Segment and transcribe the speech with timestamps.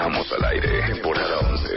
[0.00, 1.68] Estamos al aire, temporada 11.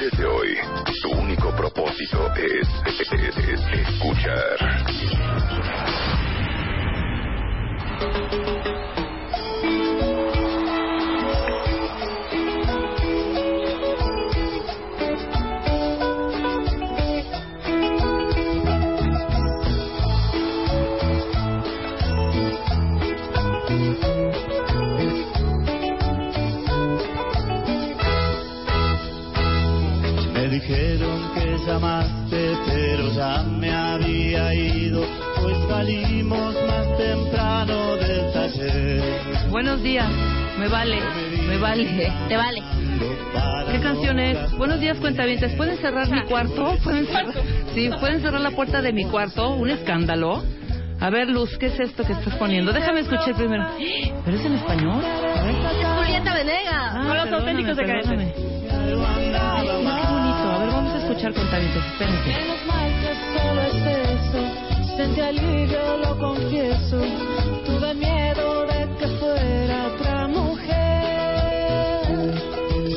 [0.00, 0.56] Desde hoy,
[1.02, 4.56] tu único propósito es, es- es escuchar.
[31.80, 35.02] Pero ya me había ido,
[35.40, 39.48] pues salimos más temprano del taller.
[39.48, 40.06] Buenos días,
[40.58, 40.98] me vale,
[41.48, 42.12] me vale.
[42.28, 42.62] Te vale.
[43.70, 44.52] ¿Qué canción es?
[44.58, 45.54] Buenos días, cuentavientes.
[45.54, 46.76] ¿Pueden cerrar mi cuarto?
[46.84, 47.32] ¿Pueden cerrar?
[47.74, 49.54] Sí, ¿pueden cerrar la puerta de mi cuarto?
[49.54, 50.42] ¿Un escándalo?
[51.00, 52.72] A ver, Luz, ¿qué es esto que estás poniendo?
[52.72, 53.66] Déjame escuchar primero.
[54.24, 55.02] ¿Pero es en español?
[55.96, 56.94] Julieta Venegas.
[56.94, 58.34] Ah, con los auténticos de perdóname.
[61.02, 61.84] Escuchar cuentavientes.
[61.84, 62.28] Espérense.
[62.28, 63.74] Menos mal que solo es
[64.14, 64.40] eso,
[64.96, 66.98] sentí alivio, lo confieso.
[67.66, 70.72] Tuve miedo de que fuera otra mujer.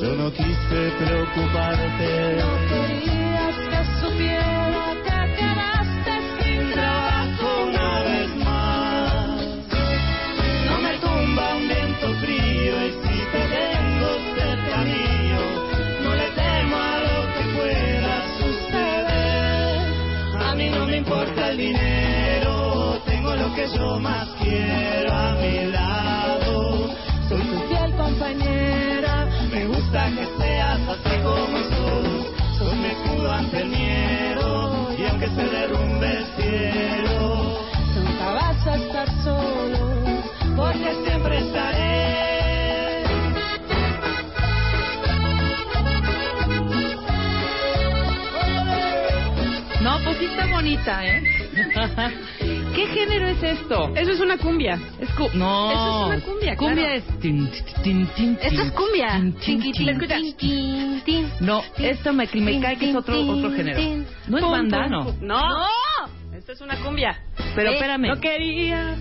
[0.01, 2.37] Yo no quise preocuparte.
[2.41, 5.04] No querías que supiera
[21.57, 26.89] dinero, tengo lo que yo más quiero a mi lado.
[27.29, 29.27] Soy tu fiel compañera.
[29.51, 32.57] me gusta que seas así como sos.
[32.57, 37.59] Soy mi escudo ante el miedo y aunque se derrumbe el cielo.
[37.95, 39.79] Nunca vas a estar solo,
[40.55, 41.95] porque siempre estaré.
[49.81, 51.34] No, pues está bonita, ¿eh?
[51.55, 53.91] ¿Qué género es esto?
[53.95, 54.77] Eso es una cumbia.
[54.99, 55.71] Es cu- no.
[55.71, 56.93] Eso es una cumbia, Cumbia claro.
[56.95, 57.19] es...
[57.19, 57.49] tin,
[57.83, 59.19] tin, tin, Esto es cumbia.
[61.39, 63.79] No, esto me, me cae que es otro, otro género.
[64.27, 65.49] No es Pum, banda, pum, no.
[65.49, 65.65] No.
[66.37, 67.17] Esto es una cumbia.
[67.55, 68.07] Pero espérame.
[68.07, 68.95] No quería.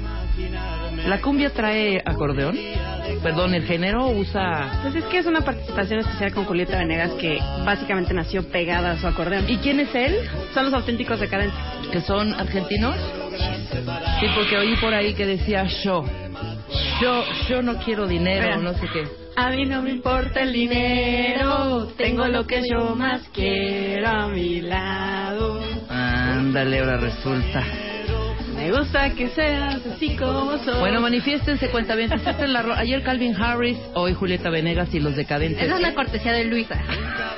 [1.06, 2.56] ¿La cumbia trae acordeón?
[3.22, 4.80] Perdón, ¿el género usa...?
[4.82, 8.96] Pues es que es una participación especial con Julieta Venegas que básicamente nació pegada a
[8.98, 9.48] su acordeón.
[9.48, 10.16] ¿Y quién es él?
[10.52, 11.58] Son los auténticos decadentes.
[11.90, 12.96] ¿Que son argentinos?
[14.20, 16.04] Sí, porque oí por ahí que decía yo.
[17.00, 19.04] Yo, yo no quiero dinero, no sé qué.
[19.36, 24.60] A mí no me importa el dinero, tengo lo que yo más quiero a mi
[24.60, 25.60] lado.
[25.88, 27.64] Ándale, ahora resulta.
[28.64, 30.80] Me gusta que seas así como soy.
[30.80, 32.26] Bueno, manifiéstense, cuentavientes.
[32.26, 35.62] Esta es la ro- Ayer Calvin Harris, hoy Julieta Venegas y los decadentes.
[35.62, 35.94] Esa es una ¿qué?
[35.94, 36.80] cortesía de Luisa.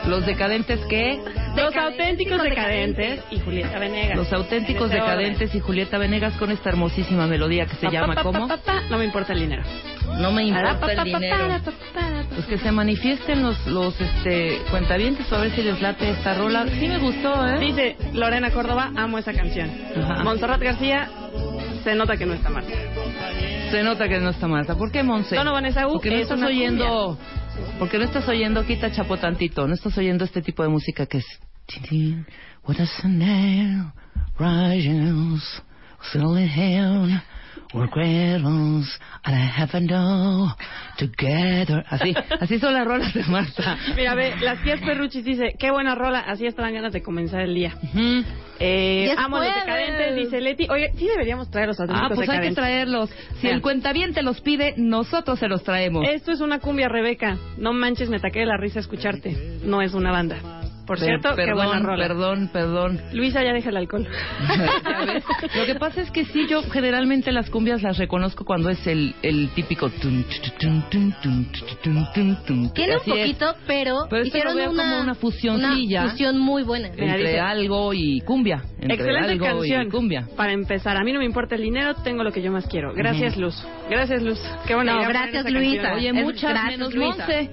[0.07, 1.21] Los decadentes, ¿qué?
[1.57, 4.17] Los auténticos decadentes y Julieta Venegas.
[4.17, 8.49] Los auténticos decadentes y Julieta Venegas con esta hermosísima melodía que se llama ¿cómo?
[8.91, 9.63] No me importa el dinero.
[10.19, 11.49] No me importa el dinero.
[12.35, 16.67] Pues que se manifiesten los, los este, cuentavientes a ver si les late esta rola.
[16.67, 17.59] Sí me gustó, ¿eh?
[17.59, 19.71] Dice Lorena Córdoba, amo esa canción.
[20.23, 21.09] Montserrat García,
[21.83, 22.65] se nota que no está mal.
[23.71, 24.77] Se nota que no está Marta.
[24.77, 25.35] ¿Por qué, Monse?
[25.35, 27.19] Tono Vanessa U Porque no es estás oyendo...
[27.79, 31.19] Porque no estás oyendo, quita chapo tantito, no estás oyendo este tipo de música que
[31.19, 31.27] es...
[37.73, 40.49] rises, silly hand, We're criminals and I have know
[40.99, 41.85] together.
[41.91, 43.77] Así, así son las rolas de Marta.
[43.97, 47.55] Mira, ve, las tías Perruchis dice, qué buena rola, así están ganas de comenzar el
[47.55, 47.75] día.
[47.83, 48.25] Ujú.
[48.59, 50.67] Eh, Yes, amo los decadentes, dice Leti.
[50.71, 53.11] Oye, sí deberíamos traer los Ah, pues hay que traerlos.
[53.41, 53.53] Si Ya.
[53.55, 56.05] el cuentaviente los pide, nosotros se los traemos.
[56.09, 57.37] Esto es una cumbia, Rebeca.
[57.59, 59.59] No manches, me ataqué de la risa escucharte.
[59.65, 60.37] No es una banda.
[60.87, 62.07] Por cierto, qué buena perdón, rola.
[62.09, 63.01] perdón, perdón.
[63.13, 64.07] Luisa, ya deja el alcohol.
[65.57, 69.15] Lo que pasa es que sí, yo generalmente las cumbias las reconozco cuando es el,
[69.23, 69.89] el típico...
[69.91, 70.25] tun,
[70.59, 72.73] tun, tun.
[72.75, 73.19] Tiene un Así es.
[73.19, 76.03] poquito, pero, Pero hicieron lo veo una, como una fusioncilla.
[76.03, 76.89] una fusión muy buena.
[76.89, 78.63] Entre dice- algo y cumbia.
[78.81, 79.87] Entre Excelente algo canción.
[79.87, 80.29] y cumbia.
[80.37, 82.93] Para empezar, a mí no me importa el dinero, tengo lo que yo más quiero.
[82.95, 83.43] Gracias, Ujú.
[83.43, 83.67] Luz.
[83.91, 84.39] Gracias, Luz.
[84.67, 85.83] Qué buena No, gracias, Luisa.
[85.83, 85.97] canción.
[85.97, 87.17] Oye, Es- muchas gracias, menos Luisa.
[87.27, 87.51] Monse.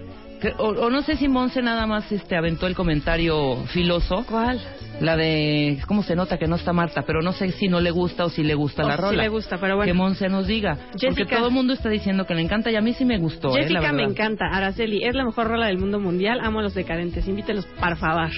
[0.57, 4.25] O, o no sé si Monse nada más este aventó el comentario filoso.
[4.30, 4.60] ¿Cuál?
[5.00, 7.92] La de cómo se nota que no está Marta, pero no sé si no le
[7.92, 9.24] gusta o si le gusta O la si rola.
[9.24, 9.90] le gusta, pero bueno.
[9.92, 10.78] Que Monse nos diga.
[11.01, 13.50] Porque todo el mundo está diciendo que le encanta y a mí sí me gustó.
[13.57, 14.45] eh, la Jessica me encanta.
[14.51, 16.40] Araceli, es la mejor rola del mundo mundial.
[16.44, 17.28] Amo a los decadentes.
[17.28, 18.30] Invítelos, por favor.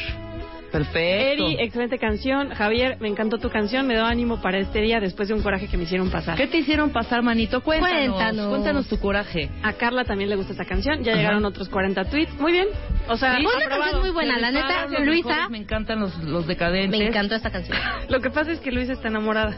[0.72, 1.00] Perfecto.
[1.46, 2.50] Eri, excelente canción.
[2.50, 3.88] Javier, me encantó tu canción.
[3.88, 6.38] Me dio ánimo para este día después de un coraje que me hicieron pasar.
[6.38, 7.62] ¿Qué te hicieron pasar, manito?
[7.62, 8.16] Cuéntanos.
[8.16, 8.48] Cuéntanos.
[8.50, 9.50] Cuéntanos tu coraje.
[9.64, 11.04] A Carla también le gusta esta canción.
[11.04, 11.22] Ya Ajá.
[11.22, 12.34] llegaron otros 40 tweets.
[12.40, 12.68] Muy bien.
[13.08, 13.46] O sea, Sí.
[13.46, 14.88] Una canción muy buena, la neta.
[15.00, 17.00] Luisa, Me encantan los, los decadentes.
[17.00, 17.78] me encantó esta canción.
[18.10, 19.56] Lo que pasa es que Luisa está enamorada.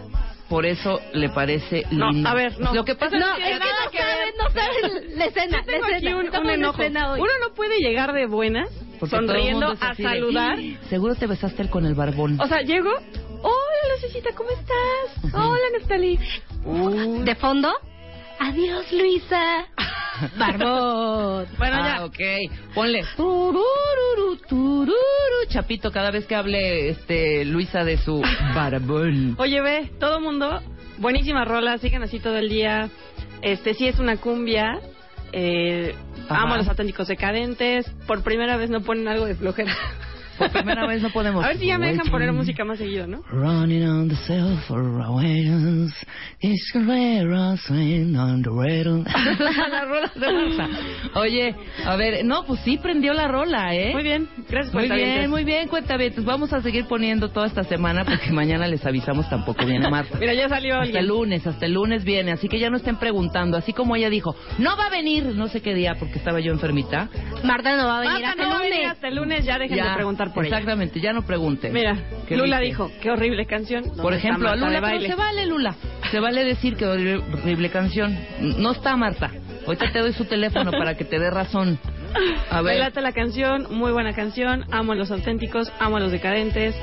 [0.49, 2.29] Por eso le parece No, lindo.
[2.29, 2.73] a ver, no.
[2.73, 3.51] Lo que pasa No, es es que...
[3.51, 5.57] que nada no que saben, no saben la escena.
[5.59, 6.39] Yo tengo la aquí escena.
[6.39, 6.81] un, enojo.
[6.81, 7.19] escena hoy.
[7.19, 10.57] Uno no puede llegar de buenas, porque el sonriendo es a de, saludar.
[10.59, 12.39] "Ah, Seguro te besaste él con el barbón.
[12.39, 12.91] O sea, llego.
[13.41, 15.33] Hola, Lucecita, ¿cómo estás?
[15.33, 16.19] Hola, Neftali.
[17.23, 17.71] De fondo,
[18.39, 19.67] adiós, Luisa.
[20.37, 21.47] Barbón.
[21.57, 22.05] Bueno, ah, ya.
[22.05, 22.19] ok.
[22.73, 28.21] Ponle turururu, tururu, chapito cada vez que hable este Luisa de su
[28.55, 29.35] barbón.
[29.39, 30.61] Oye, ve, todo mundo,
[30.97, 32.89] buenísima rola, sigan así todo el día.
[33.41, 34.79] Este, sí es una cumbia.
[35.33, 35.93] Eh,
[36.29, 37.89] amo a los auténticos decadentes.
[38.07, 39.75] Por primera vez no ponen algo de flojera.
[40.37, 41.43] Por primera vez no podemos.
[41.43, 43.21] A ver si ya me dejan poner música más seguido, ¿no?
[43.31, 45.93] Running on the cell for awareness.
[46.41, 49.03] It's a rare swing on the rail.
[49.39, 50.69] la rola de Marta.
[51.15, 51.55] Oye,
[51.85, 53.91] a ver, no, pues sí prendió la rola, ¿eh?
[53.93, 56.23] Muy bien, gracias por Muy bien, muy bien, cuentavientes.
[56.23, 60.17] Vamos a seguir poniendo toda esta semana porque mañana les avisamos tampoco viene Marta.
[60.19, 61.01] Mira, ya salió Hasta alguien.
[61.03, 64.09] el lunes, hasta el lunes viene, así que ya no estén preguntando, así como ella
[64.09, 67.09] dijo, no va a venir, no sé qué día porque estaba yo enfermita.
[67.43, 68.91] Marta no va a venir Marta hasta no el va a venir lunes.
[68.91, 70.55] hasta el lunes, ya dejen de preguntar por ella.
[70.57, 71.73] Exactamente, ya no pregunten.
[71.73, 71.97] Mira,
[72.27, 72.67] ¿Qué Lula dice?
[72.69, 73.83] dijo, qué horrible canción.
[73.85, 75.75] ¿Dónde Por ejemplo, a Lula, pero se vale Lula,
[76.11, 78.17] se vale decir que horrible, horrible canción.
[78.39, 79.31] No está Marta.
[79.65, 81.77] Ahorita te doy su teléfono para que te dé razón.
[82.49, 82.79] A Me ver.
[82.79, 84.63] late la canción, muy buena canción.
[84.71, 86.73] Amo a los auténticos, amo a los decadentes.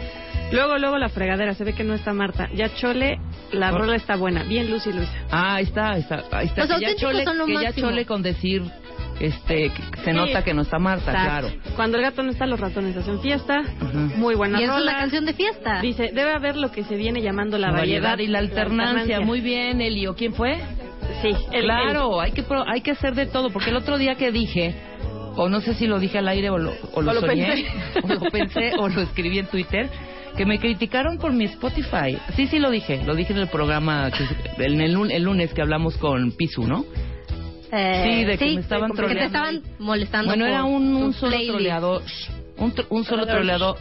[0.52, 2.50] Luego, luego la fregadera, se ve que no está Marta.
[2.54, 3.18] Ya Chole,
[3.52, 4.42] la Por- rola está buena.
[4.44, 5.10] Bien, Lucy Luisa.
[5.30, 6.22] Ah, ahí está, ahí está.
[6.30, 6.66] Ahí está.
[6.66, 8.62] Los que ya auténticos chole, son lo que ya chole con decir
[9.20, 10.16] este que se Sí.
[10.16, 11.48] nota que no está Marta, claro.
[11.76, 13.62] Cuando el gato no está, los ratones hacen fiesta.
[14.16, 14.82] Muy buena Y es rola.
[14.92, 15.80] una canción de fiesta.
[15.80, 18.90] Dice, debe haber lo que se viene llamando la, La variedad y la alternancia.
[19.00, 19.20] alternancia.
[19.26, 20.14] Muy bien, Elio.
[20.14, 20.58] ¿Quién fue?
[21.22, 24.14] Sí, el- claro, hay que pro- hay que hacer de todo, porque el otro día
[24.16, 24.74] que dije,
[25.36, 27.46] o no sé si lo dije al aire o lo, o lo O lo soñé,
[27.46, 27.66] pensé.
[28.02, 29.88] o lo pensé o lo escribí en Twitter,
[30.36, 32.18] que me criticaron por mi Spotify.
[32.36, 35.62] Sí, sí lo dije, lo dije en el programa, que, en el, el lunes que
[35.62, 36.84] hablamos con Pisu, ¿no?
[37.76, 39.26] Eh, Sí, de que me estaban que te troleando.
[39.26, 40.28] estaban molestando.
[40.30, 41.50] Bueno, era un, un solo playlist.
[41.52, 42.02] troleador,
[42.58, 43.76] un, tro- un solo troleador,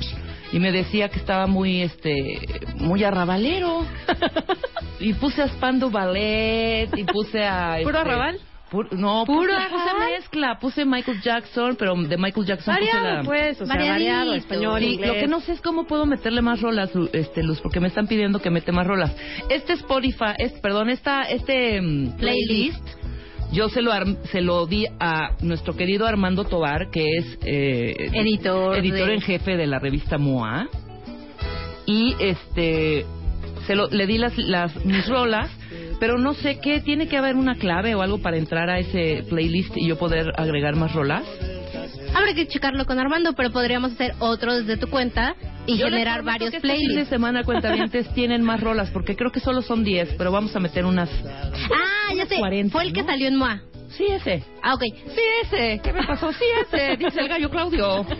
[0.51, 2.41] y me decía que estaba muy, este,
[2.77, 3.85] muy arrabalero.
[4.99, 7.77] y puse a Spando Ballet, y puse a...
[7.83, 8.39] ¿Puro este, arrabal?
[8.71, 13.17] Pur- no, ¿Puro puse, puse mezcla, puse Michael Jackson, pero de Michael Jackson puse Variado,
[13.17, 13.23] la...
[13.23, 15.07] pues, o sea, variado, español, Sí, inglés.
[15.09, 18.07] lo que no sé es cómo puedo meterle más rolas, este Luz, porque me están
[18.07, 19.15] pidiendo que mete más rolas.
[19.49, 22.81] Este Spotify, este, perdón, esta, este mm, playlist,
[23.53, 23.91] yo se lo
[24.31, 29.21] se lo di a nuestro querido Armando Tobar, que es eh, Editor editor de- en
[29.21, 30.67] jefe de la revista MOA,
[31.85, 33.05] y este
[33.67, 35.49] se lo, le di las, las mis rolas,
[35.99, 39.23] pero no sé qué tiene que haber una clave o algo para entrar a ese
[39.29, 41.23] playlist y yo poder agregar más rolas.
[42.13, 46.23] Habrá que checarlo con Armando, pero podríamos hacer otro desde tu cuenta y Yo generar
[46.23, 47.09] varios que este fin de playlists.
[47.09, 50.85] semana cuentavientes tienen más rolas porque creo que solo son 10, pero vamos a meter
[50.85, 52.37] unas Ah, ya sé.
[52.37, 53.07] 40, Fue el que ¿no?
[53.07, 53.61] salió en MOA.
[53.97, 54.43] Sí, ese.
[54.61, 54.81] Ah, ok.
[54.81, 55.79] Sí, ese.
[55.83, 56.31] ¿Qué me pasó?
[56.33, 56.97] Sí, ese.
[56.97, 58.05] Dice el gallo Claudio.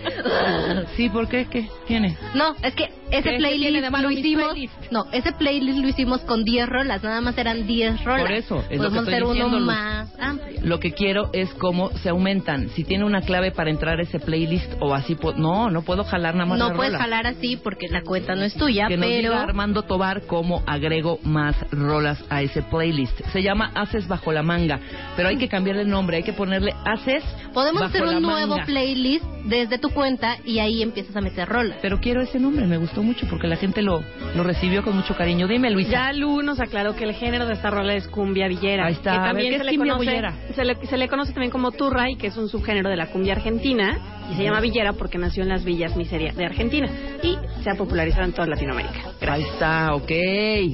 [0.96, 1.46] Sí, ¿por qué?
[1.46, 2.16] ¿Qué tiene?
[2.36, 4.48] No, es que ese ¿Qué- qué tiene playlist de malo lo mis hicimos.
[4.52, 4.92] playlists?
[4.92, 8.22] No, ese playlist lo hicimos con 10 rolas, nada más eran 10 rolas.
[8.22, 9.68] Por eso, es lo que Podemos estoy hacer uno diciendo, Luz.
[9.68, 10.60] más amplio.
[10.64, 12.70] Lo que quiero es cómo se aumentan.
[12.70, 16.04] Si tiene una clave para entrar a ese playlist o así, po- no, no puedo
[16.04, 17.04] jalar nada más No puedes rola.
[17.04, 20.64] jalar así porque la cuenta no es tuya, que nos pero diga Armando Tobar cómo
[20.68, 23.20] agrego más rolas a ese playlist.
[23.32, 24.80] Se llama Haces bajo la manga,
[25.16, 28.22] pero hay que cambiarle el nombre, hay que ponerle Haces podemos bajo hacer la un
[28.24, 28.66] nuevo manga.
[28.66, 31.78] playlist desde tu cuenta y ahí empiezas a meter rolas.
[31.82, 34.04] Pero quiero ese nombre, me gustó mucho porque la gente lo,
[34.36, 35.48] lo recibió con mucho cariño.
[35.48, 35.90] Dime, Luisa.
[35.92, 38.88] Ya Lu nos aclaró que el género de esta rola es cumbia villera.
[38.88, 39.12] Ahí está.
[39.12, 40.34] Que A ver, también ¿qué se, es le cumbia conoce, villera?
[40.56, 43.34] se, le, se le conoce también como turray, que es un subgénero de la cumbia
[43.34, 43.98] argentina.
[44.32, 46.90] Y se llama villera porque nació en las villas miseria de Argentina.
[47.22, 49.00] Y se ha popularizado en toda Latinoamérica.
[49.22, 50.12] Ahí está, ok,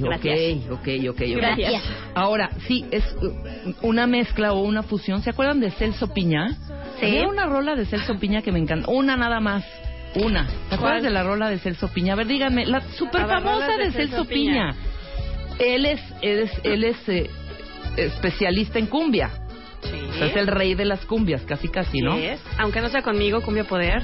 [0.00, 0.70] Gracias.
[0.70, 1.20] ok, ok, ok.
[1.36, 1.82] Gracias.
[2.14, 3.04] Ahora, sí, es
[3.82, 5.22] una mezcla o una fusión.
[5.22, 6.56] ¿Se acuerdan de Celso Piña?
[7.00, 7.06] Sí.
[7.06, 8.90] Había una rola de Celso Piña que me encanta.
[8.90, 9.64] Una nada más.
[10.14, 10.48] Una.
[10.68, 12.14] ¿Te acuerdas de la rola de Celso Piña?
[12.14, 14.74] A ver, díganme, la super famosa de, de Celso, Celso Piña.
[15.58, 17.30] Él es, él es, él es eh,
[17.96, 19.30] especialista en cumbia.
[19.82, 22.16] O sea, es el rey de las cumbias, casi casi, ¿no?
[22.16, 22.40] Sí es.
[22.58, 24.02] Aunque no sea conmigo, cumbia poder.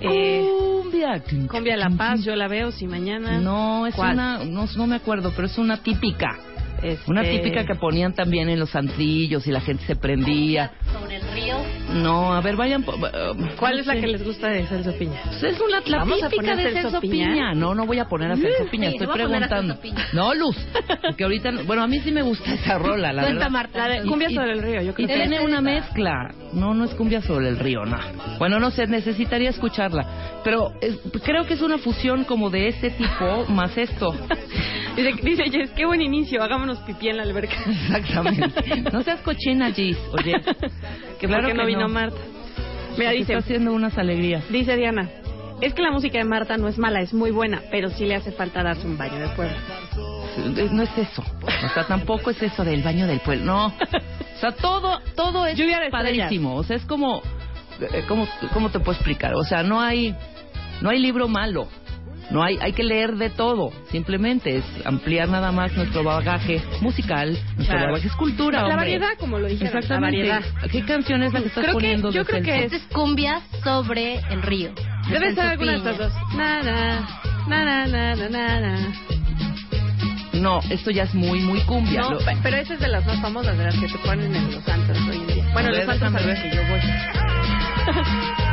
[0.00, 1.22] Eh, Cumbia.
[1.50, 3.38] cumbia La Paz, yo la veo, si mañana.
[3.40, 4.14] No, es ¿Cuál?
[4.14, 6.38] una, no, no me acuerdo, pero es una típica.
[6.82, 10.72] Este, Una típica que ponían también en los antrillos y la gente se prendía.
[10.92, 11.56] Sobre el río.
[11.94, 12.82] No, a ver, vayan.
[12.82, 15.20] po- uh, ¿Cuál es la que les gusta de Celso Piña?
[15.24, 17.32] Pues es una, la ¿Vamos a típica de Celso Piña?
[17.32, 17.54] Piña.
[17.54, 19.74] No, no voy a poner a Celso Piña, Sí, estoy voy a poner a preguntando.
[19.74, 20.06] Celso Piña.
[20.14, 20.56] No, Luz,
[21.02, 23.50] porque ahorita, no- bueno, a mí sí me gusta esa rola, la Cuenta, verdad.
[23.50, 23.78] Marta.
[23.88, 26.34] La de cumbia Y- sobre el río, yo Y creo que tiene es una mezcla.
[26.52, 27.98] No, no es cumbia sobre el río, no.
[28.38, 30.40] Bueno, no sé, necesitaría escucharla.
[30.44, 34.14] Pero es- creo que es una fusión como de ese tipo más esto.
[34.96, 37.54] Dice, dice Jess, qué buen inicio, hagámonos pipí en la alberca.
[37.66, 38.90] Exactamente.
[38.92, 39.98] No seas cochina, Gis.
[40.12, 40.34] Oye,
[41.20, 41.88] que claro qué no que vino no.
[41.88, 42.16] Marta.
[42.96, 44.48] Mira, dice, está haciendo unas alegrías.
[44.50, 45.08] dice Diana,
[45.60, 48.14] es que la música de Marta no es mala, es muy buena, pero sí le
[48.14, 49.54] hace falta darse un baño de pueblo.
[50.38, 51.22] Eh, No es eso.
[51.42, 53.44] O sea, tampoco es eso del baño del pueblo.
[53.44, 53.66] No.
[53.66, 55.60] O sea, todo, todo es
[55.90, 56.56] padrísimo.
[56.56, 57.20] O sea, es como,
[57.80, 59.34] eh, ¿cómo, ¿cómo te puedo explicar?
[59.34, 60.14] O sea, no hay,
[60.80, 61.68] no hay libro malo.
[62.30, 63.72] No hay, hay que leer de todo.
[63.90, 67.86] Simplemente es ampliar nada más nuestro bagaje musical, nuestro Claro.
[67.92, 68.58] bagaje es cultura.
[68.58, 68.76] La hombre.
[68.76, 70.42] variedad, como lo dijeron, la variedad.
[70.70, 72.10] ¿Qué canción es la que estás Creo que- poniendo?
[72.12, 72.64] yo de creo que?
[72.64, 74.72] Esta es cumbia sobre el río.
[75.08, 76.12] de Debe ser alguna de estas dos.
[76.36, 77.00] Na, na,
[78.28, 78.76] na.
[80.34, 82.00] No, esto ya es muy, muy cumbia.
[82.02, 84.52] No, Lo- pero esa es de las más famosas, de las que te ponen en
[84.54, 85.44] los santos hoy en día.
[85.52, 86.50] Bueno, los santos déjame a los ver.
[86.50, 86.80] que yo voy.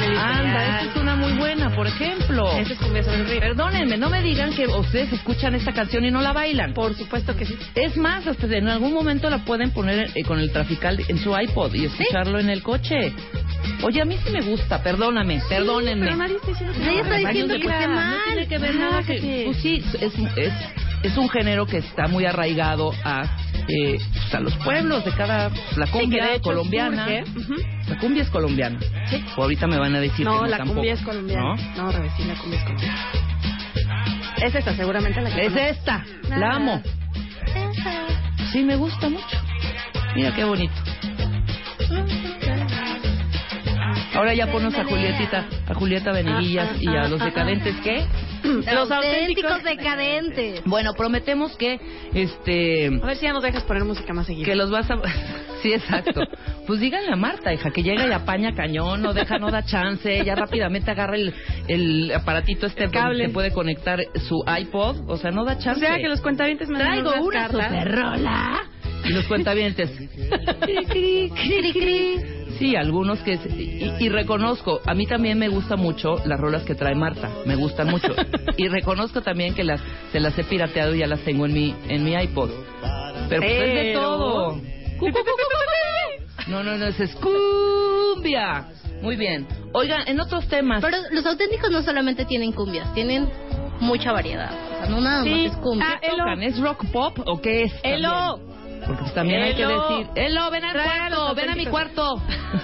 [0.00, 2.50] Anda, esta es una muy buena, por ejemplo.
[2.56, 3.40] Esa es cumbia sobre el río.
[3.40, 6.72] Perdónenme, no me digan que ustedes escuchan esta canción y no la bailan.
[6.72, 7.56] Por supuesto que sí.
[7.74, 11.36] Es más, hasta en algún momento la pueden poner eh, con el trafical en su
[11.36, 13.12] iPod y escucharlo en el coche.
[13.82, 16.06] Oye, a mí sí me gusta, perdóname, perdónenme.
[16.06, 18.16] Pero nadie está diciendo que está diciendo de que esté pueblo, mal.
[18.16, 19.42] No tiene que ver nada que.
[19.46, 20.52] Pues sí, es, es,
[21.02, 23.24] es un género que está muy arraigado a,
[23.68, 23.98] eh,
[24.32, 25.48] a los pueblos de cada...
[25.76, 27.06] La Sí, que cumbia hecho colombiana.
[27.36, 27.54] Ujú.
[27.88, 28.78] La cumbia es colombiana.
[29.06, 29.24] Sí.
[29.36, 30.74] O ahorita me van a decir que No, no la tampoco.
[30.76, 31.42] cumbia es colombiana.
[31.76, 31.82] ¿No?
[31.92, 32.98] No, sí, la cumbia es colombiana.
[34.38, 36.82] Es esta, seguramente la que Es esta, la amo.
[38.52, 39.38] Sí, me gusta mucho.
[40.16, 40.74] Mira qué bonito.
[44.14, 48.04] Ahora ya ponos a Julietita, a Julieta Veneguillas y a los decadentes, ¿qué?
[48.44, 50.62] Los auténticos decadentes.
[50.64, 51.78] Bueno, prometemos que,
[52.14, 54.44] este, A ver si ya nos dejas poner música más seguida.
[54.46, 54.96] que los vas a...
[55.62, 56.22] Sí, exacto.
[56.66, 60.24] Pues díganle a Marta, hija, que llega y apaña cañón, no deja, no da chance,
[60.24, 61.32] ya rápidamente agarra el,
[61.68, 63.26] el aparatito este El cable.
[63.26, 65.78] que puede conectar su iPod, o sea, no da O chance.
[65.78, 68.60] sea, que los cuentavientes me Traigo una superrola.
[69.04, 69.88] Y los cuentavientes.
[70.60, 71.30] Cri,
[71.72, 72.41] cri.
[72.62, 73.34] Sí, algunos que...
[73.34, 77.56] Y, y reconozco, a mí también me gustan mucho las rolas que trae Marta, me
[77.56, 78.14] gustan mucho.
[78.56, 79.80] Y reconozco también que las
[80.12, 82.50] se las he pirateado y ya las tengo en mi, en mi iPod.
[83.28, 84.60] Pero pues es de todo.
[86.46, 88.66] No, no, no, es cumbia.
[89.00, 89.46] Muy bien.
[89.72, 90.82] Oigan, en otros temas...
[90.84, 93.28] Pero los auténticos no solamente tienen cumbias, tienen
[93.80, 94.52] mucha variedad.
[94.52, 95.30] O sea, no nada Sí.
[95.30, 96.00] más es cumbia.
[96.00, 96.34] Ah.
[96.40, 97.72] ¿Es rock pop o qué es?
[97.82, 97.94] también?
[98.04, 98.51] ¡Elo!
[98.86, 102.14] Porque pues también hay que decir, Elo, ven al cuarto, ven a mi cuarto.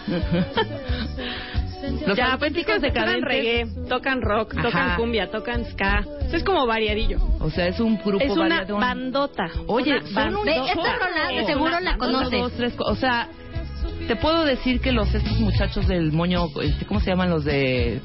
[2.07, 3.25] los ya, pues, tocan decadentes.
[3.25, 4.63] reggae, tocan rock, Ajá.
[4.69, 6.05] tocan cumbia, tocan ska.
[6.27, 7.19] Eso es como variadillo.
[7.41, 8.81] O sea, es un grupo es una variadón.
[8.81, 9.47] bandota.
[9.67, 10.51] Oye, Una son bandota.
[10.73, 12.41] esta rola de seguro la conoces.
[12.41, 13.29] dos, tres, cu- o sea,
[14.07, 18.01] te puedo decir que los estos muchachos del moño, este, ¿cómo se llaman los de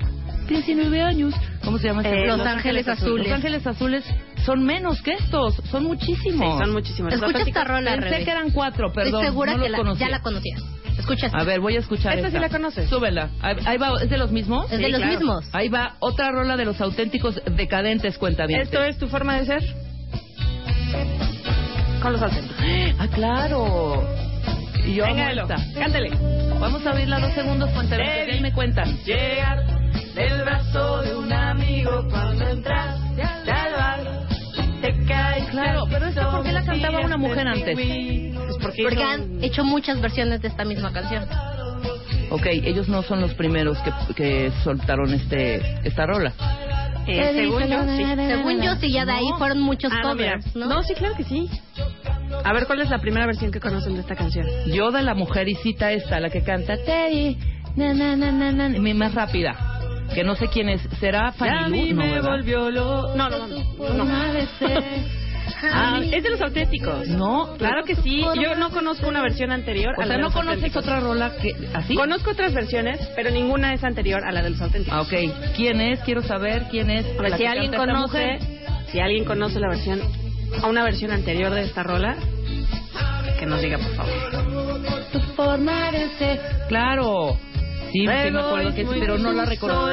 [0.47, 1.33] 19 años?
[1.63, 2.05] ¿Cómo se llaman?
[2.05, 3.27] Eh, Los Los Ángeles Azules.
[3.27, 4.03] Los Ángeles Azules
[4.45, 6.57] son menos que estos, son muchísimos.
[6.57, 7.13] Sí, son muchísimos.
[7.13, 8.23] Escucha esta rola, Pensé Rebe.
[8.25, 9.13] que eran cuatro, perdón.
[9.21, 10.61] Estoy segura no que la- ya la conocías.
[10.97, 11.27] Escucha.
[11.33, 12.87] A ver, voy a escuchar Esta sí la conoces.
[12.89, 13.29] Súbela.
[13.41, 14.71] Ahí ahí va, ¿es de los mismos?
[14.71, 15.13] Es de los claro.
[15.17, 15.45] mismos.
[15.51, 18.61] Ahí va otra rola de los auténticos decadentes, cuenta bien.
[18.61, 19.63] ¿Esto es tu forma de ser?
[22.01, 22.57] Con los auténticos.
[22.99, 24.03] Ah, claro.
[24.85, 25.55] Y yo amo Véngalo, esta.
[25.79, 26.09] cántale.
[26.59, 28.09] Vamos a oírla dos segundos, cuenta bien.
[28.25, 28.97] Te Ahí me cuentan.
[29.05, 29.63] Llegar
[30.15, 33.21] del brazo de un amigo cuando entraste
[33.51, 34.27] al bar.
[34.81, 37.73] Te caes Claro, pero esta, ¿por qué la cantaba una mujer antes?
[37.75, 41.25] Pues porque, Porque hizo han hecho muchas versiones de esta misma canción.
[42.29, 46.33] Ok, ellos no son los primeros que, que soltaron este esta rola.
[47.07, 48.05] eh, según yo, sí.
[48.27, 49.37] Según yo, sí, ya de ahí No.
[49.37, 50.31] fueron muchos Ah, no, mira.
[50.37, 50.65] covers, ¿no?
[50.67, 51.49] No, sí, claro que sí.
[52.43, 54.45] A ver, ¿cuál es la primera versión que conocen de esta canción?
[54.67, 57.37] Yo de la mujer y cita esta, la que canta Teddy,
[57.75, 59.55] na, na, na, na, na, mi más rápida.
[60.13, 60.81] Que no sé quién es.
[60.99, 61.95] ¿Será a Fanny Lu?
[61.95, 62.29] No, me ¿verdad?
[62.29, 63.15] volvió loco.
[63.15, 64.03] No, no, no.
[64.03, 64.05] no.
[65.65, 67.07] Ah, es de los auténticos.
[67.07, 68.21] No, Claro que sí.
[68.41, 70.99] Yo no conozco una versión anterior O a la sea, de ¿no los conoces otra
[70.99, 71.95] rola que así?
[71.95, 74.93] Conozco otras versiones, pero ninguna es anterior a la de los auténticos.
[74.97, 75.53] Ah, ok.
[75.55, 75.99] ¿Quién es?
[76.01, 77.05] Quiero saber quién es.
[77.17, 78.39] A ver, la si alguien conoce, mujer.
[78.91, 80.01] si alguien conoce la versión,
[80.61, 82.15] a una versión anterior de esta rola,
[83.39, 84.13] que nos diga, por favor.
[86.67, 87.37] Claro.
[87.91, 89.89] Sí, sí me acuerdo que es, pero no la recuerdo.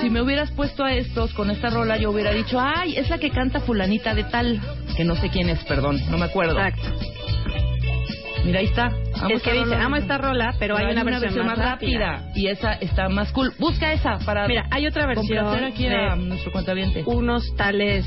[0.00, 3.18] Si me hubieras puesto a estos con esta rola, yo hubiera dicho, ay, es la
[3.18, 4.60] que canta fulanita de tal.
[4.96, 6.58] Que no sé quién es, perdón, no me acuerdo.
[6.58, 7.16] Exacto.
[8.44, 8.84] Mira, ahí está.
[8.84, 9.84] Amo es esta que dice, rola.
[9.84, 12.30] amo esta rola, pero, hay una, versión, más rápida.
[12.36, 13.52] Y esa está más cool.
[13.58, 17.02] Busca esa para Mira, hay otra versión aquí a de nuestro cuentaviente.
[17.06, 18.06] unos tales,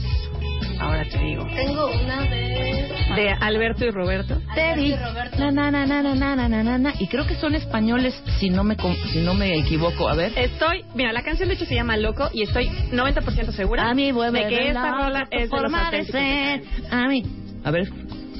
[0.79, 2.89] ahora te digo, Tengo una de...
[3.15, 4.41] de Alberto y Roberto.
[4.55, 4.95] Teddy.
[4.95, 5.37] Roberto.
[5.39, 6.93] Na, na, na, na, na, na, na, na, na.
[6.99, 10.07] Y creo que son españoles, si no me con- si no me equivoco.
[10.09, 10.31] A ver.
[10.37, 14.11] Estoy, mira, la canción de hecho se llama Loco y estoy 90% segura A mí
[14.11, 15.71] vuelve de que esta la rola es de los
[16.11, 16.63] de.
[16.91, 17.23] A mí.
[17.63, 17.89] A ver,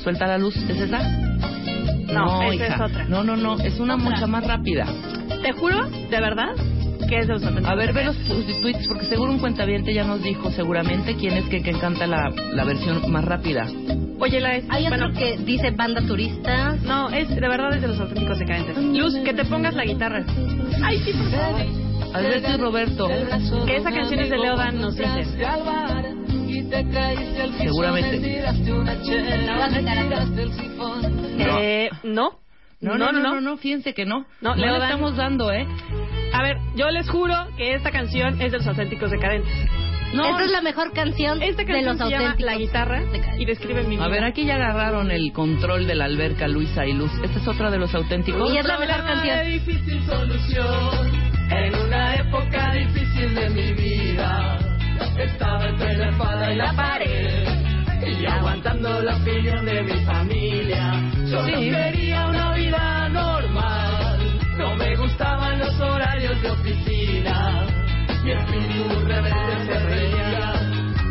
[0.04, 0.56] suelta la luz.
[0.56, 1.00] ¿Es esa?
[2.12, 2.76] No, esa hija.
[2.76, 3.04] es otra.
[3.06, 3.60] No, no, no.
[3.60, 4.86] Es una mucha más rápida.
[5.44, 6.54] Te juro, de verdad,
[7.10, 7.72] que es de los auténticos.
[7.72, 11.34] A ver, ve los tus tweets, porque seguro un cuentaviente ya nos dijo seguramente quién
[11.38, 13.68] es que, que canta la, la versión más rápida.
[14.20, 16.76] Oye, la es, Hay otro bueno, que dice banda turista.
[16.84, 18.78] no, es de verdad es de los auténticos decadentes.
[18.78, 20.24] Luz, que te pongas la guitarra.
[20.84, 21.62] Ay, sí, por favor.
[22.14, 23.08] Alberto y Roberto.
[23.66, 25.26] Que esa canción es de Leo Dan, nos dice.
[27.62, 28.42] Seguramente.
[31.40, 32.40] Eh, no.
[32.82, 34.20] No, no, no, no, no, fíjense que no.
[34.42, 35.68] No, No, Leo le Dan- estamos dando, ¿eh?
[36.34, 39.52] A ver, yo les juro que esta canción es de los auténticos decadentes.
[40.14, 42.52] No, Esta es la mejor canción Esta de canción los se llama auténticos.
[42.52, 43.02] La Guitarra
[43.38, 44.06] y describe mi vida.
[44.06, 47.12] A ver, aquí ya agarraron el control de la alberca Luisa y Luz.
[47.24, 48.52] ¿Esta es otra de los auténticos?
[48.52, 49.52] Y es la mejor Problema de canción.
[49.54, 51.12] difícil solución
[51.52, 54.58] en una época difícil de mi vida.
[55.20, 57.48] Estaba entre la espada y la pared
[58.20, 60.92] y aguantando la opinión de mi familia.
[61.30, 61.70] Yo no Sí.
[61.70, 63.49] quería una vida normal, no
[64.80, 67.66] me gustaban los horarios de oficina.
[68.24, 70.54] Mi espíritu rebelde se reía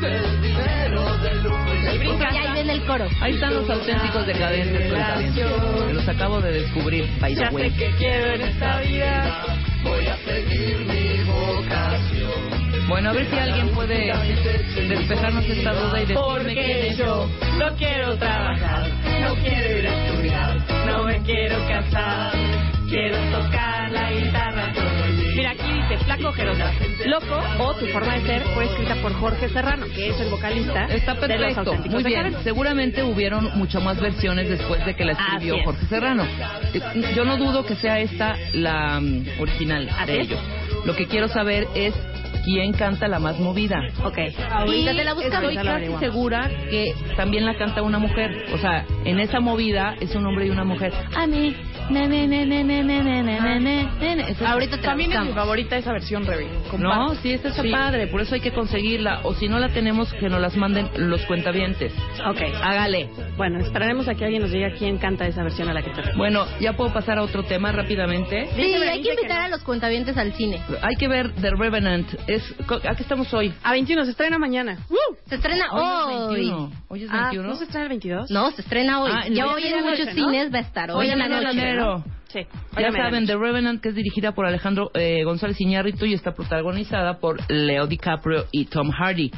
[0.00, 3.06] del dinero, del lujo y del Y ahí viene el coro.
[3.20, 4.88] Ahí están los auténticos decadentes.
[4.92, 5.46] cuentavientes.
[5.86, 7.70] Me los acabo de descubrir, by the Ya sé way.
[7.70, 9.44] que quiero en esta vida,
[9.84, 12.88] voy a seguir mi vocación.
[12.88, 14.12] Bueno, a ver si alguien puede
[14.88, 16.96] despejarnos esta duda y decirme quién Porque es.
[16.98, 17.28] yo
[17.58, 18.88] no quiero trabajar,
[19.20, 22.32] no quiero ir a estudiar, no me quiero casar,
[22.88, 25.32] quiero tocar la guitarra todo el día.
[25.36, 26.72] Mira, aquí dice Flaco Jerosa.
[27.06, 30.86] Loco o Tu Forma de Ser fue escrita por Jorge Serrano, que es el vocalista
[30.86, 32.34] Está de los perfecto, auténticos muy bien.
[32.42, 35.64] Seguramente hubieron mucho más versiones después de que la escribió es.
[35.64, 36.24] Jorge Serrano.
[36.74, 36.80] Eh,
[37.14, 40.40] Yo no dudo que sea esta la mm, original Así de ellos.
[40.84, 41.94] Lo que quiero saber es
[42.44, 43.78] quién canta la más movida.
[44.04, 44.18] Ok.
[44.50, 45.50] Ahorita Y te la buscamos.
[45.52, 48.46] Estoy casi segura que también la canta una mujer.
[48.52, 50.92] O sea, en esa movida es un hombre y una mujer.
[51.14, 51.54] A mí,
[54.46, 56.48] Ahorita También es mi favorita esa versión, Rebe.
[56.78, 59.20] No, sí, esta está padre, por eso hay que conseguirla.
[59.24, 61.92] O si no la tenemos, que nos las manden los cuentavientes.
[62.26, 62.40] Ok.
[62.62, 63.08] Hágale.
[63.36, 66.02] Bueno, esperaremos a que alguien nos diga quién canta esa versión a la que te
[66.16, 68.48] Bueno, ¿ya puedo pasar a otro tema rápidamente?
[68.54, 70.60] Sí, hay que invitar a los cuentavientes al cine.
[70.82, 72.08] Hay que ver The Revenant.
[72.26, 73.52] Es, ¿A qué estamos hoy?
[73.62, 74.78] A 21, se estrena mañana.
[75.26, 76.52] Se estrena hoy.
[76.88, 77.48] ¿Hoy es 21?
[77.48, 78.30] ¿No se estrena el 22?
[78.30, 79.12] No, se estrena hoy.
[79.30, 80.90] ya hoy en muchos cines va a estar.
[80.90, 81.77] Hoy en la noche.
[82.28, 82.46] Sí.
[82.78, 87.18] Ya saben, The Revenant, que es dirigida por Alejandro eh, González Iñárritu y está protagonizada
[87.18, 89.30] por Leo DiCaprio y Tom Hardy.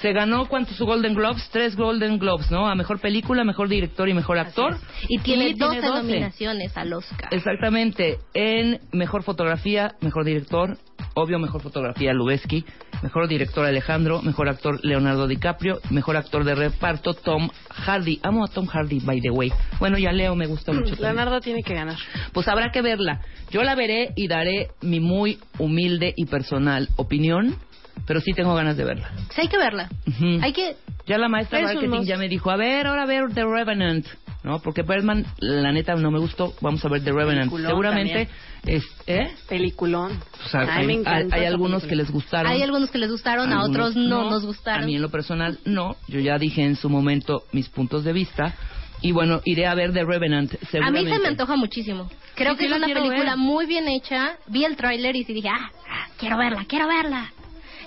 [0.00, 1.48] Se ganó, ¿cuántos Golden Globes?
[1.50, 2.68] Tres Golden Globes, ¿no?
[2.68, 4.78] A Mejor Película, Mejor Director y Mejor Actor.
[5.08, 5.88] Y tiene 12 12.
[5.88, 7.28] nominaciones al Oscar.
[7.32, 8.18] Exactamente.
[8.34, 10.78] En Mejor Fotografía, Mejor Director
[11.14, 12.64] obvio, mejor fotografía Lubeski,
[13.02, 18.20] mejor director Alejandro, mejor actor Leonardo DiCaprio, mejor actor de reparto Tom Hardy.
[18.22, 19.52] Amo a Tom Hardy, by the way.
[19.78, 20.90] Bueno, ya Leo me gusta mucho.
[20.90, 21.02] también.
[21.02, 21.96] Leonardo tiene que ganar.
[22.32, 23.20] Pues habrá que verla.
[23.50, 27.56] Yo la veré y daré mi muy humilde y personal opinión,
[28.06, 29.10] pero sí tengo ganas de verla.
[29.26, 29.88] Pues hay que verla.
[30.06, 30.38] Ujú.
[30.42, 30.76] Hay que...
[31.06, 34.06] Ya la maestra de marketing ya me dijo, a ver, ahora a ver The Revenant,
[34.44, 34.60] ¿no?
[34.60, 36.54] Porque Birdman, la neta, no me gustó.
[36.60, 37.50] Vamos a ver The Revenant.
[37.50, 38.28] Peliculón Seguramente,
[38.64, 39.32] es, ¿eh?
[39.48, 40.12] Peliculón.
[40.44, 42.02] O sea, Ay, me hay, hay esa algunos que película.
[42.04, 42.52] les gustaron.
[42.52, 44.84] Hay algunos que les gustaron, a otros no, nos gustaron.
[44.84, 45.96] A mí en lo personal no.
[46.06, 48.54] Yo ya dije en su momento mis puntos de vista.
[49.02, 50.52] Y bueno, iré a ver The Revenant.
[50.52, 51.10] A mí Seguramente.
[51.12, 52.08] se me antoja muchísimo.
[52.36, 53.36] Creo Sí, que sí es una película ver.
[53.38, 54.36] muy bien hecha.
[54.46, 57.32] Vi el tráiler y sí dije, ah, ah, quiero verla, quiero verla.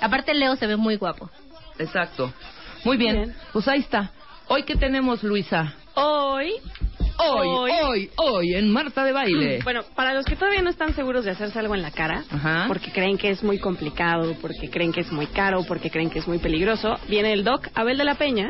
[0.02, 1.30] Aparte Leo se ve muy guapo.
[1.78, 2.34] Exacto.
[2.84, 3.16] Muy bien.
[3.16, 3.36] Bien.
[3.52, 4.12] Pues ahí está.
[4.48, 5.74] Hoy qué tenemos, Luisa.
[5.96, 6.54] Hoy.
[7.18, 7.72] Hoy, Hoy.
[7.84, 9.60] hoy, hoy, en Marta de Baile.
[9.64, 12.66] Bueno, para los que todavía no están seguros de hacerse algo en la cara, Ajá.
[12.68, 16.20] porque creen que es muy complicado, porque creen que es muy caro, porque creen que
[16.20, 18.50] es muy peligroso, viene el doc Abel de la Peña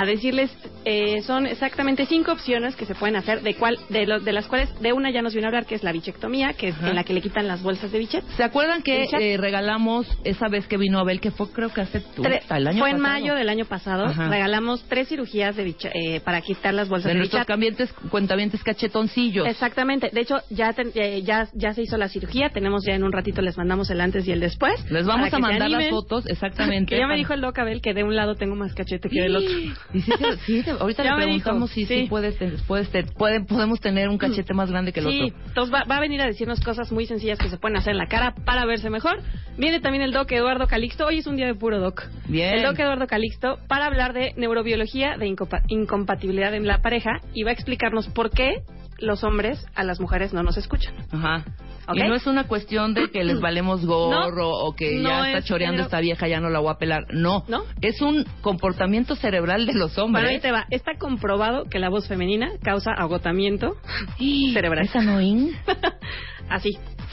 [0.00, 0.50] a decirles
[0.84, 4.46] eh, son exactamente cinco opciones que se pueden hacer de cuál de, lo- de las
[4.46, 6.90] cuales de una ya nos vino a hablar que es la bichectomía que es Ajá.
[6.90, 10.48] en la que le quitan las bolsas de bichet ¿Se acuerdan que eh, regalamos esa
[10.48, 13.00] vez que vino Abel, que fue creo que hace tú, Tre- el año fue en
[13.00, 14.28] mayo del año pasado Ajá.
[14.28, 17.92] regalamos tres cirugías de bicha- eh, para quitar las bolsas de de, nuestros bichet cambiantes,
[18.10, 19.46] cuentavientes cachetoncillos.
[19.46, 20.10] Exactamente.
[20.12, 22.50] De hecho, ya, te- eh, ya ya se hizo la cirugía.
[22.50, 24.74] Tenemos ya en un ratito les mandamos el antes y el después.
[24.90, 26.94] Les vamos a mandar las fotos, exactamente.
[26.94, 29.20] Que ya me dijo el doc Abel que de un lado tengo más cachete que
[29.22, 29.50] del otro.
[29.94, 32.02] Y sí, te- sí, te- ahorita Ya le preguntamos dijo, si sí.
[32.02, 32.06] sí.
[32.08, 35.38] puedes, puedes puede- podemos tener un cachete más grande que el Sí, otro.
[35.46, 37.98] entonces va, va a venir a decirnos cosas muy sencillas que se pueden hacer en
[37.98, 39.20] la cara para verse mejor.
[39.56, 41.06] Viene también el doc Eduardo Calixto.
[41.06, 42.04] Hoy es un día de puro doc.
[42.28, 42.54] Bien.
[42.54, 47.42] El doc Eduardo Calixto para hablar de neurobiología de incompa- incompatibilidad en la pareja y
[47.44, 48.62] va a explicarnos por qué
[48.98, 50.94] los hombres a las mujeres no nos escuchan.
[51.10, 51.44] Ajá.
[51.88, 51.96] ¿Ok?
[51.96, 55.38] Y no es una cuestión de que les valemos gorro o que no ya está
[55.38, 55.84] es choreando género.
[55.84, 57.04] esta vieja, ya no la voy a pelar.
[57.12, 57.44] No.
[57.48, 57.62] ¿No?
[57.80, 60.24] Es un comportamiento cerebral de los hombres.
[60.24, 60.66] Bueno, ahí te va.
[60.70, 63.76] Está comprobado que la voz femenina causa agotamiento
[64.18, 64.84] cerebral.
[64.84, 65.52] ¿Es annoying?
[66.50, 66.70] Así,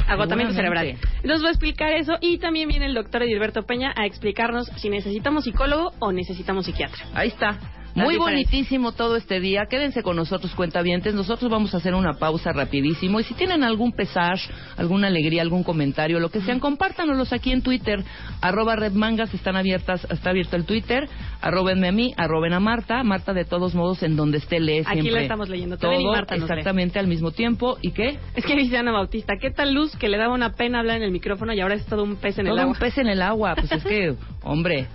[0.07, 0.87] agotamiento cerebral.
[0.87, 4.89] Entonces voy a explicar eso y también viene el doctor Edilberto Peña a explicarnos si
[4.89, 7.05] necesitamos psicólogo o necesitamos psiquiatra.
[7.13, 7.57] Ahí está.
[7.95, 9.65] Muy bonitísimo todo este día.
[9.69, 11.13] Quédense con nosotros, cuentavientes.
[11.13, 13.19] Nosotros vamos a hacer una pausa rapidísimo.
[13.19, 14.37] Y si tienen algún pesar,
[14.77, 18.03] alguna alegría, algún comentario, lo que sean, compártanoslos aquí en Twitter.
[18.41, 21.07] Arroba Red Mangas, están abiertas, está abierto el Twitter.
[21.41, 23.01] Arrobenme a mí, arroben a Marta.
[23.03, 25.11] Marta, de todos modos, en donde esté, lee Aquí siempre.
[25.11, 27.77] lo estamos leyendo todo y Marta exactamente al mismo tiempo.
[27.81, 28.19] ¿Y qué?
[28.35, 31.03] Es que dice Ana Bautista, ¿qué tal luz que le daba una pena hablar en
[31.03, 32.73] el micrófono y ahora es todo un pez en Todo el agua?
[32.73, 33.55] un pez en el agua.
[33.55, 34.87] Pues es que, hombre,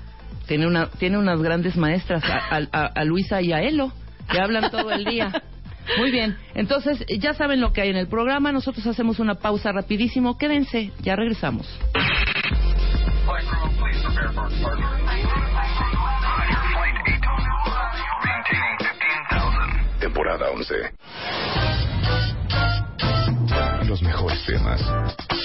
[0.47, 3.93] tiene una tiene unas grandes maestras, a, a- a- Luisa y a Elo,
[4.31, 5.43] que hablan todo el día.
[5.99, 8.53] Muy bien, entonces ya saben lo que hay en el programa.
[8.53, 10.39] Nosotros hacemos una pausa rapidísimo.
[10.39, 11.67] Quédense, ya regresamos.
[20.01, 20.75] Temporada 11.
[23.87, 24.81] Los mejores temas.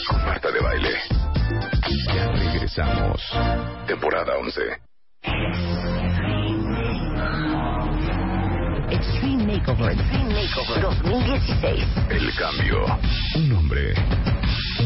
[0.07, 1.34] Con Marta de Baile.
[2.65, 3.21] Regresamos.
[3.85, 4.61] Temporada 11.
[8.89, 11.85] Extreme Makeover, Extreme Makeover 2016.
[12.09, 12.85] El cambio.
[13.35, 13.93] Un hombre.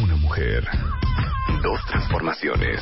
[0.03, 0.67] Una mujer.
[1.63, 2.81] Dos transformaciones.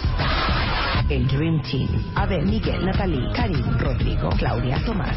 [1.10, 2.04] El Dream Team.
[2.16, 5.16] Abel, Miguel, Natalie, Karim, Rodrigo, Claudia, Tomás.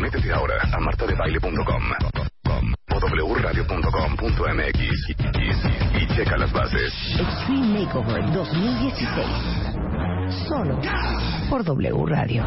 [0.00, 2.31] Métete ahora a martadebaile.com
[2.62, 6.92] com, o wradio.com.mx y, y- y checa las bases.
[7.18, 9.26] Extreme Makeover 2016.
[10.48, 10.80] Solo
[11.50, 12.44] por W Radio.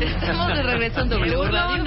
[0.00, 1.84] Estamos de regreso en W Radio.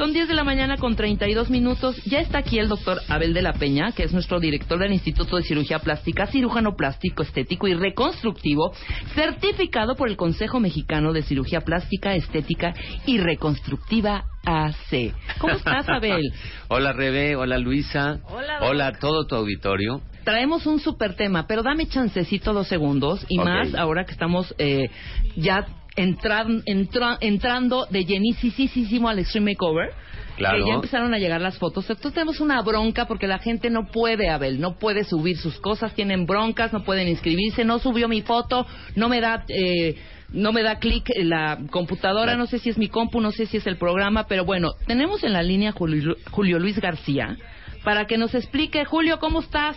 [0.00, 2.02] Son 10 de la mañana con 32 minutos.
[2.06, 5.36] Ya está aquí el doctor Abel de la Peña, que es nuestro director del Instituto
[5.36, 8.72] de Cirugía Plástica, cirujano plástico, estético y reconstructivo,
[9.14, 12.72] certificado por el Consejo Mexicano de Cirugía Plástica, Estética
[13.04, 15.12] y Reconstructiva AC.
[15.38, 16.32] ¿Cómo estás, Abel?
[16.68, 18.20] Hola Rebe, hola Luisa,
[18.62, 20.00] Hola, a todo tu auditorio.
[20.24, 24.88] Traemos un super tema, pero dame chancecito dos segundos y más ahora que estamos eh,
[25.36, 29.92] ya entran- entra- entrando de llenísimo al Extreme Makeover.
[30.36, 30.64] Claro.
[30.64, 31.84] Que ya empezaron a llegar las fotos.
[31.90, 35.92] Entonces tenemos una bronca porque la gente no puede, Abel, no puede subir sus cosas,
[35.94, 39.44] tienen broncas, no pueden inscribirse, no subió mi foto, no me da...
[39.48, 39.96] Eh,
[40.32, 43.56] no me da clic la computadora, no sé si es mi compu, no sé si
[43.56, 47.36] es el programa, pero bueno, tenemos en la línea Julio, Julio Luis García
[47.82, 48.84] para que nos explique.
[48.84, 49.76] Julio, ¿cómo estás?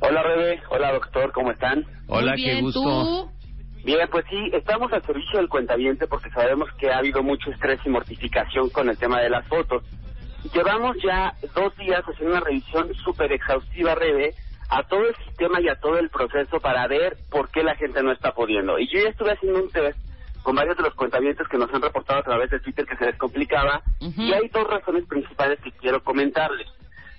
[0.00, 1.84] Hola Rebe, hola doctor, ¿cómo están?
[2.06, 2.80] Hola, Muy bien, qué gusto.
[2.82, 3.39] ¿tú?
[3.84, 7.80] Bien, pues sí, estamos al servicio del cuentaviente porque sabemos que ha habido mucho estrés
[7.84, 9.82] y mortificación con el tema de las fotos.
[10.52, 14.34] Llevamos ya dos días haciendo una revisión súper exhaustiva, Rebe,
[14.68, 18.02] a todo el sistema y a todo el proceso para ver por qué la gente
[18.02, 18.78] no está pudiendo.
[18.78, 19.98] Y yo ya estuve haciendo un test
[20.42, 23.06] con varios de los cuentavientes que nos han reportado a través de Twitter que se
[23.06, 26.68] les complicaba y hay dos razones principales que quiero comentarles.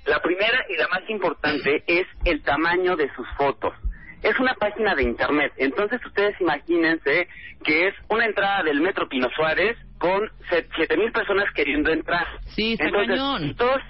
[0.05, 3.73] La primera y la más importante es el tamaño de sus fotos.
[4.23, 7.27] Es una página de internet, entonces ustedes imagínense
[7.63, 10.29] que es una entrada del Metro Pino Suárez con
[10.75, 12.27] siete mil personas queriendo entrar.
[12.55, 13.55] Sí, está Entonces, cañón.
[13.55, 13.81] todos-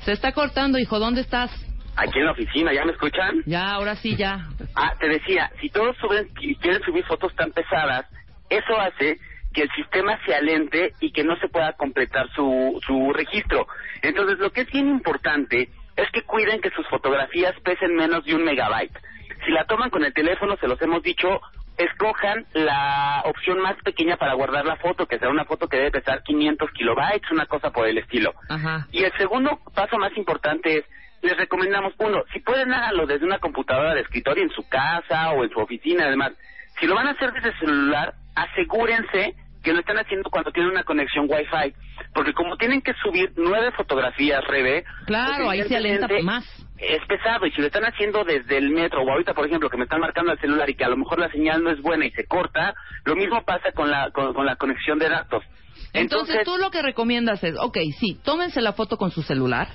[0.00, 0.98] Se está cortando, hijo.
[0.98, 1.50] ¿Dónde estás?
[1.96, 3.42] Aquí en la oficina, ¿ya me escuchan?
[3.46, 4.48] Ya, ahora sí, ya.
[4.76, 8.06] Ah, te decía, si todos suben y quieren subir fotos tan pesadas,
[8.48, 9.18] eso hace
[9.52, 13.66] que el sistema se alente y que no se pueda completar su, su registro.
[14.02, 18.34] Entonces, lo que es bien importante es que cuiden que sus fotografías pesen menos de
[18.34, 18.96] un megabyte.
[19.44, 21.40] Si la toman con el teléfono, se los hemos dicho,
[21.76, 25.90] escojan la opción más pequeña para guardar la foto, que sea una foto que debe
[25.90, 28.32] pesar 500 kilobytes, una cosa por el estilo.
[28.48, 28.86] Ajá.
[28.92, 30.84] Y el segundo paso más importante es,
[31.20, 35.42] les recomendamos, uno, si pueden háganlo desde una computadora de escritorio en su casa o
[35.42, 36.32] en su oficina, además,
[36.78, 39.34] si lo van a hacer desde celular, asegúrense
[39.68, 41.74] que lo están haciendo cuando tienen una conexión Wi-Fi,
[42.14, 46.44] porque como tienen que subir nueve fotografías, Rebe, Claro, pues, ahí se alenta más.
[46.78, 49.76] Es pesado y si lo están haciendo desde el metro o ahorita, por ejemplo, que
[49.76, 52.06] me están marcando el celular y que a lo mejor la señal no es buena
[52.06, 55.44] y se corta, lo mismo pasa con la con, con la conexión de datos.
[55.92, 59.68] Entonces, tú lo que recomiendas es, ok, sí, tómense la foto con su celular,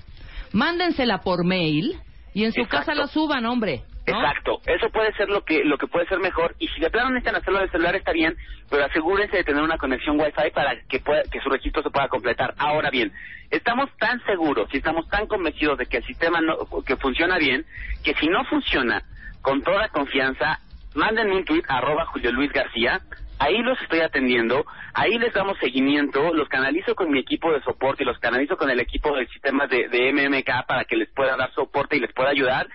[0.53, 1.99] mándensela por mail
[2.33, 2.77] y en su Exacto.
[2.77, 3.83] casa la suban, hombre.
[4.07, 4.13] ¿no?
[4.13, 7.11] Exacto, eso puede ser lo que lo que puede ser mejor y si de plano
[7.11, 8.35] necesitan hacerlo del celular está bien,
[8.69, 12.09] pero asegúrense de tener una conexión Wi-Fi para que pueda, que su registro se pueda
[12.09, 12.53] completar.
[12.57, 13.13] Ahora bien,
[13.49, 17.65] estamos tan seguros y estamos tan convencidos de que el sistema no, que funciona bien,
[18.03, 19.03] que si no funciona
[19.41, 20.59] con toda confianza,
[20.95, 22.99] mándenme un tweet arroba Julio Luis García,
[23.39, 28.05] ahí los estoy atendiendo, ahí les damos seguimiento, los canalizo con mi equipo de soporte
[28.05, 31.53] los canalizo con el equipo del sistema de, de MMK para que les pueda dar
[31.53, 32.67] soporte y les pueda ayudar.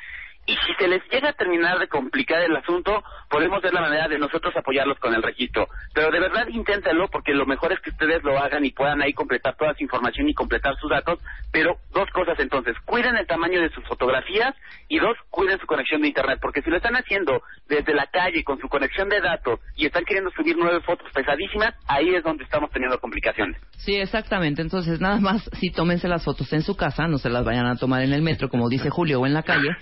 [0.49, 4.09] Y si se les llega a terminar de complicar el asunto, podemos ver la manera
[4.09, 5.69] de nosotros apoyarlos con el registro.
[5.93, 9.13] Pero de verdad inténtenlo porque lo mejor es que ustedes lo hagan y puedan ahí
[9.13, 11.19] completar toda su información y completar sus datos.
[11.53, 14.55] Pero dos cosas entonces, cuiden el tamaño de sus fotografías
[14.89, 16.39] y dos, cuiden su conexión de internet.
[16.41, 20.07] Porque si lo están haciendo desde la calle con su conexión de datos y están
[20.07, 23.61] queriendo subir nueve fotos pesadísimas, ahí es donde estamos teniendo complicaciones.
[23.77, 24.63] Sí, exactamente.
[24.63, 27.77] Entonces, nada más, si tómense las fotos en su casa, no se las vayan a
[27.77, 29.77] tomar en el metro, como dice Julio, o en la calle,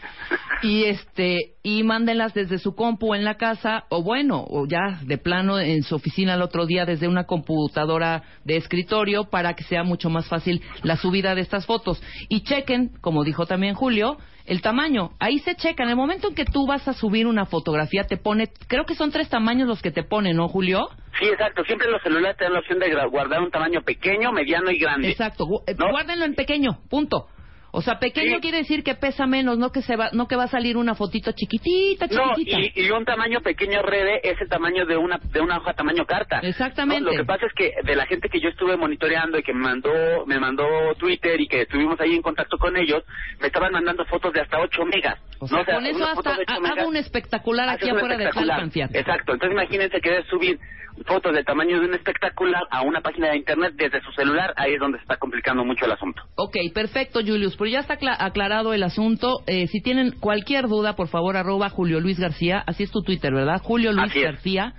[0.62, 5.18] y este y mándenlas desde su compu en la casa, o bueno, o ya de
[5.18, 9.82] plano en su oficina el otro día desde una computadora de escritorio para que sea
[9.82, 12.02] mucho más fácil la subida de estas fotos.
[12.28, 14.16] Y chequen, como dijo también Julio,
[14.46, 15.10] el tamaño.
[15.18, 15.82] Ahí se checa.
[15.82, 18.94] En el momento en que tú vas a subir una fotografía, te pone, creo que
[18.94, 20.88] son tres tamaños los que te ponen, ¿no, Julio?
[21.18, 21.64] Sí, exacto.
[21.64, 25.10] Siempre los celulares te dan la opción de guardar un tamaño pequeño, mediano y grande.
[25.10, 27.26] Exacto, guárdenlo en pequeño, punto.
[27.72, 28.40] O sea, pequeño Sí.
[28.40, 30.94] quiere decir que pesa menos, no que se va, no que va a salir una
[30.94, 32.58] fotito chiquitita, No, chiquitita.
[32.80, 36.06] y, y un tamaño pequeño rede es el tamaño de una de una hoja tamaño
[36.06, 36.38] carta.
[36.40, 37.02] Exactamente.
[37.04, 37.10] ¿no?
[37.12, 39.60] Lo que pasa es que de la gente que yo estuve monitoreando y que me
[39.60, 40.64] mandó me mandó
[40.98, 43.02] Twitter y que estuvimos ahí en contacto con ellos,
[43.40, 45.18] me estaban mandando fotos de hasta 8 megas.
[45.40, 45.64] O sea, ¿no?
[45.66, 46.78] con eso hasta fotos de 8 ha- megas.
[46.78, 48.56] hago un espectacular aquí afuera de espectacular.
[48.56, 48.98] Tlalpan, fíjate.
[49.00, 49.32] Exacto.
[49.34, 50.58] Entonces imagínense querer subir
[51.06, 54.72] fotos del tamaño de un espectacular a una página de internet desde su celular, ahí
[54.72, 56.22] es donde se está complicando mucho el asunto.
[56.36, 57.54] Ok, perfecto, Julius.
[57.66, 59.40] Pues ya está acla- aclarado el asunto.
[59.48, 62.62] Eh, si tienen cualquier duda, por favor, arroba Julio Luis García.
[62.64, 63.60] Así es tu Twitter, ¿verdad?
[63.60, 64.14] Julio Luis.
[64.14, 64.72] García.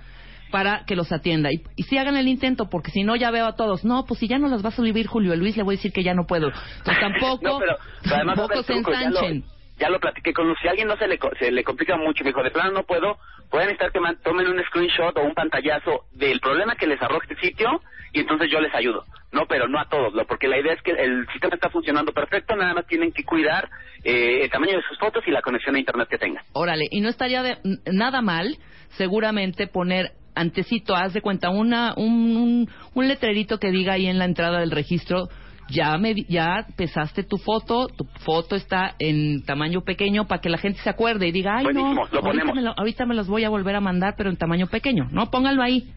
[0.50, 1.52] Para que los atienda.
[1.52, 3.84] Y, y si hagan el intento, porque si no, ya veo a todos.
[3.84, 5.92] No, pues si ya no las vas a vivir Julio Luis, le voy a decir
[5.92, 6.46] que ya no puedo.
[6.78, 9.44] Entonces tampoco, No, pero, pero tampoco se ensanchen.
[9.78, 10.58] Ya lo platiqué con Luz.
[10.60, 12.82] Si a alguien no se le, se le complica mucho, me dijo, de plano no
[12.84, 13.18] puedo,
[13.50, 17.40] pueden estar que tomen un screenshot o un pantallazo del problema que les arroje el
[17.40, 17.80] sitio
[18.12, 19.04] y entonces yo les ayudo.
[19.30, 20.24] No, pero no a todos, ¿no?
[20.24, 23.68] porque la idea es que el sistema está funcionando perfecto, nada más tienen que cuidar
[24.02, 26.42] eh, el tamaño de sus fotos y la conexión a internet que tengan.
[26.54, 27.58] Órale, y no estaría de-
[27.92, 28.56] nada mal,
[28.96, 34.18] seguramente, poner antecito, haz de cuenta, una, un, un, un letrerito que diga ahí en
[34.18, 35.28] la entrada del registro,
[35.68, 40.58] ya, me, ya pesaste tu foto, tu foto está en tamaño pequeño para que la
[40.58, 42.54] gente se acuerde y diga, ay Buenísimo, no, lo ahorita ponemos.
[42.54, 45.08] me, lo- ahorita me los voy a volver a mandar, pero en tamaño pequeño.
[45.10, 45.92] No, pónganlo ahí.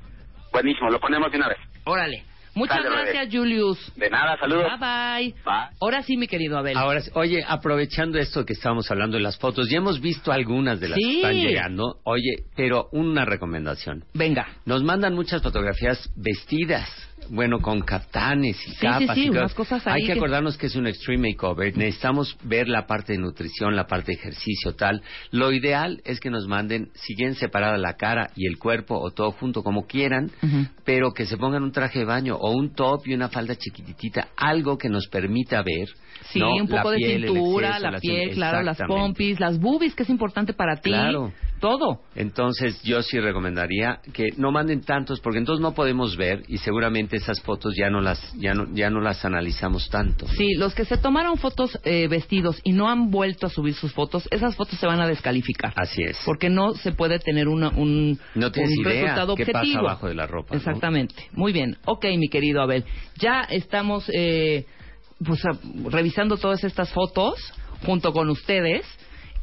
[0.52, 1.58] Buenísimo, lo ponemos de una vez.
[1.86, 2.24] Órale.
[2.54, 3.94] Muchas gracias, Julius.
[3.96, 4.66] De nada, saludos.
[4.78, 5.34] Bye bye.
[5.46, 5.78] Bye.
[5.80, 6.76] Ahora sí, mi querido Abel.
[6.76, 10.82] Ahora, sí, oye, aprovechando esto que estábamos hablando de las fotos, ya hemos visto algunas
[10.82, 11.02] de las Sí.
[11.02, 12.00] que están llegando.
[12.04, 14.04] Oye, pero una recomendación.
[14.14, 14.48] Venga.
[14.66, 16.90] Nos mandan muchas fotografías vestidas.
[17.30, 20.20] Bueno, con captanes y Sí, capas sí, sí, y unas cosas ahí Hay que que-
[20.20, 21.78] acordarnos que es un extreme makeover.
[21.78, 25.02] Necesitamos ver la parte de nutrición, la parte de ejercicio, tal.
[25.32, 29.12] Lo ideal es que nos manden, si bien separada la cara y el cuerpo o
[29.12, 30.30] todo junto como quieran,
[30.84, 34.30] pero que se pongan un traje de baño o un top y una falda chiquititita,
[34.36, 35.88] algo que nos permita ver.
[36.32, 36.54] Sí, ¿no?
[36.56, 39.96] un La poco de piel, el cintura, exceso, la piel, claro, las pompis, las boobies,
[39.96, 40.90] que es importante para ti.
[40.92, 41.32] Claro.
[41.62, 42.02] Todo.
[42.16, 47.16] Entonces yo sí recomendaría que no manden tantos porque entonces no podemos ver y seguramente
[47.18, 50.28] esas fotos ya no las ya no ya no las analizamos tanto.
[50.28, 53.94] Sí, los que se tomaron fotos eh, vestidos y no han vuelto a subir sus
[53.94, 55.72] fotos, esas fotos se van a descalificar.
[55.78, 56.20] Así es.
[56.26, 59.80] Porque no se puede tener una, un, No tienes un idea resultado qué pasa objetivo.
[59.88, 60.50] abajo de la ropa.
[60.56, 60.58] ¿no?
[60.58, 61.14] Exactamente.
[61.34, 61.78] Muy bien.
[61.86, 62.86] Ok, mi querido Abel.
[63.20, 64.66] Ya estamos eh,
[65.24, 65.60] pues, a-
[65.92, 67.36] revisando todas estas fotos
[67.86, 68.84] junto con ustedes.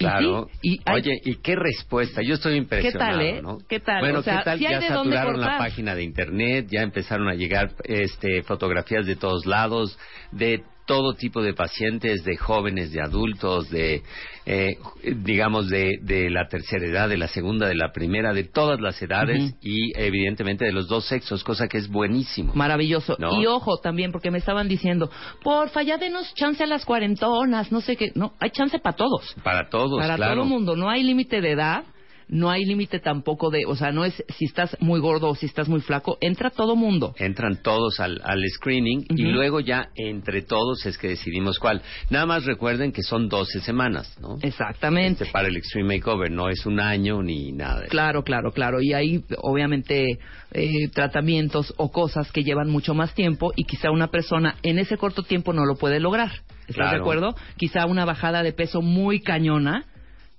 [0.00, 0.48] Y Claro.
[0.52, 2.22] sí, y hay- Oye, ¿y qué respuesta?
[2.22, 3.42] Yo estoy impresionado, tal, eh?
[3.42, 3.58] ¿no?
[3.68, 4.00] ¿Qué tal?
[4.00, 4.58] Bueno, O sea, ¿qué tal?
[4.60, 9.98] ya saturaron la página de internet, ya empezaron a llegar este, fotografías de todos lados,
[10.30, 14.02] de todo tipo de pacientes, de jóvenes, de adultos, de,
[14.46, 14.78] eh,
[15.16, 19.00] digamos, de, de la tercera edad, de la segunda, de la primera, de todas las
[19.02, 22.54] edades y evidentemente de los dos sexos, cosa que es buenísimo.
[22.54, 23.16] Maravilloso.
[23.18, 23.38] ¿No?
[23.38, 25.10] Y ojo también, porque me estaban diciendo,
[25.44, 28.10] porfa, ya denos chance a las cuarentonas, no sé qué.
[28.14, 29.36] No, hay chance para todos.
[29.44, 30.34] Para todos, para claro.
[30.36, 30.74] todo el mundo.
[30.74, 31.84] No hay límite de edad,
[32.28, 35.46] no hay límite tampoco de, o sea, no es si estás muy gordo o si
[35.46, 37.14] estás muy flaco, entra todo mundo.
[37.18, 41.82] entran todos al, al screening y luego ya entre todos es que decidimos cuál.
[42.10, 44.36] Nada más recuerden que son 12 semanas, ¿no?
[44.42, 45.24] Exactamente.
[45.24, 47.76] Este, para el Extreme Makeover, no es un año ni nada.
[47.80, 47.90] de eso.
[47.90, 48.80] Claro, claro, claro.
[48.80, 50.18] Y hay, obviamente,
[50.52, 54.96] eh, tratamientos o cosas que llevan mucho más tiempo y quizá una persona en ese
[54.96, 56.30] corto tiempo no lo puede lograr.
[56.60, 56.90] ¿Estás Claro.
[56.90, 57.34] de acuerdo?
[57.56, 59.86] Quizá una bajada de peso muy cañona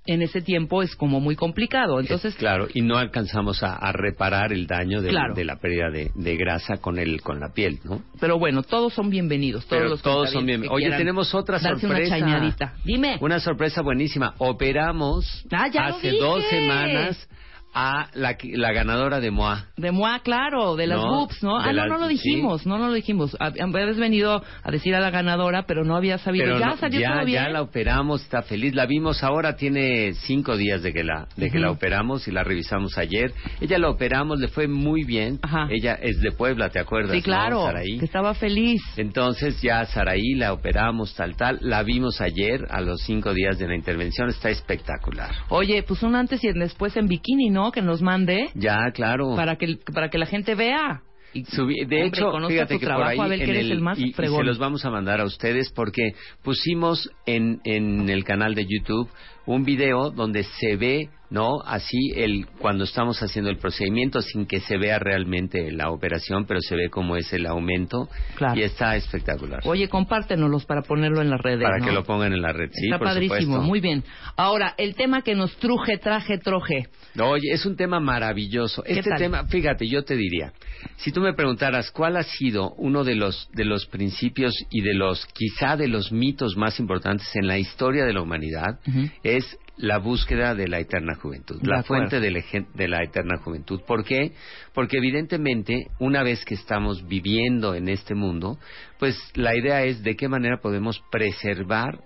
[0.05, 1.99] en ese tiempo es como muy complicado.
[1.99, 5.35] Entonces, Claro, y no alcanzamos a, a reparar el daño de, Claro.
[5.35, 8.01] de la pérdida de, de grasa con el con la piel, ¿no?
[8.19, 9.65] pero bueno, todos son bienvenidos.
[9.65, 10.69] Todos Pero los todos son cuentavientes bien.
[10.81, 12.17] que Oye, tenemos otra sorpresa.
[12.17, 12.73] una.
[12.83, 13.17] Dime.
[13.21, 14.33] Una sorpresa buenísima.
[14.39, 17.27] Operamos Ah, hace dos semanas
[17.73, 19.67] a la, la ganadora de MOA.
[19.77, 21.57] De MOA, claro, de las No, boobs, ¿no?
[21.59, 23.37] Ah, no, no lo dijimos, no, no lo dijimos.
[23.39, 26.45] Hab- Habías venido a decir a la ganadora, pero no había sabido.
[26.45, 27.43] Pero ya no, salió ya, todo bien.
[27.43, 28.73] ya la operamos, está feliz.
[28.73, 32.43] La vimos ahora, tiene cinco días de que la de que la operamos y la
[32.43, 33.33] revisamos ayer.
[33.61, 35.39] Ella la operamos, le fue muy bien.
[35.41, 35.67] Ajá.
[35.69, 37.11] Ella es de Puebla, ¿te acuerdas?
[37.15, 37.99] Sí, claro, Saraí?
[37.99, 38.81] que estaba feliz.
[38.97, 41.59] Entonces ya Saraí la operamos, tal, tal.
[41.61, 44.29] La vimos ayer a los cinco días de la intervención.
[44.29, 45.29] Está espectacular.
[45.49, 47.58] Oye, pues un antes y después en bikini, ¿no?
[47.73, 49.35] Que nos mande Ya, claro.
[49.35, 51.01] para que para que la gente vea.
[51.31, 53.71] Y, Subí- de hombre, hecho, conozca fíjate tu que trabajo, por ahí que en el,
[53.73, 58.09] el más y- y, se los vamos a mandar a ustedes porque pusimos en, en
[58.09, 59.07] el canal de YouTube
[59.55, 61.59] un video donde se ve, ¿no?
[61.65, 66.59] Así el cuando estamos haciendo el procedimiento sin que se vea realmente la operación, pero
[66.59, 68.59] se ve cómo es el aumento Claro.
[68.59, 69.59] y está espectacular.
[69.65, 71.61] Oye, compártenoslos para ponerlo en las redes.
[71.63, 71.85] para ¿no?
[71.85, 73.61] que lo pongan en la red, sí, Está por padrísimo, supuesto.
[73.61, 74.03] muy bien.
[74.37, 76.87] Ahora, el tema que nos truje, traje, troje.
[77.19, 78.81] Oye, es un tema maravilloso.
[78.83, 79.19] ¿Qué Este tal?
[79.19, 80.53] tema, fíjate, yo te diría,
[80.97, 84.93] si tú me preguntaras cuál ha sido uno de los de los principios y de
[84.95, 88.79] los quizá de los mitos más importantes en la historia de la humanidad,
[89.23, 89.38] es
[89.77, 92.09] la búsqueda de la eterna juventud, De la acuerdo.
[92.09, 92.41] fuente de la,
[92.73, 93.81] de la eterna juventud.
[93.87, 94.33] ¿Por qué?
[94.73, 98.57] Porque evidentemente, una vez que estamos viviendo en este mundo,
[98.99, 101.99] pues la idea es de qué manera podemos preservar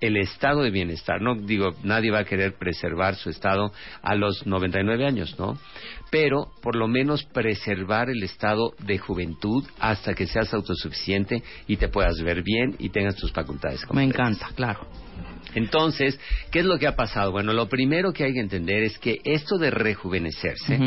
[0.00, 1.20] el estado de bienestar.
[1.20, 5.58] No digo, nadie va a querer preservar su estado a los 99 años, ¿no?
[6.10, 11.88] Pero por lo menos preservar el estado de juventud hasta que seas autosuficiente y te
[11.88, 13.80] puedas ver bien y tengas tus facultades.
[13.82, 14.14] Me completas.
[14.14, 14.86] encanta, claro.
[15.54, 16.18] Entonces,
[16.52, 17.32] ¿qué es lo que ha pasado?
[17.32, 20.78] Bueno, lo primero que hay que entender es que esto de rejuvenecerse.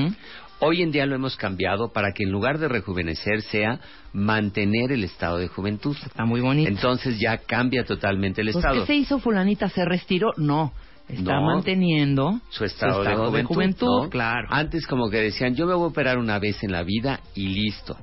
[0.59, 3.79] Hoy en día lo hemos cambiado para que en lugar de rejuvenecer sea
[4.13, 5.95] mantener el estado de juventud.
[6.05, 6.69] Está muy bonito.
[6.69, 8.81] Entonces ya cambia totalmente el Pues, estado.
[8.81, 9.69] ¿Qué se hizo fulanita?
[9.69, 10.31] ¿Se retiró?
[10.37, 10.73] No.
[11.09, 11.47] Está No.
[11.47, 14.03] manteniendo su estado, de juventud.
[14.03, 14.09] ¿no?
[14.09, 14.47] claro.
[14.49, 17.47] Antes como que decían, yo me voy a operar una vez en la vida y
[17.49, 17.97] listo.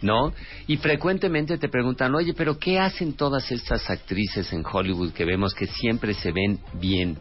[0.00, 0.32] ¿no?
[0.66, 5.54] Y frecuentemente te preguntan, oye, pero ¿qué hacen todas estas actrices en Hollywood que vemos
[5.54, 7.18] que siempre se ven bien?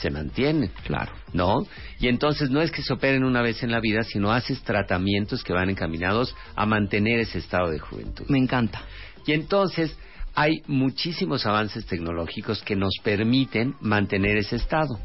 [0.00, 1.12] Se mantienen, Claro.
[1.32, 1.66] ¿no?
[1.98, 5.42] Y entonces no es que se operen una vez en la vida, sino haces tratamientos
[5.42, 8.26] que van encaminados a mantener ese estado de juventud.
[8.28, 8.82] Me encanta.
[9.26, 9.96] Y entonces
[10.38, 15.00] hay muchísimos avances tecnológicos que nos permiten mantener ese estado.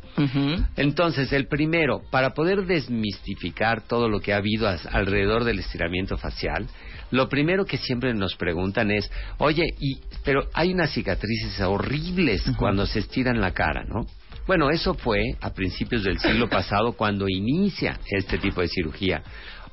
[0.76, 6.68] Entonces, el primero, para poder desmistificar todo lo que ha habido alrededor del estiramiento facial,
[7.12, 12.86] lo primero que siempre nos preguntan es, oye, y, pero hay unas cicatrices horribles cuando
[12.86, 14.06] se estiran la cara, ¿no?
[14.48, 19.24] Bueno, eso fue a principios del siglo pasado cuando inicia este tipo de cirugía.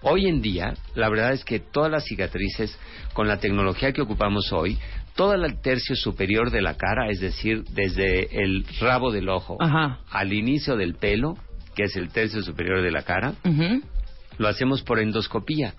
[0.02, 2.78] Hoy en día, la verdad es que todas las cicatrices,
[3.14, 4.78] con la tecnología que ocupamos hoy,
[5.16, 9.98] todo el tercio superior de la cara, es decir, desde el rabo del ojo Ajá.
[10.10, 11.36] al inicio del pelo,
[11.74, 13.34] que es el tercio superior de la cara,
[14.38, 15.74] lo hacemos por endoscopía.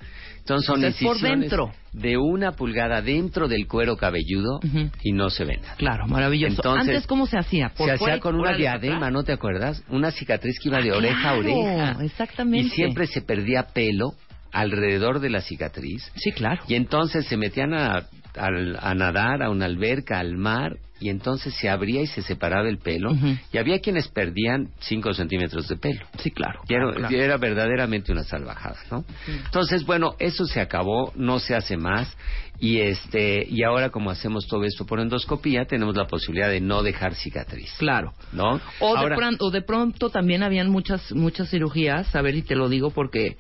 [0.58, 1.72] Entonces son por dentro.
[1.94, 4.60] de una pulgada dentro del cuero cabelludo
[5.04, 5.60] y no se ven.
[5.78, 6.56] Claro, maravilloso.
[6.56, 7.70] Entonces, Antes, ¿cómo se hacía?
[7.70, 9.12] ¿Por se hacía con una diadema, atrás?
[9.14, 9.84] ¿no te acuerdas?
[9.90, 11.98] Una cicatriz que iba de oreja a oreja.
[12.04, 12.68] Exactamente.
[12.68, 14.14] Y siempre se perdía pelo
[14.52, 16.12] alrededor de la cicatriz.
[16.16, 16.64] Sí, claro.
[16.68, 21.54] Y entonces se metían a, al- a nadar a una alberca, al mar, y entonces
[21.56, 23.12] se abría y se separaba el pelo.
[23.52, 26.06] Y había quienes perdían 5 centímetros de pelo.
[26.20, 26.62] Sí, claro.
[26.68, 29.06] Y era, claro, verdaderamente una salvajada, ¿no?
[29.46, 32.16] Entonces, bueno, eso se acabó, no se hace más.
[32.62, 36.84] Y este y ahora como hacemos todo esto por endoscopía, tenemos la posibilidad de no
[36.84, 37.74] dejar cicatriz.
[37.78, 38.12] Claro.
[38.34, 38.60] ¿No?
[38.82, 42.42] O, Ahora- de pronto, o de pronto también habían muchas muchas cirugías, a ver y
[42.42, 43.38] te lo digo porque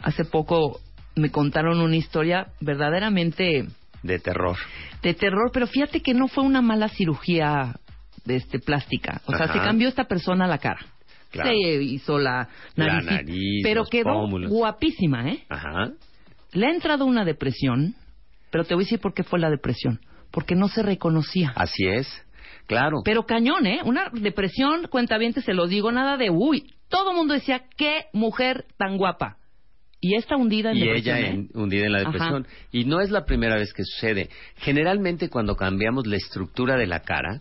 [0.00, 0.80] hace poco
[1.16, 3.66] me contaron una historia verdaderamente
[4.02, 4.56] de terror.
[5.02, 7.74] de terror, pero fíjate que no fue una mala cirugía
[8.24, 9.52] de este plástica, o sea, Ajá.
[9.54, 10.80] se cambió esta persona la cara.
[11.30, 11.50] Claro.
[11.50, 14.50] Se hizo la La nariz, nariz, pero quedó pómulos.
[14.50, 15.44] guapísima, ¿eh?
[15.48, 15.92] Ajá.
[16.52, 17.94] Le ha entrado una depresión,
[18.50, 20.00] pero te voy a decir por qué fue la depresión,
[20.32, 21.52] porque no se reconocía.
[21.54, 22.08] Así es.
[22.66, 22.98] Claro.
[23.04, 23.80] Pero cañón, ¿eh?
[23.84, 26.74] Una depresión, cuentaviente, se lo digo, nada de uy.
[26.88, 29.36] Todo el mundo decía, qué mujer tan guapa.
[30.00, 31.30] Y esta hundida en y depresión, ella ¿eh?
[31.30, 32.10] en- hundida en la Ajá.
[32.10, 32.46] depresión.
[32.72, 34.30] Y no es la primera vez que sucede.
[34.56, 37.40] Generalmente cuando cambiamos la estructura de la cara,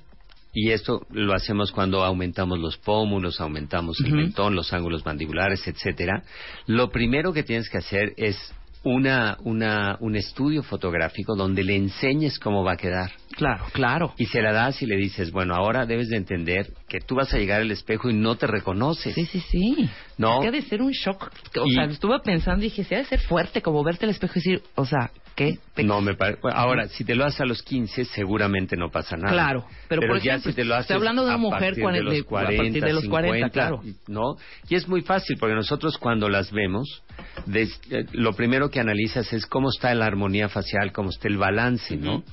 [0.51, 6.23] y esto lo hacemos cuando aumentamos los pómulos, aumentamos el mentón, los ángulos mandibulares, etcétera,
[6.65, 8.35] lo primero que tienes que hacer es
[8.83, 13.11] una, una, un estudio fotográfico donde le enseñes cómo va a quedar.
[13.35, 14.13] Claro, claro.
[14.17, 17.33] Y se la das y le dices, bueno, ahora debes de entender que tú vas
[17.33, 19.13] a llegar al espejo y no te reconoces.
[19.15, 19.89] Sí, sí, sí.
[20.17, 20.41] ¿No?
[20.41, 21.29] Que ha de ser un shock.
[21.59, 24.11] O Y- sea, estuve pensando y dije, sí, ha de ser fuerte como verte al
[24.11, 25.57] espejo y decir, o sea, ¿qué?
[25.73, 26.39] Pe- No me parece.
[26.51, 29.31] Ahora, si te lo haces a los 15, seguramente no pasa nada.
[29.31, 31.75] Claro, pero por ya ejemplo, si te lo haces estoy hablando de una a mujer
[31.75, 33.81] de a 40, partir de los 40, 50, claro.
[34.07, 34.35] ¿no?
[34.67, 37.03] Y es muy fácil porque nosotros cuando las vemos,
[37.45, 41.37] des- eh, lo primero que analizas es cómo está la armonía facial, cómo está el
[41.37, 42.23] balance, ¿no?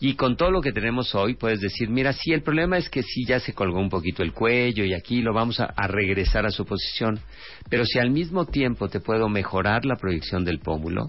[0.00, 3.02] Y con todo lo que tenemos hoy, puedes decir, mira, sí, el problema es que
[3.02, 6.46] sí ya se colgó un poquito el cuello y aquí lo vamos a, a regresar
[6.46, 7.20] a su posición.
[7.68, 11.08] Pero si al mismo tiempo te puedo mejorar la proyección del pómulo,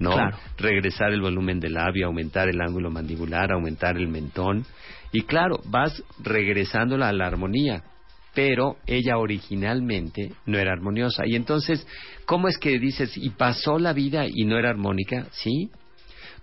[0.00, 0.10] ¿no?
[0.12, 0.36] Claro.
[0.58, 4.64] Regresar el volumen del labio, aumentar el ángulo mandibular, aumentar el mentón.
[5.12, 7.84] Y claro, vas regresándola a la armonía.
[8.34, 11.24] Pero ella originalmente no era armoniosa.
[11.26, 11.86] Y entonces,
[12.26, 15.26] ¿cómo es que dices, y pasó la vida y no era armónica?
[15.32, 15.70] ¿Sí?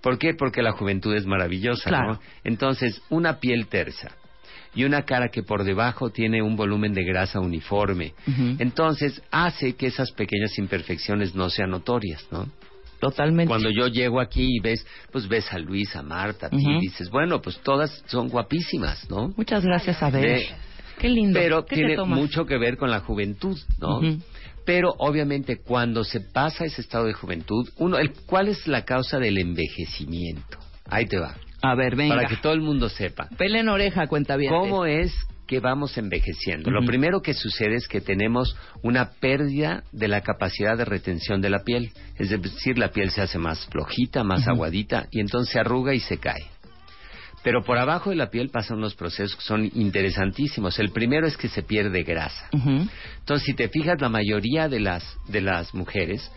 [0.01, 0.34] ¿Por qué?
[0.38, 2.14] Porque la juventud es maravillosa, Claro.
[2.14, 2.20] ¿no?
[2.43, 4.12] Entonces, una piel tersa
[4.76, 8.14] y una cara que por debajo tiene un volumen de grasa uniforme.
[8.60, 12.47] Entonces, hace que esas pequeñas imperfecciones no sean notorias, ¿no?
[13.00, 13.48] Totalmente.
[13.50, 16.72] Cuando yo llego aquí y ves, pues ves a Luis, a Marta, ti, Ujú.
[16.72, 19.34] y dices, bueno, pues todas son guapísimas, ¿no?
[19.38, 20.22] Muchas gracias, a ver.
[20.39, 20.48] De-
[20.98, 21.39] Qué lindo.
[21.39, 24.00] Pero ¿Qué tiene mucho que ver con la juventud, ¿no?
[24.00, 24.18] Ujú.
[24.66, 29.20] Pero obviamente cuando se pasa ese estado de juventud, uno, el, ¿cuál es la causa
[29.20, 30.58] del envejecimiento?
[30.89, 31.36] Ahí te va.
[31.62, 32.16] A ver, venga.
[32.16, 33.30] Para que todo el mundo sepa.
[33.38, 34.52] Pele en oreja, cuenta bien.
[34.52, 35.14] ¿Cómo es
[35.48, 36.70] que vamos envejeciendo?
[36.70, 41.50] Lo primero que sucede es que tenemos una pérdida de la capacidad de retención de
[41.50, 41.91] la piel.
[42.18, 46.00] Es decir, la piel se hace más flojita, más aguadita y entonces se arruga y
[46.00, 46.45] se cae.
[47.43, 50.80] Pero por abajo de la piel pasan unos procesos que son interesantísimos.
[50.80, 52.50] El primero es que se pierde grasa.
[52.52, 56.30] Entonces, si te fijas, la mayoría de las, de las mujeres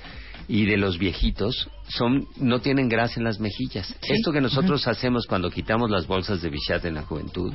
[0.46, 3.88] y de los viejitos son, no tienen grasa en las mejillas.
[3.88, 4.12] Sí.
[4.12, 7.52] Esto que nosotros hacemos cuando quitamos las bolsas de Bichat en la juventud,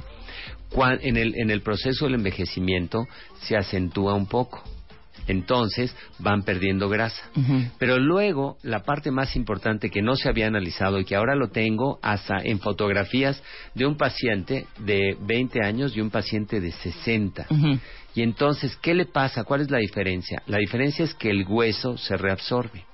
[1.02, 3.08] en, el, en el proceso del envejecimiento
[3.42, 4.64] se acentúa un poco.
[5.28, 7.24] Entonces van perdiendo grasa.
[7.80, 11.50] Pero luego, la parte más importante que no se había analizado y que ahora lo
[11.50, 13.42] tengo hasta en fotografías
[13.74, 17.48] de un paciente de 20 años y un paciente de 60.
[17.50, 17.80] Ujú.
[18.14, 19.44] Y entonces, ¿qué le pasa?
[19.44, 20.44] ¿Cuál es la diferencia?
[20.46, 22.86] La diferencia es que el hueso se reabsorbe,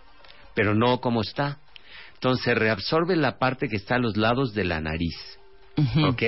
[0.56, 1.60] pero no como está.
[2.14, 5.41] Entonces, se reabsorbe la parte que está a los lados de la nariz.
[5.82, 6.06] Ujú.
[6.08, 6.24] ¿Ok?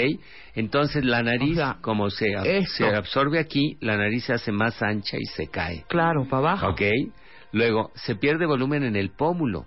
[0.55, 2.73] Entonces, la nariz, O sea, como se, ab- esto.
[2.89, 5.83] se absorbe aquí, la nariz se hace más ancha y se cae.
[5.87, 6.67] Claro, para abajo.
[6.69, 6.81] ¿Ok?
[7.51, 9.65] Luego, se pierde volumen en el pómulo.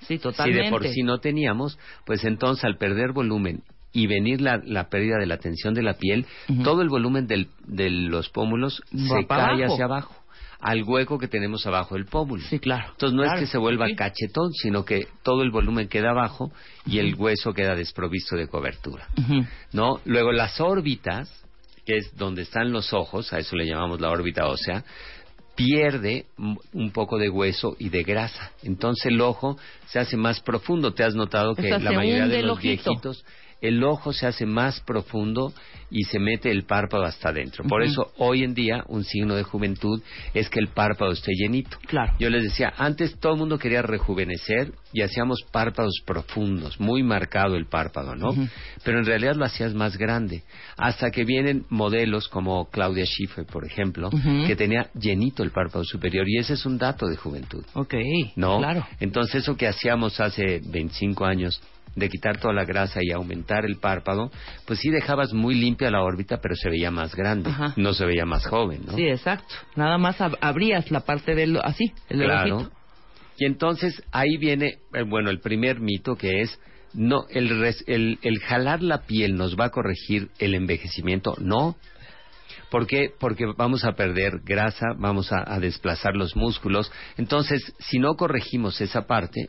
[0.00, 0.64] Sí, Si totalmente.
[0.64, 3.62] de por sí no teníamos, pues entonces al perder volumen
[3.92, 6.26] y venir la, la pérdida de la tensión de la piel,
[6.62, 9.72] todo el volumen del- de los pómulos Va se cae abajo.
[9.74, 10.14] hacia abajo,
[10.60, 12.42] al hueco que tenemos abajo del pómulo.
[12.42, 12.88] Sí, claro.
[12.90, 13.94] Entonces no Claro, es que se vuelva sí.
[13.94, 16.50] cachetón, sino que todo el volumen queda abajo
[16.86, 19.06] y el hueso queda desprovisto de cobertura.
[19.72, 20.00] ¿No?
[20.04, 21.30] Luego las órbitas,
[21.86, 24.84] que es donde están los ojos, a eso le llamamos la órbita ósea,
[25.54, 26.26] pierde
[26.72, 28.52] un poco de hueso y de grasa.
[28.62, 30.94] Entonces el ojo se hace más profundo.
[30.94, 33.24] Te has notado que O sea, la mayoría de los viejitos
[33.60, 35.52] el ojo se hace más profundo
[35.90, 37.64] y se mete el párpado hasta adentro.
[37.64, 40.02] Por eso hoy en día un signo de juventud
[40.34, 41.78] es que el párpado esté llenito.
[41.86, 42.12] Claro.
[42.18, 47.56] Yo les decía, antes todo el mundo quería rejuvenecer y hacíamos párpados profundos, muy marcado
[47.56, 48.34] el párpado, ¿no?
[48.84, 50.42] Pero en realidad lo hacías más grande.
[50.76, 54.10] Hasta que vienen modelos como Claudia Schiffer, por ejemplo,
[54.46, 57.64] que tenía llenito el párpado superior y ese es un dato de juventud.
[57.74, 57.94] Ok,
[58.36, 58.58] ¿no?
[58.58, 58.86] claro.
[59.00, 61.60] Entonces eso que hacíamos hace 25 años
[61.98, 64.30] de quitar toda la grasa y aumentar el párpado,
[64.66, 67.74] pues sí dejabas muy limpia la órbita, pero se veía más grande, Ajá.
[67.76, 68.94] no se veía más joven, ¿no?
[68.94, 69.54] Sí, exacto.
[69.76, 72.56] Nada más ab- abrías la parte del así, el Claro.
[72.56, 72.72] ojito.
[73.38, 76.58] Y entonces ahí viene, eh, bueno, el primer mito que es
[76.94, 81.76] no el, res- el el jalar la piel nos va a corregir el envejecimiento, no.
[82.70, 83.10] ¿Por qué?
[83.18, 86.90] Porque vamos a perder grasa, vamos a, a desplazar los músculos.
[87.16, 89.48] Entonces, si no corregimos esa parte,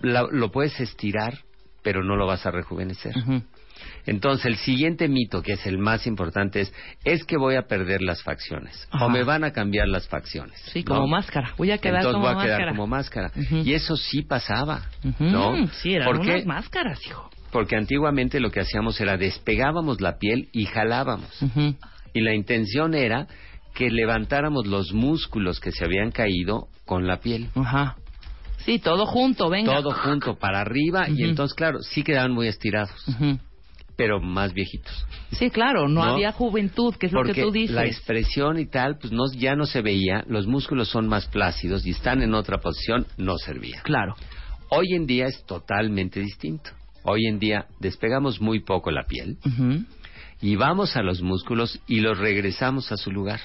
[0.00, 1.38] la- lo puedes estirar,
[1.82, 3.14] pero no lo vas a rejuvenecer.
[4.06, 6.72] Entonces, el siguiente mito, que es el más importante, es,
[7.04, 9.06] es que voy a perder las facciones Ajá.
[9.06, 10.58] o me van a cambiar las facciones.
[10.72, 10.96] Sí, ¿no?
[10.96, 11.54] como máscara.
[11.56, 12.56] Voy a quedar Entonces como voy a máscara.
[12.58, 13.30] quedar como máscara.
[13.64, 15.24] Y eso sí pasaba, Ujú.
[15.24, 15.68] ¿no?
[15.82, 17.30] Sí, eran unas máscaras, hijo.
[17.52, 21.30] Porque antiguamente lo que hacíamos era despegábamos la piel y jalábamos.
[22.12, 23.26] Y la intención era
[23.74, 27.48] que levantáramos los músculos que se habían caído con la piel.
[27.54, 27.96] Ajá.
[28.68, 29.74] Sí, todo junto, venga.
[29.76, 33.02] Todo junto para arriba y entonces, claro, sí quedaban muy estirados,
[33.96, 35.06] pero más viejitos.
[35.32, 36.12] Sí, claro, no, ¿No?
[36.12, 37.74] había juventud, que es lo que tú dices.
[37.74, 41.86] la expresión y tal, pues no, ya no se veía, los músculos son más plácidos
[41.86, 43.80] y están en otra posición, no servía.
[43.84, 44.14] Claro.
[44.68, 46.68] Hoy en día es totalmente distinto.
[47.04, 49.38] Hoy en día despegamos muy poco la piel
[50.42, 53.40] y vamos a los músculos y los regresamos a su lugar.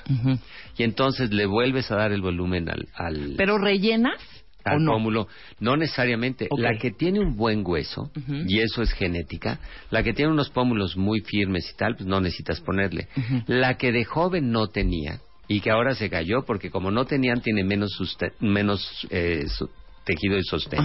[0.78, 4.19] Y entonces le vuelves a dar el volumen al, al, Pero rellenas
[4.64, 4.91] al no.
[4.93, 5.28] pómulo.
[5.59, 6.47] No necesariamente.
[6.57, 8.11] La que tiene un buen hueso,
[8.47, 9.59] y eso es genética,
[9.91, 13.07] la que tiene unos pómulos muy firmes y tal, pues no necesitas ponerle.
[13.47, 17.41] La que de joven no tenía y que ahora se cayó porque como no tenían
[17.41, 17.91] tiene menos,
[18.39, 19.70] menos eh, su-
[20.05, 20.80] tejido de sostén.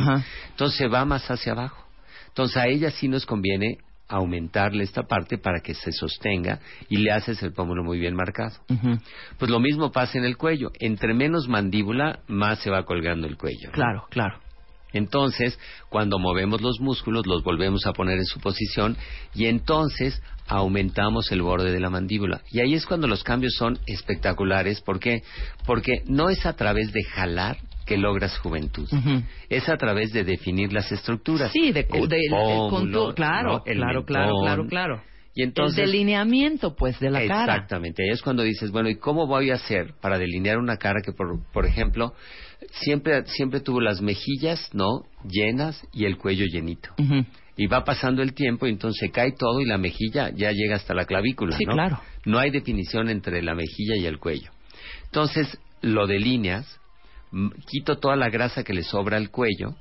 [0.51, 1.85] Entonces se va más hacia abajo.
[2.29, 3.79] Entonces a ella sí nos conviene
[4.09, 8.57] aumentarle esta parte para que se sostenga y le haces el pómulo muy bien marcado.
[9.39, 10.71] Pues lo mismo pasa en el cuello.
[10.81, 13.69] Entre menos mandíbula, más se va colgando el cuello.
[13.69, 13.73] ¿no?
[13.73, 14.41] Claro, claro.
[14.93, 15.59] Entonces,
[15.91, 18.97] cuando movemos los músculos, los volvemos a poner en su posición
[19.35, 22.41] y entonces aumentamos el borde de la mandíbula.
[22.51, 24.81] Y ahí es cuando los cambios son espectaculares.
[24.81, 25.23] ¿Por qué?
[25.67, 28.89] Porque no es a través de jalar que logras juventud.
[29.49, 31.51] Es a través de definir las estructuras.
[31.53, 33.63] Sí, de, El de- pómulo, claro, ¿no?
[33.67, 34.43] El claro, claro, mentón.
[34.45, 35.03] claro, claro.
[35.35, 37.55] Y entonces, el delineamiento, pues, de la cara.
[37.55, 38.03] Exactamente.
[38.03, 41.13] Ahí es cuando dices, bueno, ¿y cómo voy a hacer para delinear una cara que,
[41.13, 42.13] por, por ejemplo,
[42.73, 45.03] siempre, siempre tuvo las mejillas, ¿no?
[45.29, 46.91] Llenas y el cuello llenito.
[47.57, 50.93] Y va pasando el tiempo y entonces cae todo y la mejilla ya llega hasta
[50.95, 51.75] la clavícula, Sí, ¿no?
[51.75, 52.01] claro.
[52.25, 54.51] No hay definición entre la mejilla y el cuello.
[55.05, 56.81] Entonces, lo delineas,
[57.67, 59.75] quito toda la grasa que le sobra al cuello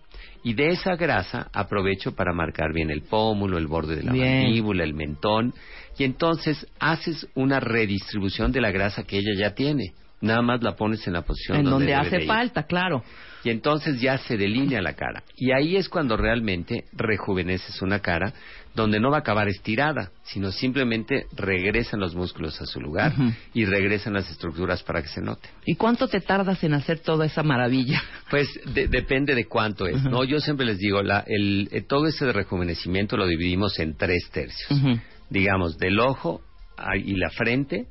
[0.44, 4.44] y de esa grasa aprovecho para marcar bien el pómulo, el borde de la Bien.
[4.44, 5.54] mandíbula, el mentón
[5.98, 9.94] y entonces haces una redistribución de la grasa que ella ya tiene.
[10.20, 13.04] Nada más la pones en la posición En donde debe hace falta, claro.
[13.44, 15.24] Y entonces ya se delinea la cara.
[15.36, 18.34] Y ahí es cuando realmente rejuveneces una cara
[18.78, 23.12] donde no va a acabar estirada, sino simplemente regresan los músculos a su lugar
[23.54, 25.50] y regresan las estructuras para que se note.
[25.66, 28.02] ¿Y cuánto te tardas en hacer toda esa maravilla?
[28.30, 30.02] Pues de- depende de cuánto es.
[30.04, 30.24] ¿no?
[30.24, 34.80] Yo siempre les digo, la, el, eh, todo ese rejuvenecimiento lo dividimos en tres tercios.
[35.30, 36.42] Digamos, del ojo
[37.04, 37.88] y la frente,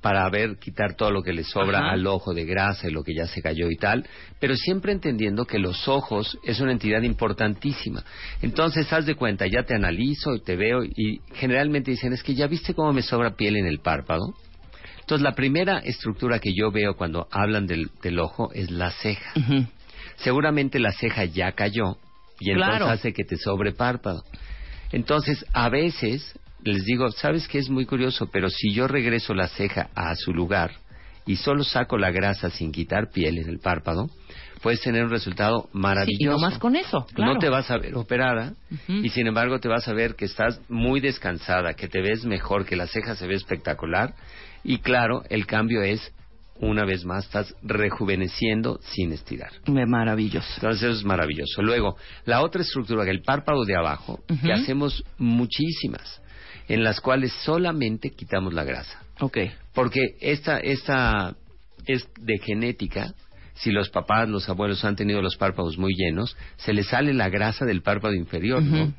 [0.00, 1.90] para ver, quitar todo lo que le sobra Ajá.
[1.92, 4.06] al ojo de grasa y lo que ya se cayó y tal,
[4.38, 8.02] pero siempre entendiendo que los ojos es una entidad importantísima.
[8.40, 12.34] Entonces, haz de cuenta, ya te analizo y te veo y generalmente dicen, es que
[12.34, 14.34] ya viste cómo me sobra piel en el párpado.
[15.00, 19.32] Entonces, la primera estructura que yo veo cuando hablan del, del ojo es la ceja.
[20.16, 21.96] Seguramente la ceja ya cayó
[22.38, 22.86] y entonces Claro.
[22.90, 24.22] hace que te sobre párpado.
[24.92, 26.34] Entonces, a veces
[26.64, 28.28] les digo, ¿sabes qué es muy curioso?
[28.32, 30.72] Pero si yo regreso la ceja a su lugar
[31.26, 34.08] y solo saco la grasa sin quitar piel en el párpado,
[34.62, 36.36] puedes tener un resultado Sí, y maravilloso.
[36.36, 37.34] no más con eso, claro.
[37.34, 38.54] No te vas a ver operada
[38.88, 42.66] y sin embargo te vas a ver que estás muy descansada, que te ves mejor,
[42.66, 44.14] que la ceja se ve espectacular
[44.62, 46.12] y claro, el cambio es
[46.62, 49.50] una vez más estás rejuveneciendo sin estirar.
[49.66, 50.46] Me- Maravilloso.
[50.56, 51.62] Entonces eso es maravilloso.
[51.62, 51.96] Luego,
[52.26, 56.20] la otra estructura, el párpado de abajo, que hacemos muchísimas,
[56.70, 59.02] en las cuales solamente quitamos la grasa.
[59.18, 59.38] Ok.
[59.74, 61.34] Porque esta, esta
[61.84, 63.12] es de genética.
[63.54, 67.28] Si los papás, los abuelos han tenido los párpados muy llenos, se les sale la
[67.28, 68.94] grasa del párpado inferior, ¿no?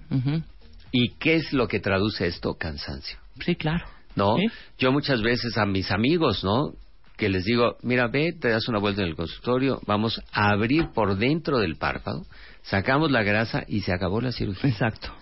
[0.91, 2.55] ¿Y qué es lo que traduce esto?
[2.55, 3.17] Cansancio.
[3.39, 3.85] Sí, claro.
[4.17, 4.35] ¿No?
[4.77, 6.73] Yo muchas veces a mis amigos, ¿no?
[7.15, 10.89] Que les digo, mira, ve, te das una vuelta en el consultorio, vamos a abrir
[10.93, 12.25] por dentro del párpado,
[12.63, 14.69] sacamos la grasa y se acabó la cirugía.
[14.69, 15.13] Exacto.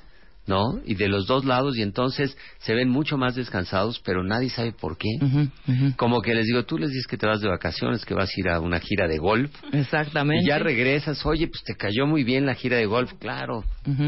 [0.49, 0.81] ¿No?
[0.83, 4.73] Y de los dos lados, y entonces se ven mucho más descansados, pero nadie sabe
[4.73, 5.07] por qué.
[5.95, 8.33] Como que les digo, tú les dices que te vas de vacaciones, que vas a
[8.35, 9.51] ir a una gira de golf.
[9.71, 10.43] Exactamente.
[10.43, 13.13] Y ya regresas, oye, pues te cayó muy bien la gira de golf.
[13.19, 13.63] Claro,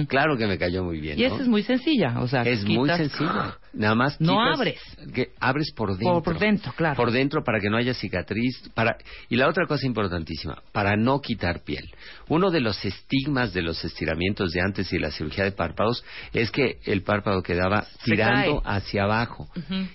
[0.08, 1.20] claro que me cayó muy bien.
[1.20, 3.58] Y esa es muy sencilla, o sea, es muy sencilla.
[3.74, 4.80] Nada más no abres.
[5.14, 6.22] Que abres por dentro.
[6.22, 6.96] Por, dentro, claro.
[6.96, 8.70] Por dentro para que no haya cicatriz.
[8.74, 8.98] Para
[9.30, 11.90] y la otra cosa importantísima, para no quitar piel.
[12.28, 16.04] Uno de los estigmas de los estiramientos de antes y la cirugía de párpados
[16.34, 19.50] es que el párpado quedaba tirando hacia abajo.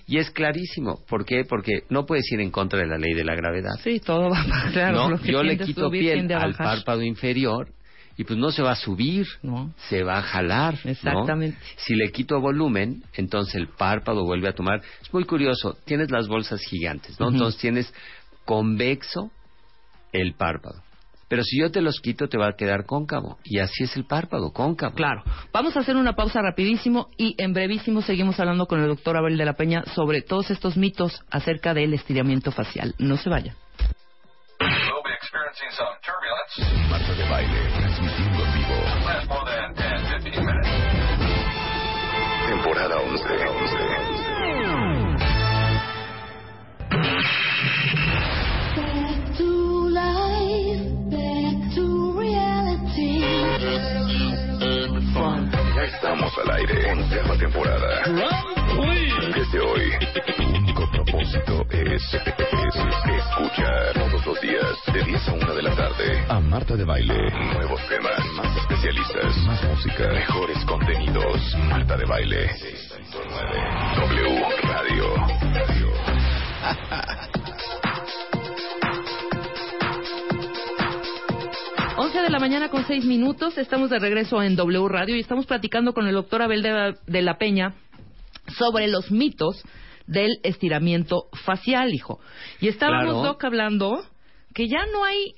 [0.07, 0.99] Y es clarísimo.
[1.07, 1.43] ¿Por qué?
[1.47, 3.79] Porque no puedes ir en contra de la ley de la gravedad.
[3.83, 5.09] Sí, todo va claro.
[5.09, 7.76] No, yo le quito piel al párpado inferior
[8.17, 9.73] y pues no se va a subir, no.
[9.89, 10.75] se va a jalar.
[10.83, 11.57] Exactamente.
[11.77, 14.81] Si le quito volumen, entonces el párpado vuelve a tomar.
[15.01, 17.29] Es muy curioso, tienes las bolsas gigantes, ¿no?
[17.29, 17.93] Entonces tienes
[18.43, 19.29] convexo
[20.11, 20.81] el párpado.
[21.29, 23.37] Pero si yo te los quito, te va a quedar cóncavo.
[23.43, 24.95] Y así es el párpado, cóncavo.
[24.95, 25.23] Claro.
[25.51, 29.37] Vamos a hacer una pausa rapidísimo y en brevísimo seguimos hablando con el doctor Abel
[29.37, 32.95] de la Peña sobre todos estos mitos acerca del estiramiento facial.
[32.97, 33.55] No se vaya.
[36.89, 37.76] Marta de baile,
[56.07, 56.91] estamos al aire.
[56.91, 58.03] Onceava temporada.
[59.35, 59.91] Desde hoy,
[60.37, 62.75] tu único propósito es, es
[63.17, 67.31] escuchar todos los días de 10 a 1 de la tarde a Marta de Baile.
[67.53, 71.55] Nuevos temas, más especialistas, más música, mejores contenidos.
[71.69, 72.49] Marta de Baile.
[73.11, 75.15] 6.9 W Radio.
[82.37, 83.57] La mañana con 6 minutos.
[83.57, 87.37] Estamos de regreso en W Radio y estamos platicando con el doctor Abel de la,
[87.39, 87.73] Peña
[88.59, 89.63] sobre los mitos
[90.05, 92.19] del estiramiento facial, hijo.
[92.61, 93.27] Y estábamos, Claro.
[93.27, 94.05] Doc, hablando
[94.53, 95.33] que ya no hay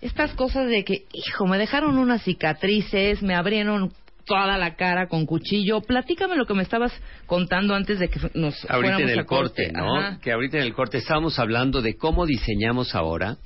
[0.00, 3.92] estas cosas de que, hijo, me dejaron unas cicatrices, me abrieron
[4.24, 5.80] toda la cara con cuchillo.
[5.80, 6.92] Platícame lo que me estabas
[7.26, 9.98] contando antes de que nos ahorita en el a corte, ¿no?
[9.98, 10.20] Ajá.
[10.20, 13.38] Que ahorita en el corte estábamos hablando de cómo diseñamos ahora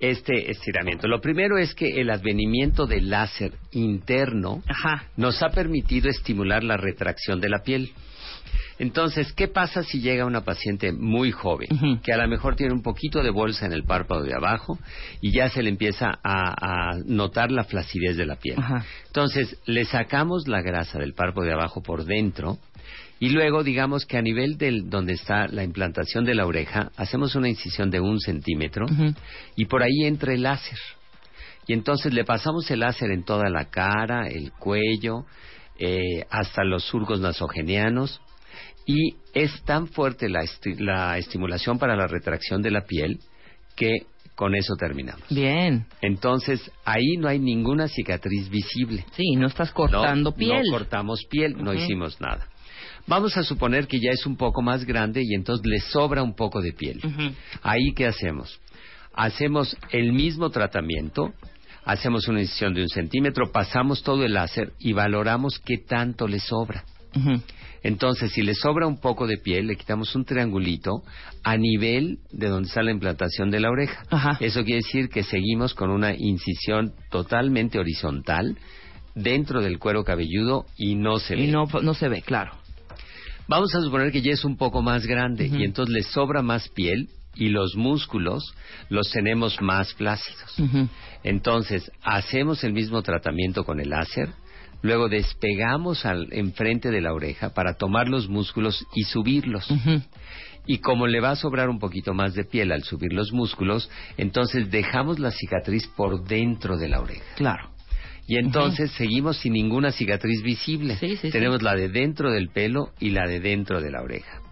[0.00, 1.08] este estiramiento.
[1.08, 4.62] Lo primero es que el advenimiento del láser interno
[5.16, 7.92] nos ha permitido estimular la retracción de la piel.
[8.78, 12.82] Entonces, ¿qué pasa si llega una paciente muy joven, que a lo mejor tiene un
[12.82, 14.78] poquito de bolsa en el párpado de abajo
[15.22, 18.58] y ya se le empieza a, a notar la flacidez de la piel?
[19.06, 22.58] Entonces, le sacamos la grasa del párpado de abajo por dentro
[23.18, 27.34] y luego, digamos que a nivel del donde está la implantación de la oreja, hacemos
[27.34, 28.86] una incisión de un centímetro
[29.56, 30.78] y por ahí entra el láser.
[31.66, 35.24] Y entonces le pasamos el láser en toda la cara, el cuello,
[35.78, 38.20] eh, hasta los surcos nasogenianos.
[38.86, 43.18] Y es tan fuerte la, esti- la estimulación para la retracción de la piel
[43.74, 43.90] que
[44.36, 45.24] con eso terminamos.
[45.30, 45.86] Bien.
[46.02, 49.04] Entonces, ahí no hay ninguna cicatriz visible.
[49.16, 50.62] Sí, no estás cortando No, piel.
[50.66, 52.46] No cortamos piel, no hicimos nada.
[53.06, 56.34] Vamos a suponer que ya es un poco más grande y entonces le sobra un
[56.34, 57.00] poco de piel.
[57.62, 58.60] Ahí, ¿qué hacemos?
[59.14, 61.32] Hacemos el mismo tratamiento,
[61.84, 66.40] hacemos una incisión de un centímetro, pasamos todo el láser y valoramos qué tanto le
[66.40, 66.84] sobra.
[67.82, 71.02] Entonces, si le sobra un poco de piel, le quitamos un triangulito
[71.44, 74.02] a nivel de donde está la implantación de la oreja.
[74.40, 78.58] Eso quiere decir que seguimos con una incisión totalmente horizontal
[79.14, 81.44] dentro del cuero cabelludo y no se ve.
[81.44, 82.52] Y no, no se ve, claro.
[83.48, 86.68] Vamos a suponer que ya es un poco más grande y entonces le sobra más
[86.70, 88.42] piel y los músculos
[88.88, 90.56] los tenemos más flácidos.
[91.22, 94.30] Entonces, hacemos el mismo tratamiento con el láser,
[94.82, 99.68] luego despegamos al enfrente de la oreja para tomar los músculos y subirlos.
[100.66, 103.88] Y como le va a sobrar un poquito más de piel al subir los músculos,
[104.16, 107.36] entonces dejamos la cicatriz por dentro de la oreja.
[107.36, 107.75] Claro.
[108.26, 110.96] Y entonces seguimos sin ninguna cicatriz visible.
[110.96, 114.42] sí, Tenemos la de dentro del pelo y la de dentro de la oreja.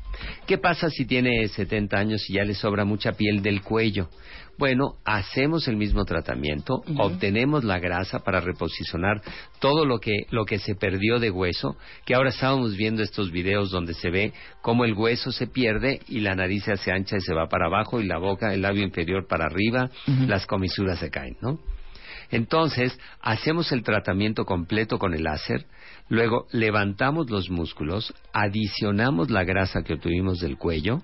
[0.46, 4.08] ¿Qué pasa si tiene 70 años y ya le sobra mucha piel del cuello?
[4.56, 9.20] Bueno, hacemos el mismo tratamiento, obtenemos la grasa para reposicionar
[9.58, 13.72] todo lo que, lo que se perdió de hueso, que ahora estábamos viendo estos videos
[13.72, 17.20] donde se ve cómo el hueso se pierde y la nariz se hace ancha y
[17.20, 19.90] se va para abajo y la boca, el labio inferior para arriba,
[20.28, 21.58] las comisuras se caen, ¿no?
[22.30, 25.66] Entonces, hacemos el tratamiento completo con el láser,
[26.08, 31.02] luego levantamos los músculos, adicionamos la grasa que obtuvimos del cuello,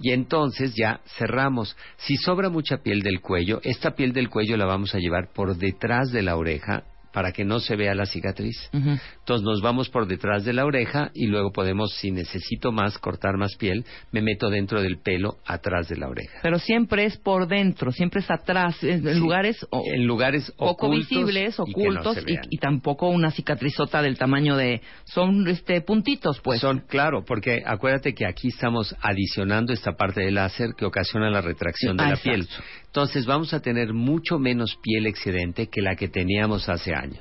[0.00, 1.76] y entonces ya cerramos.
[1.98, 5.56] Si sobra mucha piel del cuello, esta piel del cuello la vamos a llevar por
[5.56, 8.56] detrás de la oreja para que no se vea la cicatriz.
[8.72, 13.36] Entonces nos vamos por detrás de la oreja y luego podemos, si necesito más, cortar
[13.36, 16.38] más piel, me meto dentro del pelo atrás de la oreja.
[16.42, 20.86] Pero siempre es por dentro, siempre es atrás, en Sí, lugares o- en lugares poco
[20.86, 25.80] ocultos visibles, y que no ocultos y, tampoco una cicatrizota del tamaño de son este
[25.80, 26.60] puntitos, pues.
[26.60, 31.40] Son, claro, porque acuérdate que aquí estamos adicionando esta parte del láser que ocasiona la
[31.40, 32.30] retracción de Ah, la exacto.
[32.30, 32.48] piel.
[32.90, 37.20] Entonces vamos a tener mucho menos piel excedente que la que teníamos hace años.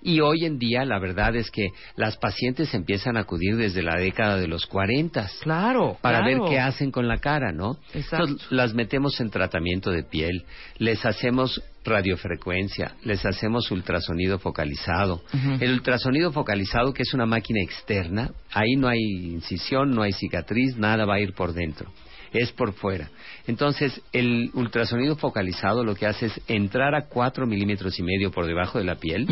[0.00, 3.96] Y hoy en día la verdad es que las pacientes empiezan a acudir desde la
[3.96, 6.44] década de los 40 Claro, para claro.
[6.44, 7.76] ver qué hacen con la cara, ¿no?
[7.92, 8.24] Exacto.
[8.24, 10.44] Entonces, las metemos en tratamiento de piel,
[10.78, 15.22] les hacemos radiofrecuencia, les hacemos ultrasonido focalizado.
[15.60, 20.76] El ultrasonido focalizado, que es una máquina externa, ahí no hay incisión, no hay cicatriz,
[20.78, 21.90] nada va a ir por dentro.
[22.32, 23.10] Es por fuera.
[23.46, 28.46] Entonces, el ultrasonido focalizado lo que hace es entrar a cuatro milímetros y medio por
[28.46, 29.26] debajo de la piel,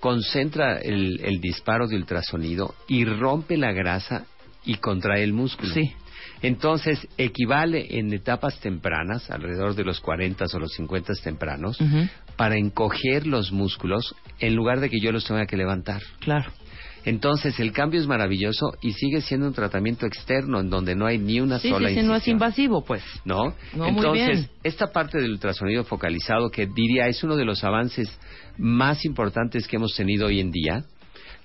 [0.00, 4.26] concentra el, el disparo de ultrasonido y rompe la grasa
[4.64, 5.72] y contrae el músculo.
[5.72, 5.92] Sí.
[6.42, 11.78] Entonces, equivale en etapas tempranas, alrededor de los 40 o los 50 tempranos,
[12.36, 16.02] para encoger los músculos en lugar de que yo los tenga que levantar.
[16.20, 16.52] Claro.
[17.04, 21.18] Entonces, el cambio es maravilloso y sigue siendo un tratamiento externo en donde no hay
[21.18, 22.34] ni una Sí, sola sí, sí, no es incisión.
[22.36, 23.02] invasivo, pues.
[23.24, 23.54] ¿no?
[23.74, 24.48] No, muy Entonces, bien.
[24.64, 28.10] esta parte del ultrasonido focalizado, que diría es uno de los avances
[28.58, 30.84] más importantes que hemos tenido hoy en día,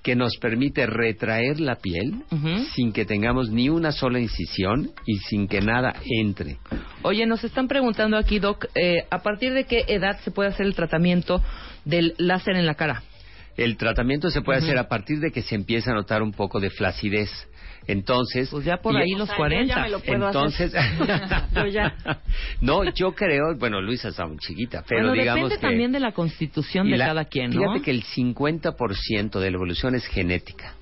[0.02, 2.12] que nos permite retraer la piel
[2.74, 6.58] sin que tengamos ni una sola incisión y sin que nada entre.
[7.02, 10.66] Oye, nos están preguntando aquí, Doc, eh, ¿a partir de qué edad se puede hacer
[10.66, 11.40] el tratamiento
[11.86, 13.02] del láser en la cara?
[13.56, 16.60] El tratamiento se puede hacer a partir de que se empieza a notar un poco
[16.60, 17.30] de flacidez.
[17.86, 19.74] Entonces, Pues ya por y- ahí los O sea, yo 40.
[19.74, 21.44] ya me lo puedo entonces, hacer.
[21.54, 21.94] Yo ya.
[22.62, 26.00] no, yo creo, bueno, Luisa está muy chiquita, pero bueno, digamos depende que también de
[26.00, 27.60] la constitución de la- cada quien, ¿no?
[27.60, 30.74] Fíjate que el 50% de la evolución es genética.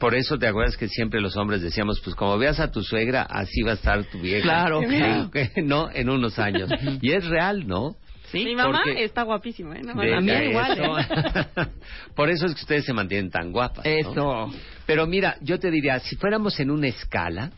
[0.00, 3.22] Por eso te acuerdas que siempre los hombres decíamos, pues como veas a tu suegra,
[3.28, 4.42] así va a estar tu vieja.
[4.42, 5.30] Claro, claro.
[5.64, 6.70] no, en unos años.
[7.02, 7.96] Y es real, ¿no?
[8.30, 9.82] Sí, Mi mamá porque- está guapísima, ¿eh?
[9.82, 10.72] No, la mía igual.
[10.72, 10.98] eso.
[10.98, 11.06] ¿eh?
[12.14, 13.84] Por eso es que ustedes se mantienen tan guapas.
[13.84, 13.90] ¿no?
[13.90, 14.52] Eso.
[14.86, 17.50] Pero mira, yo te diría, si fuéramos en una escala,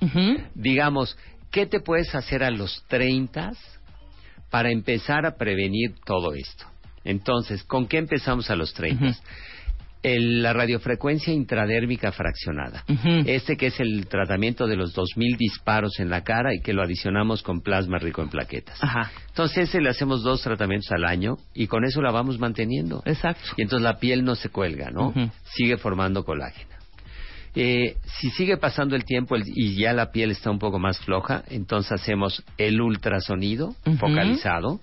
[0.55, 1.17] digamos,
[1.51, 3.53] ¿qué te puedes hacer a los 30
[4.51, 6.67] para empezar a prevenir todo esto?
[7.05, 9.05] Entonces, ¿con qué empezamos a los 30?
[9.05, 9.15] Ujú.
[10.03, 12.85] El- la radiofrecuencia intradérmica fraccionada.
[13.27, 16.83] Este que es el tratamiento de los 2000 disparos en la cara y que lo
[16.83, 18.83] adicionamos con plasma rico en plaquetas.
[18.83, 23.03] Ajá, Entonces, ese le hacemos dos tratamientos al año y con eso la vamos manteniendo.
[23.05, 23.43] exacto.
[23.57, 25.13] Y entonces la piel no se cuelga, ¿no?
[25.55, 26.71] Sigue formando colágeno.
[27.57, 30.99] Eh, si sigue pasando el tiempo el- y ya la piel está un poco más
[31.01, 34.81] floja, entonces hacemos el ultrasonido focalizado.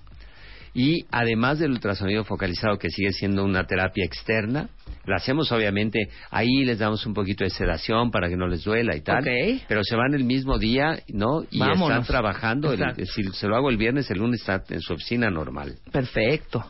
[0.79, 4.69] Y además del ultrasonido focalizado, que sigue siendo una terapia externa,
[5.07, 8.95] la hacemos obviamente, ahí les damos un poquito de sedación para que no les duela
[8.95, 9.23] y tal.
[9.23, 9.63] Ok.
[9.67, 11.41] Pero se van el mismo día, ¿no?
[11.49, 11.89] Y Vámonos.
[11.89, 12.71] están trabajando.
[12.73, 15.77] el- si se lo hago el viernes, el lunes está en su oficina normal.
[15.91, 16.63] Perfecto.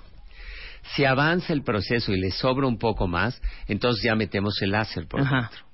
[0.96, 5.06] Si avanza el proceso y le sobra un poco más, entonces ya metemos el láser
[5.06, 5.50] por Ajá.
[5.52, 5.67] dentro.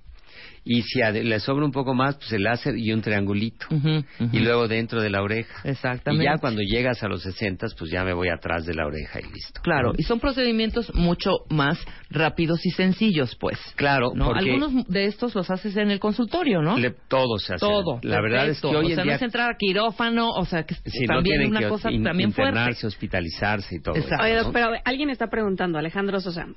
[0.65, 3.65] Y si le sobra un poco más, pues el láser y un triangulito.
[3.69, 4.29] Ujú, ujú.
[4.31, 5.53] Y luego dentro de la oreja.
[5.67, 6.23] Exactamente.
[6.23, 9.19] Y ya cuando llegas a los 60, pues ya me voy atrás de la oreja
[9.19, 9.59] y listo.
[9.61, 9.95] Claro, ¿no?
[9.97, 11.77] y son procedimientos mucho más
[12.09, 13.59] rápidos y sencillos, pues.
[13.75, 14.25] Claro, ¿no?
[14.27, 16.77] porque Algunos de estos los haces en el consultorio, ¿no?
[16.77, 17.65] le- todo se hace.
[17.65, 17.99] Todo.
[18.01, 18.69] La verdad es que perfecto.
[18.79, 21.15] hoy o en sea, día no es entrar a quirófano, o sea, que si no
[21.15, 22.87] también tienen una que cosa in- también internarse, fuerte.
[22.87, 24.23] hospitalizarse y todo Exacto.
[24.23, 24.53] Oye, eso, ¿no?
[24.53, 26.47] pero alguien está preguntando, Alejandro Sosa.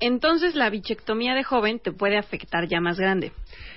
[0.00, 3.32] Entonces, la bichectomía de joven te puede afectar ya más grande.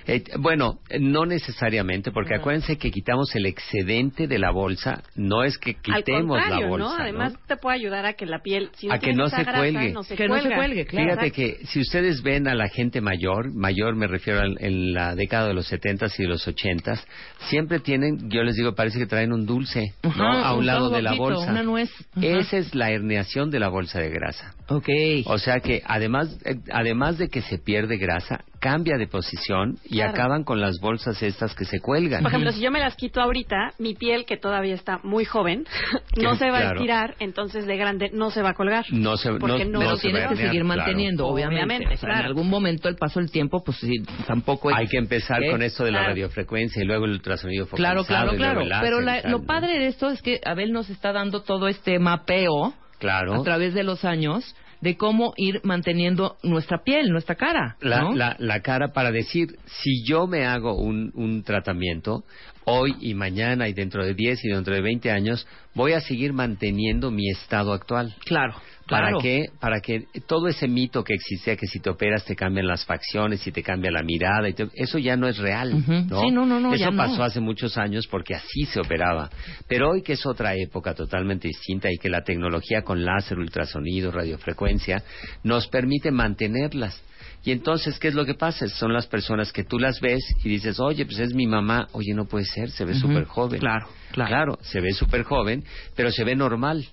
[0.08, 5.58] Eh, bueno, no necesariamente, porque acuérdense que quitamos el excedente de la bolsa, no es
[5.60, 6.78] que quitemos la bolsa.
[6.88, 6.96] ¿no?
[7.04, 9.60] Además, te puede ayudar a que la piel, si no A que no se grasa,
[9.60, 9.92] cuelgue.
[9.94, 10.56] no se Que no se cuelga.
[10.58, 11.10] cuelgue, claro.
[11.12, 15.16] Fíjate que si ustedes ven a la gente mayor, mayor me refiero al- en la
[15.16, 17.04] década de los 70s y de los 80s,
[17.50, 20.10] siempre tienen, yo les digo, parece que traen un dulce, ¿no?
[20.10, 21.52] Ajá, A un un lado de la bolsa.
[21.52, 21.90] una nuez.
[22.22, 24.56] Esa es la herniación de la bolsa de grasa.
[24.68, 24.90] Ok.
[25.26, 29.96] O sea que además, eh, además de que se pierde grasa, cambia de posición y
[29.96, 30.12] Claro.
[30.12, 32.22] acaban con las bolsas estas que se cuelgan.
[32.22, 35.66] Por ejemplo, si yo me las quito ahorita, mi piel, que todavía está muy joven,
[36.16, 36.76] no se va a Claro.
[36.76, 38.86] estirar, entonces de grande no se va a colgar.
[38.92, 40.66] no se, Porque no, no se tienes va a que seguir claro.
[40.66, 41.64] manteniendo, obviamente.
[41.66, 42.20] Obviamente, O sea, claro.
[42.22, 44.78] En algún momento, el paso del tiempo, pues sí, tampoco es...
[44.78, 45.50] Hay que empezar ¿Qué?
[45.50, 46.10] con esto de la Claro.
[46.14, 48.66] radiofrecuencia y luego el ultrasonido Claro, focalizado claro, claro.
[48.66, 51.98] láser Pero la- lo padre de esto es que Abel nos está dando todo este
[51.98, 53.34] mapeo Claro.
[53.42, 57.78] a través de los años de cómo ir manteniendo nuestra piel, nuestra cara.
[57.82, 58.16] la, ¿no?
[58.16, 62.24] la, la cara para decir, si yo me hago un, un tratamiento,
[62.66, 66.34] hoy y mañana y dentro de 10 y dentro de 20 años, voy a seguir
[66.34, 68.16] manteniendo mi estado actual.
[68.26, 68.56] Claro,
[68.92, 69.46] ¿Para qué?
[69.60, 73.46] Para que todo ese mito que existía que si te operas te cambian las facciones
[73.48, 75.72] y te cambia la mirada, y te- eso ya no es real.
[76.10, 76.22] ¿no?
[76.22, 76.98] Sí, no, no, no, Eso no.
[76.98, 79.30] pasó hace muchos años porque así se operaba.
[79.68, 84.12] Pero hoy que es otra época totalmente distinta y que la tecnología con láser, ultrasonido,
[84.12, 85.04] radiofrecuencia
[85.44, 87.02] nos permite mantenerlas.
[87.44, 88.68] Y entonces, ¿qué es lo que pasa?
[88.68, 91.88] Son las personas que tú las ves y dices, oye, pues es mi mamá.
[91.94, 93.02] Oye, no puede ser, se ve Ujú.
[93.08, 93.60] súper joven.
[93.60, 94.58] Claro, claro.
[94.62, 95.64] se ve súper joven,
[95.96, 96.86] pero se ve normal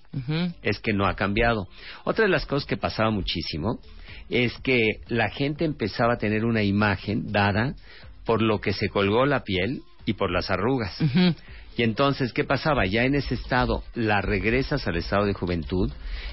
[0.63, 1.69] es que no ha cambiado.
[2.05, 3.79] Otra de las cosas que pasaba muchísimo
[4.29, 7.75] es que la gente empezaba a tener una imagen dada
[8.25, 10.97] por lo que se colgó la piel y por las arrugas.
[11.77, 12.87] Y entonces, ¿qué pasaba?
[12.87, 15.91] Ya en ese estado la regresas al estado de juventud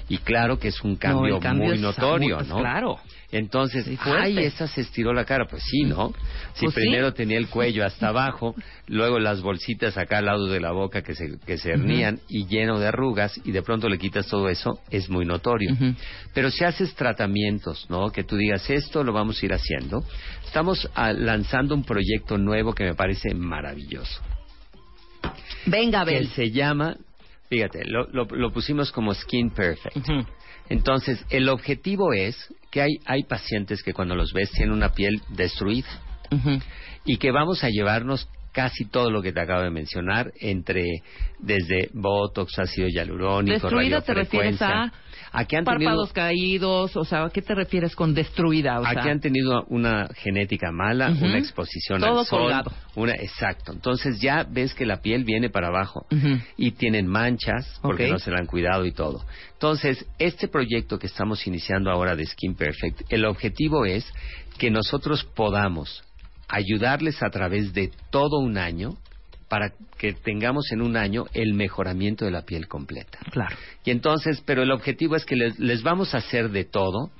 [0.08, 2.58] y claro que es un cambio, No, cambio muy notorio, muy- ¿no?
[2.58, 2.98] Claro.
[3.32, 5.46] Entonces, ay, esa se estiró la cara.
[5.48, 6.12] Pues sí, ¿no?
[6.54, 6.80] Si Pues sí.
[6.80, 8.54] primero tenía el cuello hasta abajo,
[8.86, 12.46] luego las bolsitas acá al lado de la boca que se, que se hernían y
[12.46, 15.76] lleno de arrugas y de pronto le quitas todo eso, es muy notorio.
[16.34, 18.10] Pero si haces tratamientos, ¿no?
[18.10, 20.04] Que tú digas, esto lo vamos a ir haciendo.
[20.44, 24.22] Estamos ah, lanzando un proyecto nuevo que me parece maravilloso.
[25.66, 26.28] Venga, Que Abel.
[26.28, 26.96] se llama,
[27.48, 29.96] fíjate, lo, lo- lo pusimos como Skin Perfect.
[29.96, 30.24] Ujú.
[30.68, 32.36] Entonces, el objetivo es
[32.70, 35.88] que hay, hay pacientes que cuando los ves tienen una piel destruida.
[37.04, 41.02] Y que vamos a llevarnos casi todo lo que te acabo de mencionar, entre
[41.38, 44.92] desde Botox, ácido hialurónico, Destruida te refieres a
[45.32, 48.80] a que han tenido, párpados caídos, o sea, ¿a qué te refieres con destruida?
[48.80, 52.72] O a sea, han tenido una genética mala, una exposición Todo al sol, colgado.
[52.94, 53.72] una exacto.
[53.72, 56.06] Entonces ya ves que la piel viene para abajo
[56.56, 59.24] y tienen manchas porque no se la han cuidado y todo.
[59.52, 64.04] Entonces, este proyecto que estamos iniciando ahora de Skin Perfect, el objetivo es
[64.58, 66.02] que nosotros podamos
[66.48, 68.96] ayudarles a través de todo un año
[69.48, 73.18] para que tengamos en un año el mejoramiento de la piel completa.
[73.30, 73.56] Claro.
[73.84, 77.10] Y entonces, pero el objetivo es que les, les vamos a hacer de todo,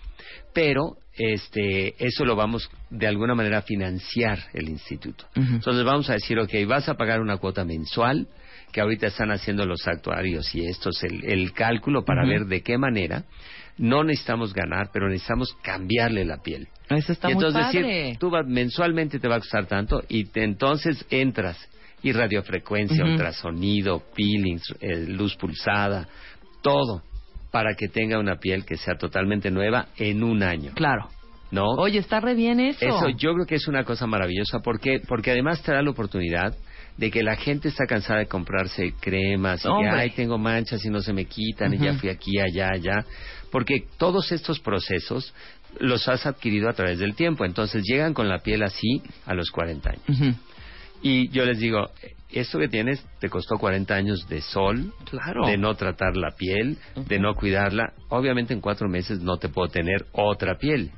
[0.52, 5.26] pero este eso lo vamos de alguna manera a financiar el instituto.
[5.34, 8.26] Entonces vamos a decir, ok, vas a pagar una cuota mensual,
[8.72, 12.62] que ahorita están haciendo los actuarios y esto es el, el cálculo para ver de
[12.62, 13.24] qué manera.
[13.78, 16.66] No necesitamos ganar, pero necesitamos cambiarle la piel.
[16.88, 17.82] Eso está y muy entonces padre.
[18.04, 21.58] decir, tú vas, mensualmente te va a costar tanto y te- entonces entras
[22.06, 26.06] y radiofrecuencia, ultrasonido, peelings, eh, luz pulsada,
[26.62, 27.02] todo
[27.50, 31.08] para que tenga una piel que sea totalmente nueva en un año, Claro.
[31.50, 31.64] ¿no?
[31.78, 32.84] Oye, está re bien eso.
[32.86, 34.60] Eso yo creo que es una cosa maravillosa.
[34.60, 36.54] Porque porque además te da la oportunidad
[36.96, 40.90] de que la gente está cansada de comprarse cremas y que ay tengo manchas y
[40.90, 43.04] no se me quitan y ya fui aquí allá allá
[43.50, 45.34] porque todos estos procesos
[45.78, 47.44] los has adquirido a través del tiempo.
[47.44, 50.36] Entonces llegan con la piel así a los 40 años.
[51.06, 51.86] Y yo les digo
[52.32, 55.46] esto que tienes te costó 40 años de sol Claro.
[55.46, 57.92] de no tratar la piel de no cuidarla.
[58.08, 60.90] Obviamente en cuatro meses no te puedo tener otra piel.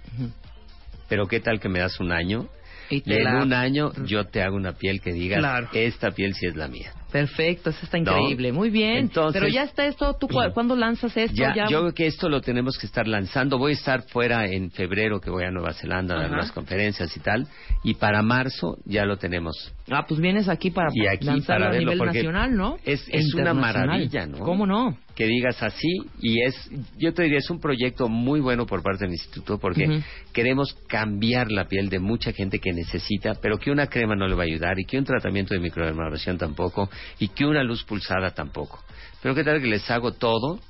[1.09, 2.49] Pero qué tal que me das un año
[2.91, 5.69] Y y te en la- un año yo te hago una piel que digas, Claro.
[5.73, 6.93] esta piel sí es la mía.
[7.13, 8.19] Perfecto, eso está ¿No?
[8.19, 8.53] increíble.
[8.53, 8.99] Muy bien.
[8.99, 10.15] Entonces- Pero ya está esto.
[10.15, 11.35] ¿Tú cu- cuándo lanzas esto?
[11.37, 13.57] Ya, yo creo que esto lo tenemos que estar lanzando.
[13.57, 17.17] Voy a estar fuera en febrero, que voy a Nueva Zelanda a dar las conferencias
[17.17, 17.47] y tal.
[17.83, 19.73] Y para marzo ya lo tenemos.
[19.91, 22.77] Ah, pues vienes aquí para Y aquí lanzarlo para a nivel nacional, ¿no?
[22.85, 24.39] es- es una maravilla, ¿no?
[24.41, 24.99] ¿Cómo no?
[25.19, 25.89] Que digas así
[26.21, 26.55] y es,
[26.97, 30.01] yo te diría, es un proyecto muy bueno por parte del instituto porque
[30.33, 34.37] queremos cambiar la piel de mucha gente que necesita, pero que una crema no le
[34.37, 36.89] va a ayudar y que un tratamiento de microdermabrasión tampoco
[37.19, 38.85] y que una luz pulsada tampoco.
[39.21, 40.61] Pero qué tal que les hago todo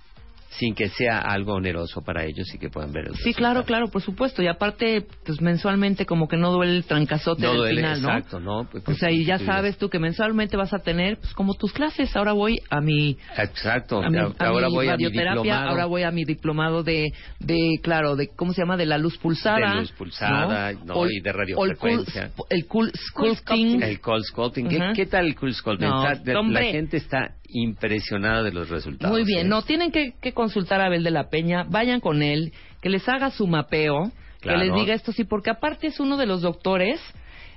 [0.50, 3.88] sin que sea algo oneroso para ellos y que puedan ver el Sí, claro, claro,
[3.88, 4.42] por supuesto.
[4.42, 8.08] Y aparte, pues mensualmente como que no duele el trancazote No del duele, final, ¿no?
[8.08, 8.68] exacto, ¿no?
[8.70, 11.72] Porque O sea, y ya sabes tú que mensualmente vas a tener, pues como tus
[11.72, 12.14] clases.
[12.16, 15.68] Ahora voy a mi Exacto, a mi, a ahora mi voy a mi diplomado.
[15.68, 18.76] ahora voy a mi diplomado de, de, claro, de, ¿cómo se llama?
[18.76, 19.74] De la luz pulsada.
[19.74, 21.08] De luz pulsada, ¿no?
[21.08, 22.30] Y de radiofrecuencia.
[22.36, 23.82] O el cool, el cool sculpting.
[23.82, 24.68] El cold sculpting.
[24.68, 24.92] ¿Qué, Ujú.
[24.94, 25.88] qué tal el cold sculpting?
[25.88, 26.04] No,
[26.50, 29.12] la gente está impresionada de los resultados.
[29.14, 29.48] Muy bien, ¿eh?
[29.48, 33.08] no, tienen que, que consultar a Abel de la Peña, vayan con él, que les
[33.08, 34.60] haga su mapeo Claro.
[34.60, 37.00] que les diga esto sí, porque aparte es uno de los doctores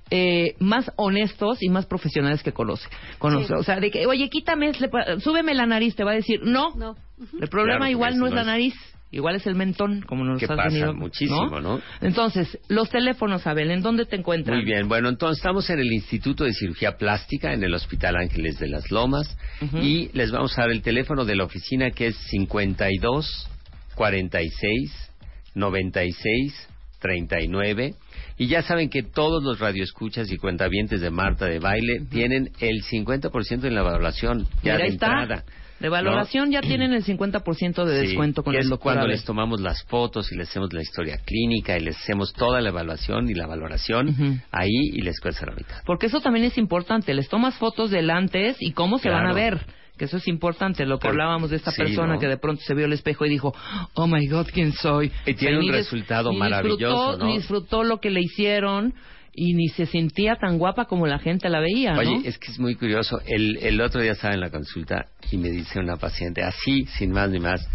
[0.09, 2.89] eh, más honestos y más profesionales que conoce.
[3.19, 3.45] conoce.
[3.47, 3.53] Sí.
[3.53, 6.73] O sea, de que, oye, quítame, pa- súbeme la nariz, te va a decir, no,
[6.75, 6.95] No.
[7.39, 8.73] el problema Claro, igual no es la no es- nariz,
[9.11, 11.81] igual es el mentón, como nos Que has pasa venido, muchísimo, ¿no?
[12.01, 14.57] Entonces, los teléfonos, Abel, ¿en dónde te encuentran?
[14.57, 18.59] Muy bien, bueno, entonces estamos en el Instituto de Cirugía Plástica en el Hospital Ángeles
[18.59, 19.77] de las Lomas Ujú.
[19.79, 23.47] y les vamos a dar el teléfono de la oficina que es 52
[23.95, 25.11] 46
[25.55, 26.67] 96
[26.99, 27.95] 39
[28.37, 32.83] y ya saben que todos los radioescuchas y cuentavientes de Marta de Baile tienen el
[32.83, 35.43] 50% en la valoración ya Mira, de ahí está.
[35.81, 39.07] De valoración ya tienen el 50% de Sí, descuento con que el es doctor cuando
[39.07, 42.69] les tomamos las fotos y les hacemos la historia clínica y les hacemos toda la
[42.69, 45.77] evaluación y la valoración ahí y les cuesta la mitad.
[45.85, 47.13] Porque eso también es importante.
[47.13, 49.59] Les tomas fotos del antes y cómo se van a ver.
[49.97, 50.85] Que eso es importante.
[50.85, 52.19] Lo que hablábamos de esta sí, persona ¿no?
[52.19, 53.53] que de pronto se vio al espejo y dijo,
[53.93, 55.11] oh my God, ¿quién soy?
[55.25, 57.33] Y tiene un resultado maravilloso, disfrutó, ¿no?
[57.33, 58.93] Disfrutó lo que le hicieron
[59.33, 61.99] y ni se sentía tan guapa como la gente la veía, ¿no?
[61.99, 63.21] Oye, es que es muy curioso.
[63.25, 67.11] El, el otro día estaba en la consulta y me dice una paciente, así, sin
[67.11, 67.67] más ni más,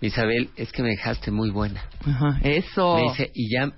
[0.00, 1.82] Isabel, es que me dejaste muy buena.
[2.04, 2.96] Ajá, eso.
[2.96, 3.72] Me dice, y ya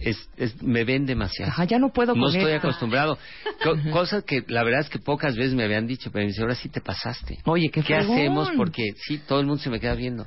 [0.00, 1.50] es, es- me ven demasiado.
[1.52, 2.68] Ajá, ya no puedo No estoy esto.
[2.68, 3.18] acostumbrado.
[3.62, 6.42] Co- cosas que la verdad es que pocas veces me habían dicho, pero me dice,
[6.42, 7.38] ahora sí te pasaste.
[7.44, 8.12] Oye, qué ¿Qué fregón.
[8.16, 8.50] hacemos?
[8.56, 10.24] Porque sí, todo el mundo se me queda viendo.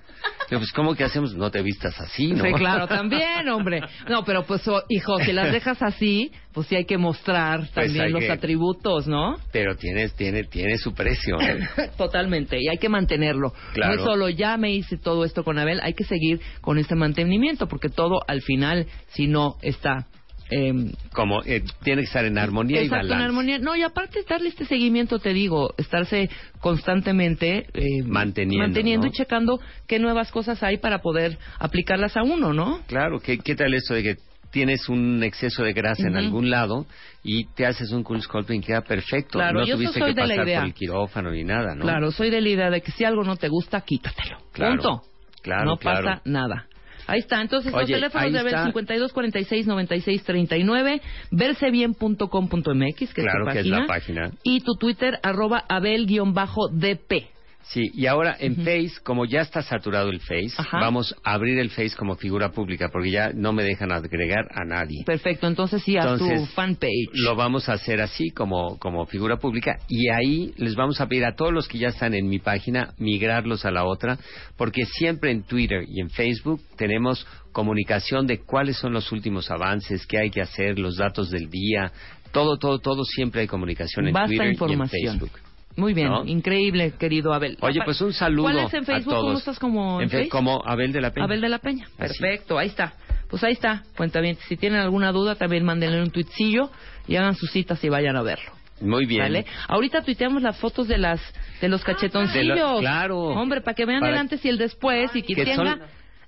[0.49, 1.33] Digo, pues, ¿cómo que hacemos?
[1.35, 2.43] No te vistas así, ¿no?
[2.43, 3.81] Sí, claro, también, hombre.
[4.09, 7.93] No, pero pues, oh, hijo, si las dejas así, pues sí hay que mostrar también
[7.93, 9.35] Pues hay los que- atributos, ¿no?
[9.51, 11.39] Pero tiene, tiene, tiene su precio.
[11.39, 11.59] ¿eh?
[11.97, 13.53] Totalmente, y hay que mantenerlo.
[13.73, 13.93] Claro.
[13.93, 16.95] No es solo ya me hice todo esto con Abel, hay que seguir con este
[16.95, 20.07] mantenimiento, porque todo al final, si no está...
[20.51, 23.25] em, Como eh, tiene que estar en armonía y Exacto, en balance.
[23.25, 23.59] armonía.
[23.59, 26.29] No, y aparte darle este seguimiento, te digo, estarse
[26.59, 29.11] constantemente eh, Manteniendo, manteniendo ¿no?
[29.11, 32.81] y checando qué nuevas cosas hay para poder aplicarlas a uno, ¿no?
[32.87, 34.15] Claro, ¿qué, qué tal esto de que
[34.51, 36.87] tienes un exceso de grasa en algún lado
[37.23, 39.37] y te haces un cool sculpting queda perfecto?
[39.37, 40.59] Claro, no yo eso tuviste soy que de la pasar idea.
[40.61, 41.81] por el quirófano ni nada, ¿no?
[41.83, 44.37] Claro, soy de la idea de que si algo no te gusta, quítatelo.
[44.51, 45.01] Claro, Punto.
[45.43, 46.03] claro, no claro.
[46.07, 46.65] pasa nada.
[47.09, 47.41] Ahí está.
[47.41, 48.65] Entonces, los Oye, teléfonos ahí de Abel está.
[48.65, 51.01] 52 46 96 39,
[51.31, 53.79] versebien.com.mx, que Claro es tu que es página.
[53.79, 54.31] la página.
[54.43, 57.27] Y tu Twitter, arroba abel-dp.
[57.69, 60.79] Sí, y ahora en Face, como ya está saturado el Face, Ajá.
[60.79, 64.65] vamos a abrir el Face como figura pública porque ya no me dejan agregar a
[64.65, 65.03] nadie.
[65.05, 67.09] Perfecto, entonces sí, tu Entonces, fanpage.
[67.13, 71.25] Lo vamos a hacer así como, como figura pública y ahí les vamos a pedir
[71.25, 74.17] a todos los que ya están en mi página migrarlos a la otra
[74.57, 80.07] porque siempre en Twitter y en Facebook tenemos comunicación de cuáles son los últimos avances,
[80.07, 81.91] qué hay que hacer, los datos del día,
[82.31, 84.87] todo, todo, todo siempre hay comunicación en Basta Twitter y en.
[84.87, 85.48] Facebook.
[85.79, 86.25] Muy bien, ¿no?
[86.25, 87.57] increíble, querido Abel.
[87.61, 89.13] Oye, pues un saludo ¿Cuál es en a Facebook?
[89.13, 89.25] todos.
[89.25, 90.29] ¿Cómo estás como en, En fe- Face?
[90.29, 91.25] como Abel de la Peña.
[91.25, 91.85] Abel de la Peña.
[91.85, 91.97] Así.
[91.97, 92.93] Perfecto, ahí está.
[93.29, 94.37] Pues ahí está, cuenta bien.
[94.47, 96.71] Si tienen alguna duda, también mándenle un tuitcillo
[97.07, 98.51] y hagan sus citas y vayan a verlo.
[98.81, 99.21] Muy bien.
[99.23, 99.45] ¿Vale?
[99.67, 101.21] Ahorita tuiteamos las fotos de las
[101.61, 102.55] de los cachetoncillos.
[102.55, 103.19] De lo- claro.
[103.19, 105.81] Hombre, para que vean Para- el antes y el después y que, Que tenga son-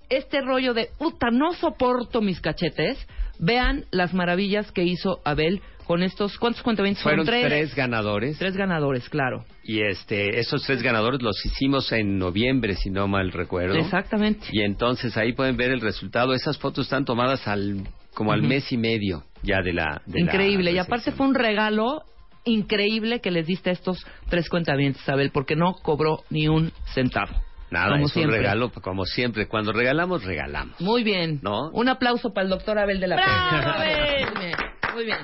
[0.09, 2.97] este rollo de, puta, no soporto mis cachetes.
[3.39, 5.61] Vean las maravillas que hizo Abel
[5.91, 7.35] con estos, ¿cuántos cuentavientes Fueron son?
[7.35, 7.75] tres.
[7.75, 8.39] ganadores.
[8.39, 9.43] Tres ganadores, claro.
[9.61, 13.75] Y este, esos tres ganadores los hicimos en noviembre, si no mal recuerdo.
[13.75, 14.47] Exactamente.
[14.53, 16.33] Y entonces ahí pueden ver el resultado.
[16.33, 20.01] Esas fotos están tomadas al como al mes y medio ya de la.
[20.05, 20.71] de la Increíble.
[20.71, 22.03] Y aparte fue un regalo
[22.45, 27.33] increíble que les diste a estos tres cuentavientes, Abel, porque no cobró ni un centavo.
[27.69, 28.37] Nada, como es siempre.
[28.37, 29.49] un regalo como siempre.
[29.49, 30.79] Cuando regalamos, regalamos.
[30.79, 31.41] Muy bien.
[31.41, 31.69] ¿No?
[31.71, 33.73] Un aplauso para el doctor Abel de la ¡Bravo, Peña.
[33.73, 34.27] Abel!
[34.35, 34.57] Muy bien,
[34.93, 35.17] muy bien.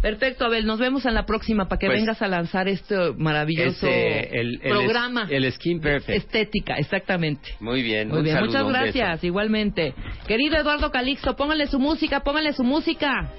[0.00, 0.64] Perfecto, Abel.
[0.66, 4.60] Nos vemos en la próxima para que Pues, vengas a lanzar este maravilloso Este, el,
[4.62, 5.26] el- programa.
[5.30, 6.16] El, Skin Perfect.
[6.18, 7.50] Estética, exactamente.
[7.60, 8.08] Muy bien.
[8.08, 9.94] Muy bien, saludo, muchas gracias, igualmente.
[10.26, 13.30] Querido Eduardo Calixto, póngale su música, póngale su música.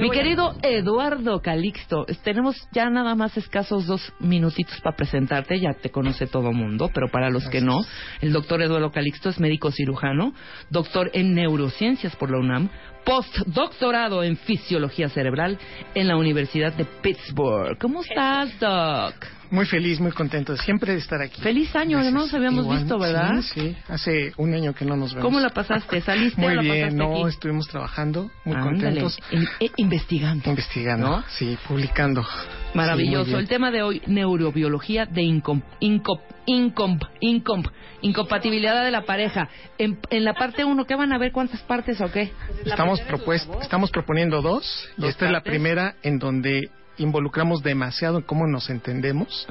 [0.00, 5.90] Mi querido Eduardo Calixto, tenemos ya nada más escasos dos minutitos para presentarte, ya te
[5.90, 7.80] conoce todo mundo, pero para los que no,
[8.20, 10.34] el doctor Eduardo Calixto es médico cirujano,
[10.70, 12.70] doctor en neurociencias por la UNAM,
[13.04, 15.58] postdoctorado en fisiología cerebral
[15.94, 17.76] en la Universidad de Pittsburgh.
[17.78, 19.37] ¿Cómo estás, Doc?
[19.50, 21.40] Muy feliz, muy contento siempre de estar aquí.
[21.40, 22.12] Feliz año, Gracias.
[22.14, 23.40] no nos habíamos Igual, visto, ¿verdad?
[23.42, 25.24] Sí, sí, hace un año que no nos vemos.
[25.24, 26.00] ¿Cómo la pasaste?
[26.02, 27.28] ¿Saliste Muy o la bien, pasaste no, aquí?
[27.34, 28.70] estuvimos trabajando, muy Ándale,
[29.00, 29.18] contentos.
[29.30, 30.50] in- eh, investigando.
[30.50, 31.24] Investigando, ¿No?
[31.28, 32.26] sí, publicando.
[32.74, 33.30] Maravilloso.
[33.30, 37.62] Sí, el tema de hoy, neurobiología de incom, incom, incom, incom,
[38.02, 39.48] incompatibilidad de la pareja.
[39.78, 41.32] En, en la parte 1, ¿qué van a ver?
[41.32, 42.30] ¿Cuántas partes o qué?
[42.66, 45.50] Estamos, propuest- estamos proponiendo dos, y ¿Dos esta es la partes?
[45.52, 49.46] primera en donde involucramos demasiado en cómo nos entendemos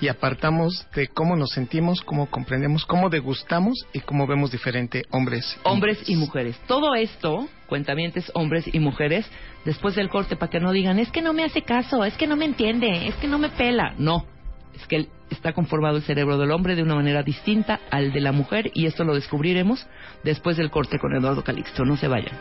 [0.00, 5.58] y apartamos de cómo nos sentimos, cómo comprendemos, cómo degustamos y cómo vemos diferente hombres.
[5.64, 6.58] Hombres y mujeres.
[6.66, 9.26] Todo esto, cuentamientos hombres y mujeres,
[9.64, 12.26] después del corte, para que no digan, es que no me hace caso, es que
[12.26, 13.94] no me entiende, es que no me pela.
[13.98, 14.26] No,
[14.74, 18.32] es que está conformado el cerebro del hombre de una manera distinta al de la
[18.32, 19.86] mujer y esto lo descubriremos
[20.24, 21.84] después del corte con Eduardo Calixto.
[21.84, 22.36] No se vayan.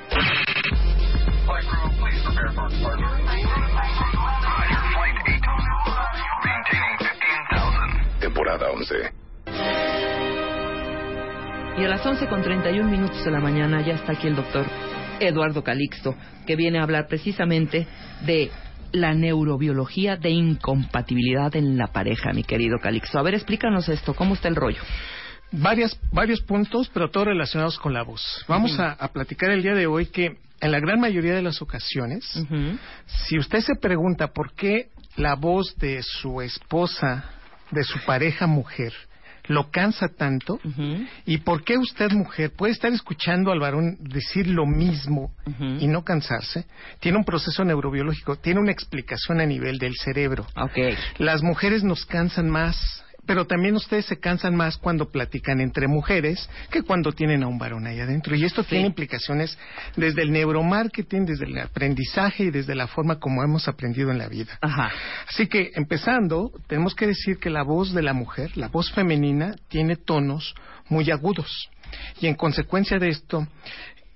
[8.48, 8.95] Temporada 11.
[11.80, 14.66] Y a las 11 con 31 minutos de la mañana ya está aquí el doctor
[15.20, 17.86] Eduardo Calixto, que viene a hablar precisamente
[18.26, 18.50] de
[18.93, 23.20] la neurobiología de incompatibilidad en la pareja, mi querido Calixto.
[23.20, 24.82] A ver, explícanos esto, ¿cómo está el rollo?
[25.52, 28.45] Varias, varios puntos, pero todos relacionados con la voz.
[28.48, 31.62] Vamos a, a platicar el día de hoy que en la gran mayoría de las
[31.62, 32.24] ocasiones,
[33.06, 34.88] si usted se pregunta por qué
[35.18, 37.37] la voz de su esposa,
[37.72, 38.93] de su pareja mujer,
[39.47, 40.59] lo cansa tanto
[41.26, 45.32] y por qué usted mujer puede estar escuchando al varón decir lo mismo
[45.80, 46.65] y no cansarse,
[46.99, 50.45] tiene un proceso neurobiológico, tiene una explicación a nivel del cerebro.
[51.18, 56.49] Las mujeres nos cansan más pero también ustedes se cansan más cuando platican entre mujeres
[56.71, 58.36] que cuando tienen a un varón ahí adentro.
[58.36, 59.57] Y esto tiene implicaciones
[59.95, 64.30] desde el neuromarketing, desde el aprendizaje y desde la forma como hemos aprendido en la
[64.30, 64.57] vida.
[65.28, 69.55] Así que, empezando, tenemos que decir que la voz de la mujer, la voz femenina,
[69.67, 70.55] tiene tonos
[70.89, 71.69] muy agudos.
[72.21, 73.45] Y en consecuencia de esto,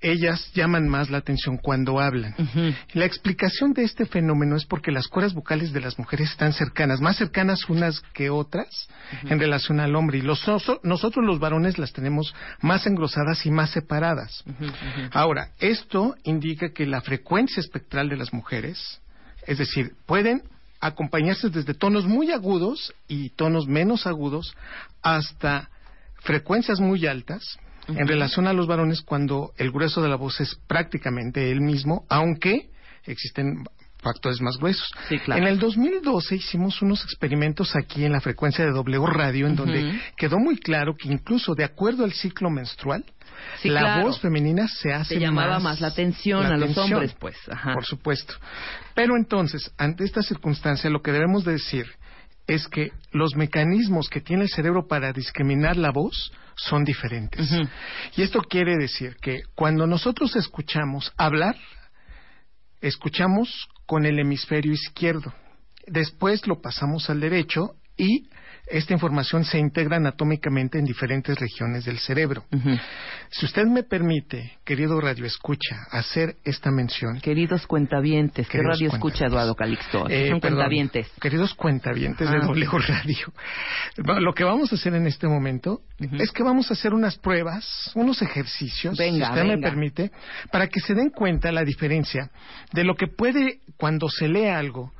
[0.02, 2.34] ellas llaman más la atención cuando hablan.
[2.92, 7.00] La explicación de este fenómeno es porque las cuerdas vocales de las mujeres están cercanas,
[7.00, 8.88] más cercanas unas que otras
[9.22, 10.18] en relación al hombre.
[10.18, 10.44] Y los,
[10.82, 14.44] nosotros los varones las tenemos más engrosadas y más separadas.
[15.12, 19.00] Ahora, esto indica que la frecuencia espectral de las mujeres,
[19.46, 20.42] es decir, pueden
[20.80, 24.56] acompañarse desde tonos muy agudos y tonos menos agudos
[25.00, 25.70] hasta
[26.22, 27.42] frecuencias muy altas,
[27.88, 32.04] en relación a los varones cuando el grueso de la voz es prácticamente el mismo,
[32.08, 32.70] aunque
[33.04, 33.64] existen
[34.02, 34.90] factores más gruesos.
[35.10, 40.00] En el 2012 hicimos unos experimentos aquí en la frecuencia de W radio en donde
[40.16, 43.04] quedó muy claro que incluso de acuerdo al ciclo menstrual,
[43.64, 47.36] la voz femenina se hace Se llamaba más, la atención a los hombres, pues.
[47.72, 48.34] Por supuesto.
[48.94, 51.86] Pero entonces, ante esta circunstancia, lo que debemos decir
[52.46, 57.50] es que los mecanismos que tiene el cerebro para discriminar la voz son diferentes.
[58.16, 61.56] Y esto quiere decir que cuando nosotros escuchamos hablar,
[62.80, 65.32] escuchamos con el hemisferio izquierdo.
[65.86, 68.28] Después lo pasamos al derecho y
[68.72, 72.44] esta información se integra anatómicamente en diferentes regiones del cerebro.
[73.28, 77.20] Si usted me permite, querido Radio Escucha, hacer esta mención.
[77.20, 80.08] Queridos cuentavientes, ¿qué radio escucha Eduardo Calixto?
[80.08, 81.10] Eh, son cuentavientes.
[81.20, 82.46] Queridos cuentavientes de ah.
[82.46, 83.32] W Radio.
[84.20, 87.92] Lo que vamos a hacer en este momento es que vamos a hacer unas pruebas,
[87.94, 90.10] unos ejercicios, si usted me permite,
[90.50, 92.30] para que se den cuenta la diferencia
[92.72, 94.92] de lo que puede, cuando se lee algo,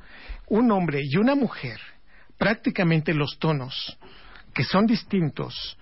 [0.47, 1.79] un hombre y una mujer
[2.43, 3.97] prácticamente los tonos,
[4.53, 5.77] que son distintos,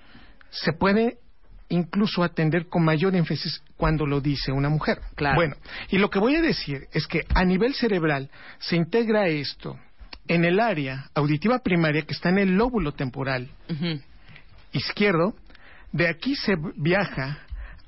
[0.51, 1.17] se puede
[1.69, 4.99] incluso atender con mayor énfasis cuando lo dice una mujer.
[5.33, 5.55] Bueno,
[5.89, 9.79] y lo que voy a decir es que a nivel cerebral se integra esto
[10.27, 13.49] en el área auditiva primaria que está en el lóbulo temporal
[14.71, 15.33] izquierdo,
[15.91, 17.39] de aquí se viaja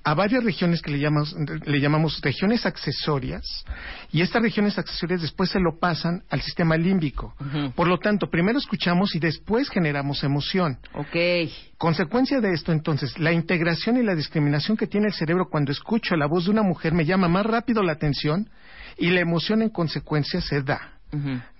[0.04, 1.36] a varias regiones que le llamamos,
[1.66, 3.64] le llamamos regiones accesorias
[4.12, 7.36] y estas regiones accesorias después se lo pasan al sistema límbico.
[7.76, 10.78] Por lo tanto, primero escuchamos y después generamos emoción.
[10.94, 11.50] Ok.
[11.78, 16.16] Consecuencia de esto, entonces, la integración y la discriminación que tiene el cerebro cuando escucho
[16.16, 18.50] la voz de una mujer me llama más rápido la atención
[18.98, 20.93] y la emoción en consecuencia se da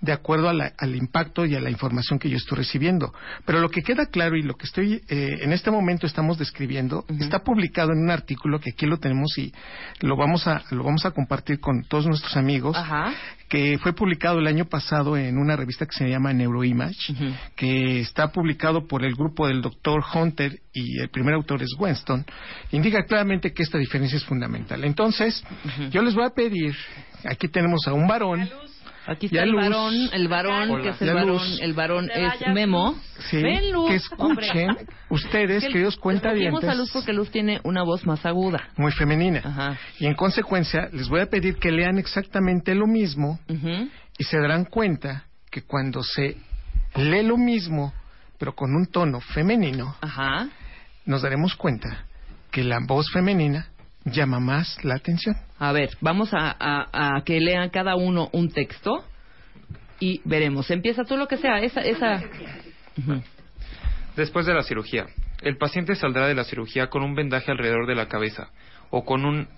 [0.00, 3.12] de acuerdo al impacto y a la información que yo estoy recibiendo.
[3.44, 7.04] Pero lo que queda claro y lo que estoy eh, en este momento estamos describiendo
[7.20, 9.52] está publicado en un artículo que aquí lo tenemos y
[10.00, 12.76] lo vamos a lo vamos a compartir con todos nuestros amigos.
[13.48, 17.14] que fue publicado el año pasado en una revista que se llama Neuroimage,
[17.54, 22.24] que está publicado por el grupo del doctor Hunter y el primer autor es Winston,
[22.72, 24.82] indica claramente que esta diferencia es fundamental.
[24.82, 25.44] Entonces,
[25.90, 26.74] yo les voy a pedir,
[27.24, 28.48] aquí tenemos a un varón,
[29.06, 32.98] Aquí está el varón, el varón, que es el varón, el varón es Memo.
[33.30, 34.68] Sí, que escuchen
[35.10, 36.64] ustedes, que queridos cuentavientes.
[36.68, 38.68] a Luz porque Luz tiene una voz más aguda.
[38.76, 39.78] Muy femenina.
[39.98, 43.38] Y en consecuencia, les voy a pedir que lean exactamente lo mismo
[44.18, 46.36] y se darán cuenta que cuando se
[46.96, 47.92] lee lo mismo,
[48.38, 49.96] pero con un tono femenino,
[51.04, 52.06] nos daremos cuenta
[52.50, 53.68] que la voz femenina
[54.04, 55.36] llama más la atención.
[55.58, 59.04] A ver, vamos a, que lean cada uno un texto
[60.00, 60.70] y veremos.
[60.70, 61.80] Empieza tú lo que sea, esa...
[61.80, 62.22] esa...
[64.16, 65.06] Después de la cirugía,
[65.42, 68.48] el paciente saldrá de la cirugía con un vendaje alrededor de la cabeza
[68.90, 69.48] o con, un,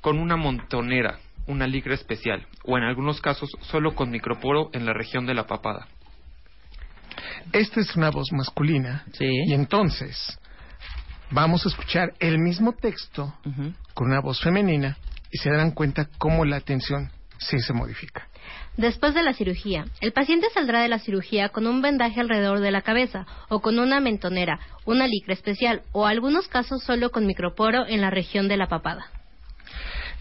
[0.00, 4.92] con una montonera, una ligra especial, o en algunos casos solo con microporo en la
[4.92, 5.86] región de la papada.
[7.52, 9.04] Esta es una voz masculina.
[9.18, 10.38] Y entonces
[11.30, 13.32] vamos a escuchar el mismo texto
[13.94, 14.96] con una voz femenina
[15.30, 18.28] y se darán cuenta cómo la atención sí se modifica.
[18.76, 22.70] Después de la cirugía, el paciente saldrá de la cirugía con un vendaje alrededor de
[22.70, 27.86] la cabeza o con una mentonera, una licra especial o algunos casos solo con microporo
[27.86, 29.06] en la región de la papada.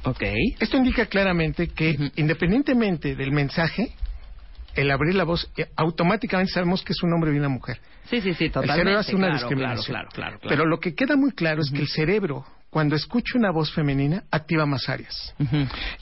[0.04, 0.24] Ok.
[0.60, 3.94] Esto indica claramente que independientemente del mensaje,
[4.76, 7.80] el abrir la voz, eh, automáticamente sabemos que es un hombre y una mujer.
[8.10, 8.74] Sí, sí, sí, totalmente.
[8.74, 9.86] El cerebro hace una discriminación.
[9.86, 13.52] Claro, claro, Pero lo que queda muy claro es que el cerebro, cuando escucha una
[13.52, 15.34] voz femenina, activa más áreas.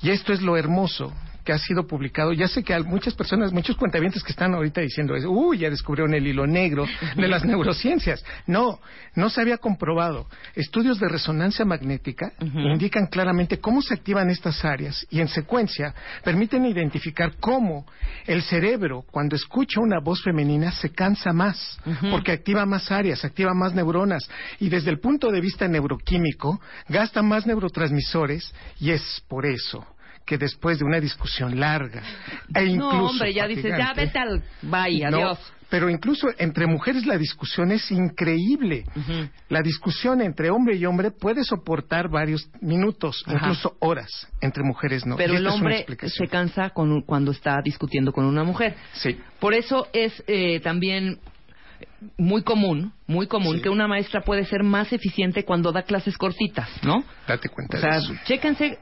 [0.02, 1.14] Y esto es lo hermoso
[1.48, 2.34] que ha sido publicado.
[2.34, 6.14] Ya sé que hay muchas personas, muchos cuentavientes que están ahorita diciendo, uy, ya descubrieron
[6.14, 8.22] el hilo negro de las neurociencias.
[8.48, 8.82] No,
[9.16, 10.28] no se había comprobado.
[10.56, 16.66] Estudios de resonancia magnética indican claramente cómo se activan estas áreas y en secuencia permiten
[16.66, 17.86] identificar cómo
[18.26, 21.80] el cerebro, cuando escucha una voz femenina, se cansa más,
[22.12, 24.30] porque activa más áreas, activa más neuronas
[24.60, 26.60] y desde el punto de vista neuroquímico,
[26.90, 29.88] gasta más neurotransmisores y es por eso
[30.28, 32.04] que después de una discusión larga
[32.54, 35.40] e incluso no, hombre, ya dices, ya vete al bye, adiós.
[35.70, 38.84] pero incluso entre mujeres la discusión es increíble.
[39.48, 44.28] La discusión entre hombre y hombre puede soportar varios minutos, incluso horas.
[44.42, 45.16] Entre mujeres no.
[45.16, 48.76] Pero el hombre se cansa con, cuando está discutiendo con una mujer.
[48.94, 49.18] Sí.
[49.40, 51.20] Por eso es eh, también
[52.18, 56.70] muy común, muy común que una maestra puede ser más eficiente cuando da clases cortitas,
[56.84, 57.04] ¿no?
[57.28, 58.14] Date cuenta o sea, de eso.
[58.26, 58.80] Chéquense,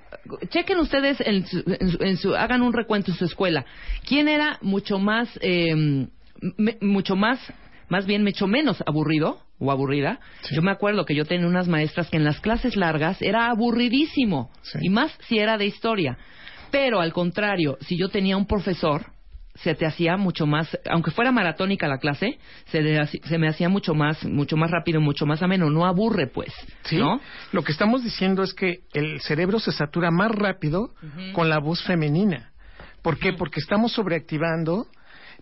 [0.50, 3.66] chequen ustedes, en su, hagan un recuento en su escuela.
[4.06, 6.08] ¿Quién era mucho más, eh,
[6.82, 7.40] mucho más,
[7.90, 10.20] más bien mucho menos aburrido o aburrida?
[10.52, 14.52] Yo me acuerdo que yo tenía unas maestras que en las clases largas era aburridísimo
[14.82, 16.18] y más si era de historia.
[16.72, 19.15] Pero al contrario, si yo tenía un profesor
[19.56, 23.94] se te hacía mucho más, aunque fuera maratónica la clase, se, se me hacía mucho
[23.94, 26.54] más, mucho más rápido, mucho más ameno, no aburre pues,
[26.84, 26.98] ¿Sí?
[26.98, 27.22] ¿no?
[27.52, 30.94] Lo que estamos diciendo es que el cerebro se satura más rápido
[31.34, 32.52] con la voz femenina.
[33.02, 33.34] ¿Por qué?
[33.34, 34.88] Porque estamos sobreactivando,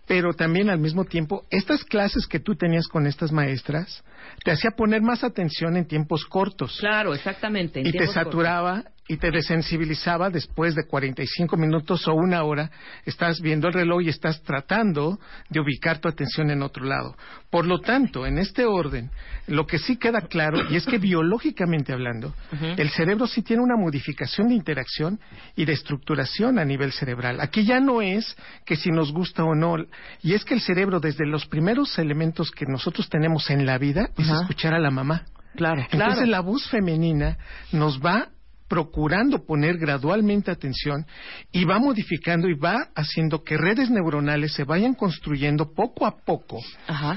[0.06, 4.04] pero también al mismo tiempo, estas clases que tú tenías con estas maestras
[4.44, 6.76] te hacía poner más atención en tiempos cortos.
[6.78, 7.80] Claro, exactamente.
[7.80, 12.70] y te saturaba y te desensibilizaba después de 45 minutos o una hora,
[13.04, 15.18] estás viendo el reloj y estás tratando
[15.50, 17.14] de ubicar tu atención en otro lado.
[17.50, 19.10] Por lo tanto, en este orden,
[19.46, 22.34] lo que sí queda claro, y es que biológicamente hablando,
[22.78, 25.20] el cerebro sí tiene una modificación de interacción
[25.54, 27.40] y de estructuración a nivel cerebral.
[27.40, 29.76] Aquí ya no es que si nos gusta o no,
[30.22, 34.08] y es que el cerebro, desde los primeros elementos que nosotros tenemos en la vida,
[34.16, 35.24] es escuchar a la mamá.
[35.56, 37.38] Claro, Entonces la voz femenina
[37.70, 38.28] nos va
[38.74, 41.06] procurando poner gradualmente atención
[41.52, 46.58] y va modificando y va haciendo que redes neuronales se vayan construyendo poco a poco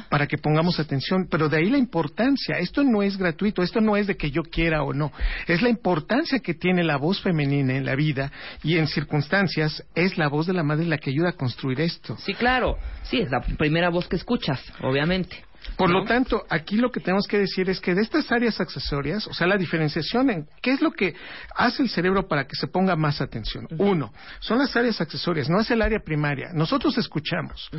[0.07, 1.27] para que pongamos atención.
[1.31, 2.59] Pero de ahí la importancia.
[2.59, 5.11] Esto no es gratuito, esto no es de que yo quiera o no.
[5.47, 8.31] Es la importancia que tiene la voz femenina en la vida
[8.61, 12.17] y en circunstancias es la voz de la madre la que ayuda a construir esto.
[12.19, 12.77] Sí, claro.
[13.01, 15.46] Sí, es la primera voz que escuchas, obviamente.
[15.75, 19.27] Por lo tanto, aquí lo que tenemos que decir es que de estas áreas accesorias,
[19.27, 21.15] o sea, la diferenciación en qué es lo que
[21.55, 23.67] hace el cerebro para que se ponga más atención.
[23.77, 26.49] Uno, son las áreas accesorias, no es el área primaria.
[26.53, 27.69] Nosotros escuchamos,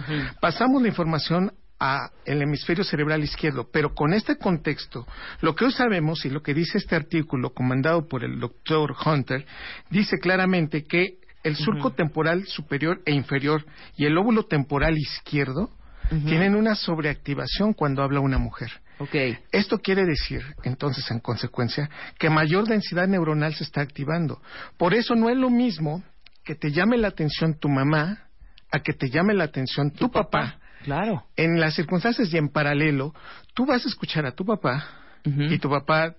[0.41, 5.07] pasamos la información al hemisferio cerebral izquierdo, pero con este contexto,
[5.41, 9.47] lo que hoy sabemos y lo que dice este artículo comandado por el doctor Hunter,
[9.91, 13.65] dice claramente que el surco temporal superior e inferior
[13.97, 15.71] y el óvulo temporal izquierdo
[16.09, 18.71] tienen una sobreactivación cuando habla una mujer.
[18.99, 19.39] Okay.
[19.53, 24.41] Esto quiere decir, entonces, en consecuencia, que mayor densidad neuronal se está activando.
[24.77, 26.03] Por eso no es lo mismo
[26.45, 28.29] que te llame la atención tu mamá
[28.71, 30.59] a que te llame la atención tu, papá.
[30.83, 31.25] Claro.
[31.37, 33.15] En las circunstancias y en paralelo,
[33.55, 34.85] tú vas a escuchar a tu papá
[35.25, 36.15] y tu papá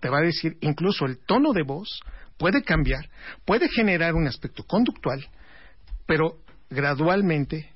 [0.00, 2.00] te va a decir, incluso el tono de voz
[2.36, 3.08] puede cambiar,
[3.44, 5.24] puede generar un aspecto conductual,
[6.06, 6.38] pero
[6.70, 7.71] gradualmente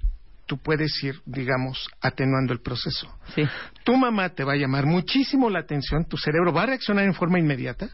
[0.46, 3.12] tú puedes ir, digamos, atenuando el proceso.
[3.34, 3.42] Sí.
[3.84, 7.14] Tu mamá te va a llamar muchísimo la atención, tu cerebro va a reaccionar en
[7.14, 7.88] forma inmediata,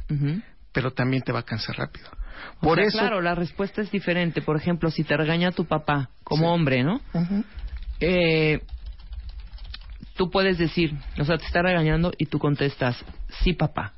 [0.72, 2.08] pero también te va a cansar rápido.
[2.60, 4.42] Por eso, claro, la respuesta es diferente.
[4.42, 7.00] Por ejemplo, si te regaña tu papá como hombre, ¿no?
[8.00, 8.60] eh,
[10.16, 13.02] tú puedes decir, o sea, te está regañando y tú contestas,
[13.42, 13.94] sí, papá.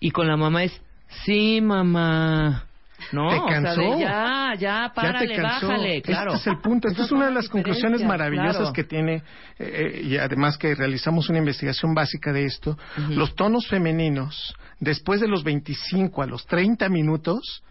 [0.00, 0.80] Y con la mamá es,
[1.24, 2.67] sí, mamá.
[3.12, 3.28] ¿No?
[3.28, 3.98] Te O sea, cansó.
[3.98, 5.68] ya, ya, párale, ya te cansó.
[5.68, 6.34] bájale, claro.
[6.34, 6.88] Este es el punto.
[6.88, 8.72] Esta es una de las conclusiones maravillosas claro.
[8.72, 9.22] que tiene, eh,
[9.58, 12.76] eh, y además que realizamos una investigación básica de esto.
[13.10, 17.62] Los tonos femeninos, después de los 25 a los 30 minutos,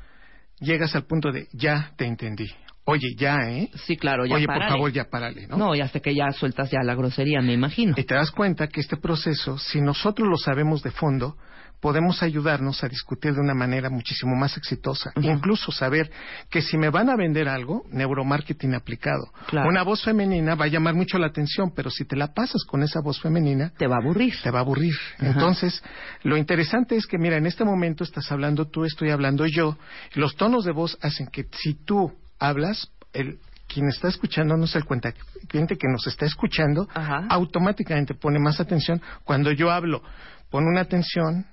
[0.59, 2.47] llegas al punto de ya te entendí.
[2.89, 3.69] Oye, ya, ¿eh?
[3.85, 4.71] Sí, claro, ya Oye, por párale.
[4.71, 5.57] favor, ya párale, ¿no?
[5.57, 7.93] No, y hasta que ya sueltas ya la grosería, me imagino.
[7.97, 11.35] Y te das cuenta que este proceso, si nosotros lo sabemos de fondo,
[11.79, 15.11] podemos ayudarnos a discutir de una manera muchísimo más exitosa.
[15.21, 16.11] Incluso saber
[16.49, 19.31] que si me van a vender algo, neuromarketing aplicado.
[19.47, 19.69] Claro.
[19.69, 22.83] Una voz femenina va a llamar mucho la atención, pero si te la pasas con
[22.83, 24.33] esa voz femenina, te va a aburrir.
[24.41, 24.95] Te va a aburrir.
[25.17, 25.27] Ajá.
[25.27, 25.83] Entonces,
[26.23, 29.77] lo interesante es que, mira, en este momento estás hablando tú, estoy hablando yo.
[30.15, 34.79] Los tonos de voz hacen que si tú hablas, el quien está escuchando, no se
[34.79, 35.13] da cuenta,
[35.47, 36.87] cliente que nos está escuchando,
[37.29, 39.01] automáticamente pone más atención.
[39.23, 40.01] Cuando yo hablo,
[40.49, 41.45] pone una atención,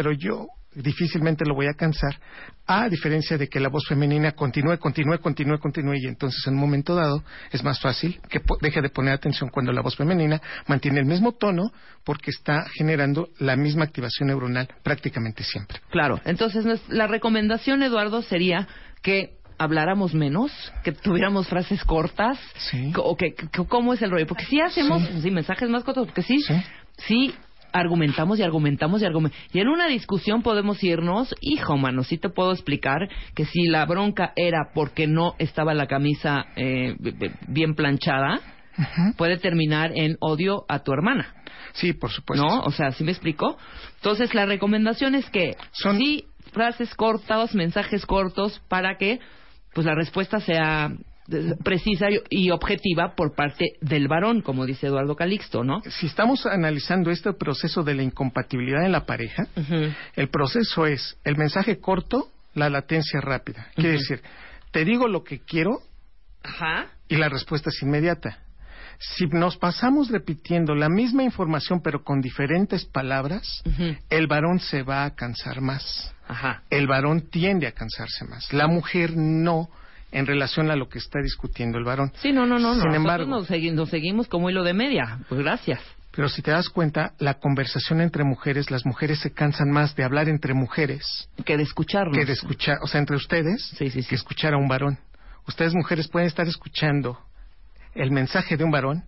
[0.00, 2.18] pero yo difícilmente lo voy a cansar,
[2.66, 6.60] a diferencia de que la voz femenina continúe, continúe, continúe, continúe, y entonces en un
[6.60, 7.22] momento dado
[7.52, 11.32] es más fácil que deje de poner atención cuando la voz femenina mantiene el mismo
[11.32, 11.70] tono
[12.02, 15.80] porque está generando la misma activación neuronal prácticamente siempre.
[15.90, 18.66] Claro, entonces la recomendación, Eduardo, sería
[19.02, 20.50] que habláramos menos,
[20.82, 22.38] que tuviéramos frases cortas,
[22.94, 26.06] co- o que, que- cómo es el rollo, porque si hacemos sí, mensajes más cortos,
[26.06, 26.38] porque sí,
[26.96, 27.34] sí,
[27.72, 29.48] argumentamos y argumentamos y argumentamos.
[29.52, 33.84] Y en una discusión podemos irnos, hijo, mano, sí te puedo explicar que si la
[33.86, 36.96] bronca era porque no estaba la camisa eh,
[37.48, 38.40] bien planchada,
[39.16, 41.34] puede terminar en odio a tu hermana.
[41.72, 42.44] Sí, por supuesto.
[42.44, 42.60] ¿No?
[42.60, 43.56] O sea, ¿sí me explico?
[43.96, 49.20] Entonces, la recomendación es que sí, frases cortas, mensajes cortos, para que
[49.72, 50.90] pues la respuesta sea
[51.62, 55.80] precisa y- objetiva por parte del varón, como dice Eduardo Calixto, ¿no?
[56.00, 59.46] Si estamos analizando este proceso de la incompatibilidad en la pareja,
[60.16, 63.68] el proceso es el mensaje corto, la latencia rápida.
[63.74, 64.22] Quiere decir,
[64.72, 65.80] te digo lo que quiero
[66.42, 66.86] Ajá.
[67.08, 68.38] y la respuesta es inmediata.
[68.98, 73.62] Si nos pasamos repitiendo la misma información pero con diferentes palabras,
[74.10, 76.14] el varón se va a cansar más.
[76.28, 76.62] Ajá.
[76.68, 78.52] El varón tiende a cansarse más.
[78.52, 79.70] La mujer no
[80.12, 82.12] en relación a lo que está discutiendo el varón.
[82.16, 82.74] Sí, no, no, no.
[82.74, 85.18] Sin embargo, nos, segui- nos seguimos como hilo de media.
[85.28, 85.80] Pues gracias.
[86.12, 90.02] pero si te das cuenta, la conversación entre mujeres, las mujeres se cansan más de
[90.04, 92.16] hablar entre mujeres que de escucharnos.
[92.18, 94.98] que de escuchar, o sea, entre ustedes, que escuchar a un varón.
[95.46, 97.18] Ustedes mujeres pueden estar escuchando
[97.94, 99.04] el mensaje de un varón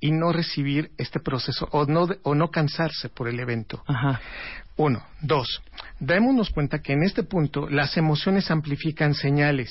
[0.00, 3.82] y no recibir este proceso o no o no cansarse por el evento.
[4.76, 5.62] Uno, dos.
[6.00, 9.70] Démonos cuenta que en este punto las emociones amplifican señales.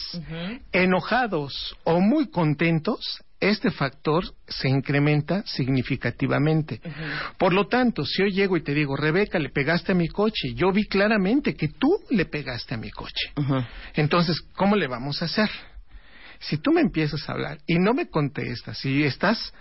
[0.72, 6.80] Enojados o muy contentos, este factor se incrementa significativamente.
[7.40, 10.54] Por lo tanto, si yo llego y te digo, Rebeca, le pegaste a mi coche,
[10.54, 13.34] yo vi claramente que tú le pegaste a mi coche.
[13.96, 15.50] Entonces, ¿cómo le vamos a hacer?
[16.40, 19.54] Si tú me empiezas a hablar y no me contestas, y estás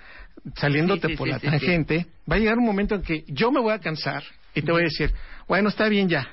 [0.57, 3.51] saliéndote Sí, sí, por sí, la tangente, va a llegar un momento en que yo
[3.51, 4.23] me voy a cansar
[4.55, 5.13] y te voy a decir,
[5.49, 6.29] bueno, está bien ya,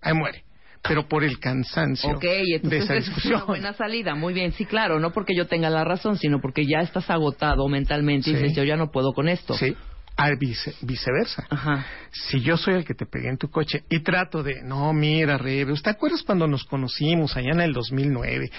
[0.00, 0.44] ahí muere.
[0.82, 3.46] Pero por el cansancio de esa esa es una discusión.
[3.46, 4.16] buena salida.
[4.16, 4.98] Muy bien, sí, claro.
[4.98, 8.64] No porque yo tenga la razón, sino porque ya estás agotado mentalmente y dices, yo
[8.64, 9.54] ya no puedo con esto.
[9.54, 9.76] Sí.
[10.14, 11.46] Al vice- viceversa.
[12.10, 15.38] Si yo soy el que te pegué en tu coche y trato de, no, mira,
[15.38, 18.50] Rebe, ¿te acuerdas cuando nos conocimos allá en el 2009?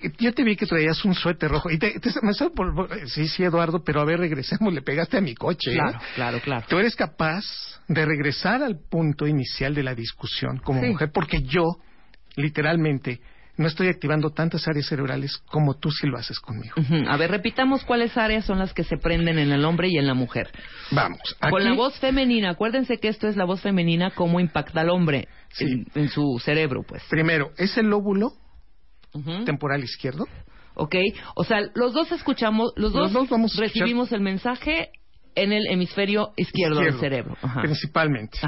[0.00, 3.26] Que Yo te vi que traías un suéter rojo y te, te- me por- sí,
[3.26, 5.72] sí, Eduardo, pero a ver, regresemos, le pegaste a mi coche.
[5.72, 5.74] ¿eh?
[5.74, 6.66] Claro, claro, claro.
[6.68, 7.44] Tú eres capaz
[7.88, 10.88] de regresar al punto inicial de la discusión como Sí.
[10.90, 11.64] mujer porque yo,
[12.36, 13.20] literalmente,
[13.60, 16.74] no estoy activando tantas áreas cerebrales como tú sí lo haces conmigo.
[17.08, 20.06] A ver, repitamos cuáles áreas son las que se prenden en el hombre y en
[20.06, 20.50] la mujer.
[20.90, 21.20] Vamos.
[21.38, 24.88] Con aquí- la voz femenina, acuérdense que esto es la voz femenina, cómo impacta al
[24.88, 25.28] hombre
[25.58, 27.02] en, en su cerebro, pues.
[27.10, 28.32] Primero, es el lóbulo
[29.44, 30.26] temporal izquierdo.
[30.74, 30.94] Ok,
[31.34, 34.88] o sea, los dos escuchamos, los dos, Los dos vamos a escuchar- recibimos el mensaje
[35.34, 37.36] en el hemisferio izquierdo, del cerebro.
[37.42, 37.60] Ajá.
[37.60, 38.38] Principalmente.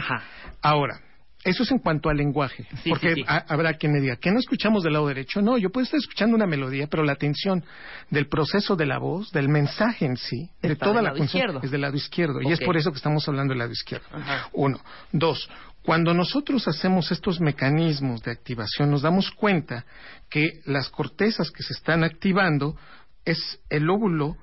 [0.62, 1.00] Ahora,
[1.44, 2.66] eso es en cuanto al lenguaje.
[2.82, 3.24] Sí, porque sí, sí.
[3.26, 5.42] ha- habrá quien me diga, ¿que no escuchamos del lado derecho?
[5.42, 7.64] No, yo puedo estar escuchando una melodía, pero la atención
[8.10, 11.40] del proceso de la voz, del mensaje en sí, de toda del la lado función,
[11.42, 11.60] izquierdo.
[11.64, 12.40] es del lado izquierdo.
[12.42, 14.06] Y es por eso que estamos hablando del lado izquierdo.
[14.12, 14.48] Ajá.
[14.52, 14.80] Uno.
[15.12, 15.48] Dos.
[15.82, 19.84] Cuando nosotros hacemos estos mecanismos de activación, nos damos cuenta
[20.30, 22.76] que las cortezas que se están activando
[23.24, 24.36] es el lóbulo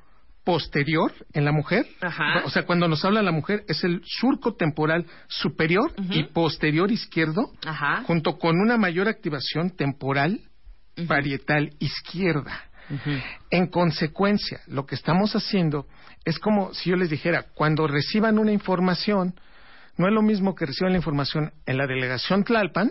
[0.49, 1.85] posterior en la mujer.
[2.01, 2.41] Ajá.
[2.43, 7.51] O sea, cuando nos habla la mujer es el surco temporal superior y posterior izquierdo,
[7.63, 8.01] Ajá.
[8.07, 10.39] junto con una mayor activación temporal
[11.07, 12.63] parietal izquierda.
[13.51, 15.85] En consecuencia, lo que estamos haciendo
[16.25, 19.35] es como si yo les dijera, cuando reciban una información,
[19.99, 22.89] no es lo mismo que reciban la información en la delegación Tlalpan,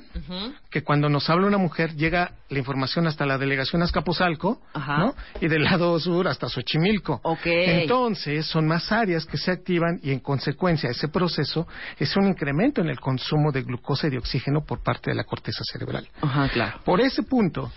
[0.70, 5.14] que cuando nos habla una mujer llega la información hasta la delegación Azcapotzalco, ¿no?
[5.40, 7.22] Y del lado sur hasta Xochimilco.
[7.46, 11.66] Entonces, son más áreas que se activan y en consecuencia ese proceso
[11.98, 15.24] es un incremento en el consumo de glucosa y de oxígeno por parte de la
[15.24, 16.06] corteza cerebral.
[16.20, 16.80] Ajá, claro.
[16.84, 17.72] Por ese punto,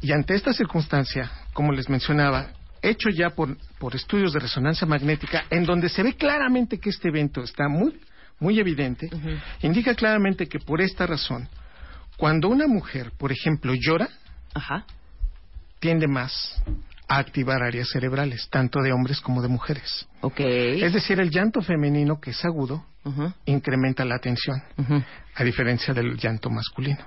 [0.00, 2.48] y ante esta circunstancia, como les mencionaba,
[2.82, 7.10] hecho ya por, por estudios de resonancia magnética, en donde se ve claramente que este
[7.10, 7.96] evento está muy
[8.40, 9.08] muy evidente,
[9.62, 11.48] indica claramente que por esta razón,
[12.16, 14.08] cuando una mujer, por ejemplo, llora,
[15.80, 16.62] tiende más
[17.06, 20.06] a activar áreas cerebrales, tanto de hombres como de mujeres.
[20.82, 22.84] Es decir, el llanto femenino, que es agudo,
[23.44, 24.62] incrementa la atención,
[25.34, 27.04] a diferencia del llanto masculino.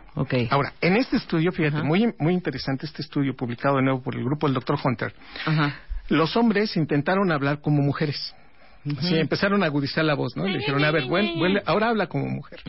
[0.51, 4.23] Ahora, en este estudio, fíjate, muy, muy interesante este estudio publicado de nuevo por el
[4.23, 4.77] grupo del Dr.
[4.83, 5.13] Hunter,
[6.09, 8.35] los hombres intentaron hablar como mujeres.
[9.01, 10.45] Sí, empezaron a agudizar la voz, ¿no?
[10.45, 11.05] le dijeron, a ver,
[11.65, 12.61] ahora habla como mujer.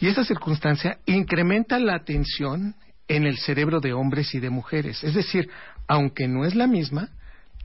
[0.00, 2.74] Y esa circunstancia incrementa la atención
[3.08, 5.04] en el cerebro de hombres y de mujeres.
[5.04, 5.48] Es decir,
[5.86, 7.10] aunque no es la misma,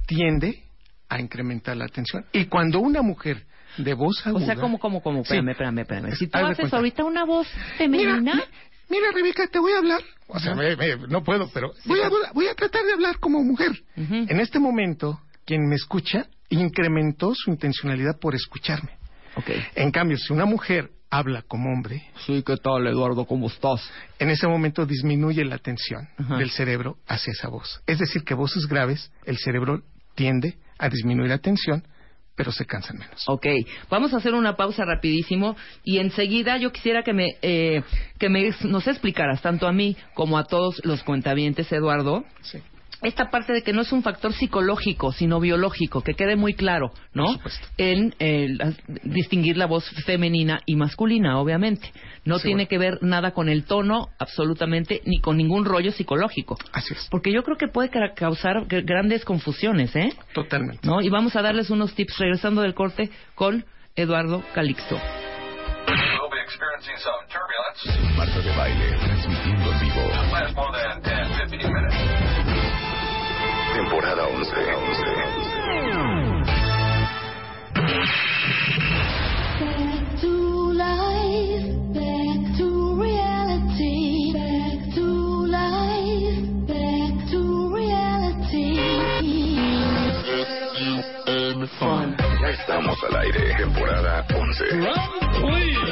[0.06, 0.64] tiende
[1.10, 2.26] a incrementar la atención.
[2.34, 3.46] Y cuando una mujer
[3.78, 4.44] de voz aguda...
[4.44, 6.16] O sea, como, como, como, espérame, espérame, espérame.
[6.16, 7.48] Si tú haces ahorita una voz
[7.78, 8.44] femenina...
[8.90, 10.02] Mira, Rebeca, te voy a hablar.
[10.28, 10.56] O sea,
[11.10, 13.72] no puedo, pero voy a, voy a tratar de hablar como mujer.
[13.96, 18.92] En este momento, quien me escucha incrementó su intencionalidad por escucharme.
[19.36, 19.64] Okay.
[19.76, 22.04] En cambio, si una mujer habla como hombre.
[22.26, 23.26] Sí, ¿qué tal, Eduardo?
[23.26, 23.90] ¿Cómo estás?
[24.20, 26.08] En ese momento disminuye la atención
[26.38, 27.82] del cerebro hacia esa voz.
[27.86, 29.84] Es decir, que voces graves, el cerebro
[30.16, 31.88] tiende a disminuir la atención,
[32.36, 33.24] pero se cansan menos.
[33.28, 33.46] Ok,
[33.90, 37.84] vamos a hacer una pausa rapidísimo y enseguida yo quisiera que me, eh,
[38.20, 42.26] que me nos explicaras, tanto a mí como a todos los cuentavientes, Eduardo.
[42.42, 42.60] Sí
[43.02, 46.92] esta parte de que no es un factor psicológico, sino biológico, que quede muy claro,
[47.14, 47.40] ¿no?
[47.78, 48.14] En
[49.04, 51.92] distinguir la voz femenina y masculina, obviamente.
[52.26, 56.58] No tiene que ver nada con el tono, absolutamente, ni con ningún rollo psicológico.
[56.74, 57.08] Así es.
[57.10, 60.10] Porque yo creo que puede causar grandes confusiones, ¿eh?
[60.34, 60.88] Totalmente.
[60.88, 61.02] ¿No?
[61.02, 63.66] Y vamos a darles unos tips regresando del corte con
[63.96, 65.00] Eduardo Calixto.
[68.18, 70.02] Marta de baile, transmitiendo en vivo
[86.68, 88.78] back to reality.
[92.42, 94.66] Ya estamos al aire, temporada 11.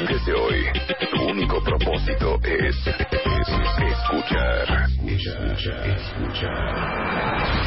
[0.08, 0.66] Desde hoy,
[1.10, 3.48] tu único propósito es, es
[3.90, 4.86] escuchar.
[5.04, 7.65] Escuchar, escuchar.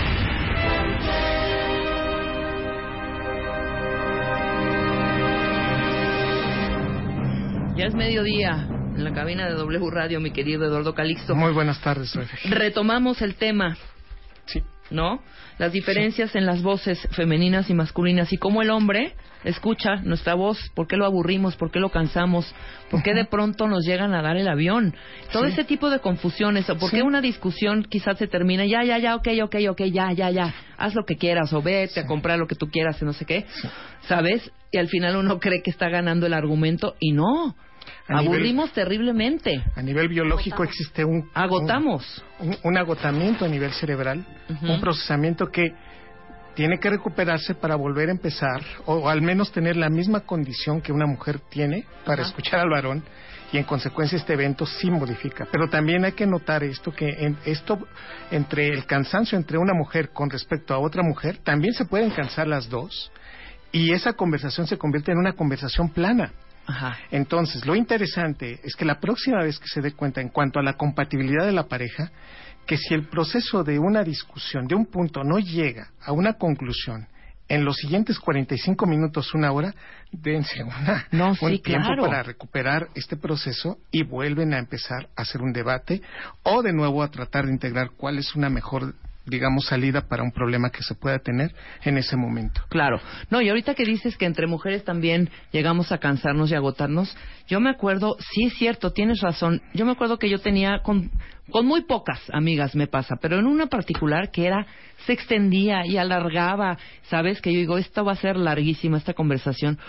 [7.76, 11.34] Ya es mediodía en la cabina de W Radio, mi querido Eduardo Calixto.
[11.34, 12.14] Muy buenas tardes,
[12.44, 13.77] Retomamos el tema.
[14.91, 15.22] ¿No?
[15.57, 19.14] Las diferencias en las voces femeninas y masculinas y cómo el hombre
[19.44, 22.53] escucha nuestra voz, por qué lo aburrimos, por qué lo cansamos,
[22.90, 24.95] por qué de pronto nos llegan a dar el avión.
[25.32, 28.98] Todo ese tipo de confusiones, o por qué una discusión quizás se termina, ya, ya,
[28.98, 32.40] ya, ok, ok, ok, ya, ya, ya, haz lo que quieras, o vete a comprar
[32.40, 33.45] lo que tú quieras y no sé qué,
[34.07, 34.52] ¿sabes?
[34.72, 37.56] Y al final uno cree que está ganando el argumento y no.
[38.07, 39.64] Aburrimos terriblemente.
[39.76, 41.30] A nivel biológico existe un...
[41.34, 42.24] Agotamos.
[42.64, 44.26] Un, agotamiento a nivel cerebral,
[44.61, 45.74] un procesamiento que
[46.56, 50.91] tiene que recuperarse para volver a empezar, o, al menos tener la misma condición que
[50.91, 53.03] una mujer tiene para escuchar al varón,
[53.52, 55.48] y en consecuencia este evento sí modifica.
[55.52, 57.80] Pero también hay que notar esto, que en, esto
[58.32, 62.48] entre el cansancio entre una mujer con respecto a otra mujer, también se pueden cansar
[62.48, 63.11] las dos,
[63.72, 66.34] y esa conversación se convierte en una conversación plana.
[67.12, 70.64] Entonces, lo interesante es que la próxima vez que se dé cuenta en cuanto a
[70.64, 72.12] la compatibilidad de la pareja,
[72.66, 77.08] que si el proceso de una discusión, de un punto, no llega a una conclusión,
[77.50, 79.74] en los siguientes 45 minutos, una hora,
[80.12, 81.08] dense una,
[81.41, 86.02] un tiempo para recuperar este proceso y vuelven a empezar a hacer un debate
[86.44, 88.94] o de nuevo a tratar de integrar cuál es una mejor
[89.30, 91.54] digamos, salida para un problema que se pueda tener
[91.84, 92.62] en ese momento.
[92.70, 93.00] Claro.
[93.30, 97.16] No, y ahorita que dices que entre mujeres también llegamos a cansarnos y agotarnos,
[97.48, 101.12] yo me acuerdo, sí es cierto, tienes razón, yo me acuerdo que yo tenía con,
[101.50, 104.66] con muy pocas amigas me pasa, pero en una particular que era,
[105.06, 109.80] se extendía y alargaba, sabes que yo digo, esto va a ser larguísima esta conversación,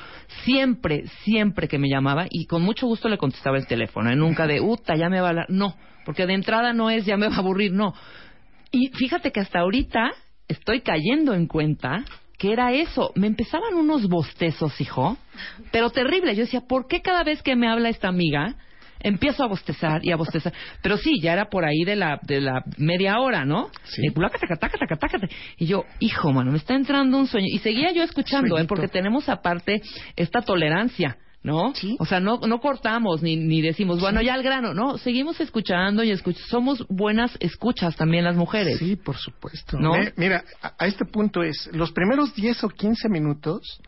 [0.45, 4.17] siempre, siempre que me llamaba y con mucho gusto le contestaba el teléfono, ¿eh?
[4.17, 7.29] nunca de, uta, ya me va a no, porque de entrada no es, ya me
[7.29, 7.95] va a aburrir, no,
[8.71, 10.11] y fíjate que hasta ahorita
[10.49, 12.05] estoy cayendo en cuenta
[12.39, 13.13] que era eso.
[13.17, 15.19] Me empezaban unos bostezos, hijo,
[15.71, 16.35] pero terrible.
[16.35, 18.55] Yo decía, ¿por qué cada vez que me habla esta amiga
[19.01, 20.53] empiezo a bostezar y a bostezar?
[20.83, 23.69] Pero sí, ya era por ahí de la, de la media hora, ¿no?
[23.85, 24.03] Sí.
[25.59, 27.47] Y yo, hijo, mano, me está entrando un sueño.
[27.51, 28.65] Y seguía yo escuchando, ¿eh?
[28.65, 29.83] Porque tenemos aparte
[30.17, 31.19] esta tolerancia.
[31.43, 31.73] ¿No?
[31.99, 36.05] O sea, no, no cortamos ni, ni decimos, bueno, ya al grano, no, seguimos escuchando
[36.05, 36.47] y escuchando.
[36.51, 38.79] Somos buenas escuchas también las mujeres.
[38.79, 39.79] Sí, por supuesto.
[39.79, 39.93] ¿No?
[39.93, 43.81] Me- mira, a, a este punto es, los primeros 10 o 15 minutos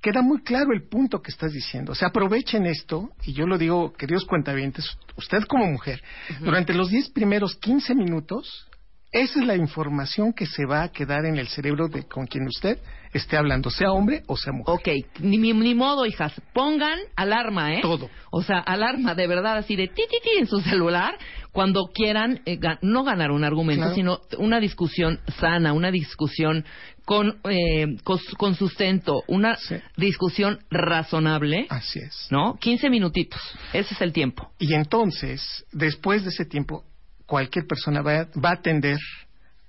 [0.00, 1.92] queda muy claro el punto que estás diciendo.
[1.92, 4.84] O sea, aprovechen esto, y yo lo digo, queridos cuentavientes,
[5.16, 6.00] usted como mujer,
[6.40, 8.68] durante los 10 primeros 15 minutos,
[9.14, 12.46] esa es la información que se va a quedar en el cerebro de con quien
[12.48, 12.78] usted
[13.12, 14.74] esté hablando, sea hombre o sea mujer.
[14.74, 14.88] Ok,
[15.20, 16.32] ni, ni, ni modo, hijas.
[16.52, 17.78] Pongan alarma, ¿eh?
[17.80, 18.10] Todo.
[18.32, 21.16] O sea, alarma de verdad, así de ti, ti, ti en su celular,
[21.52, 23.94] cuando quieran eh, no ganar un argumento, Claro.
[23.94, 26.64] sino una discusión sana, una discusión
[27.04, 29.56] con, eh, con, con sustento, una
[29.96, 31.66] discusión razonable.
[31.68, 32.26] Así es.
[32.30, 32.56] ¿No?
[32.60, 33.40] 15 minutitos.
[33.72, 34.50] Ese es el tiempo.
[34.58, 36.82] Y entonces, después de ese tiempo,
[37.26, 38.98] cualquier persona va, va a tender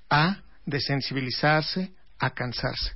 [0.09, 2.93] a desensibilizarse, a cansarse.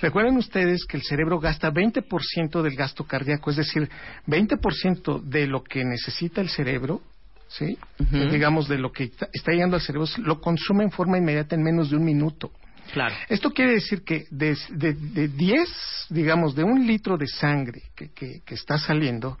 [0.00, 3.88] Recuerden ustedes que el cerebro gasta 20% del gasto cardíaco, es decir,
[4.26, 7.02] 20% de lo que necesita el cerebro,
[7.48, 7.76] ¿sí?
[7.98, 8.30] Ujú.
[8.30, 11.90] digamos, de lo que está, llegando al cerebro, lo consume en forma inmediata en menos
[11.90, 12.52] de un minuto.
[12.92, 13.14] Claro.
[13.28, 18.10] Esto quiere decir que de, de, de 10, digamos, de un litro de sangre que,
[18.12, 19.38] que, que está saliendo,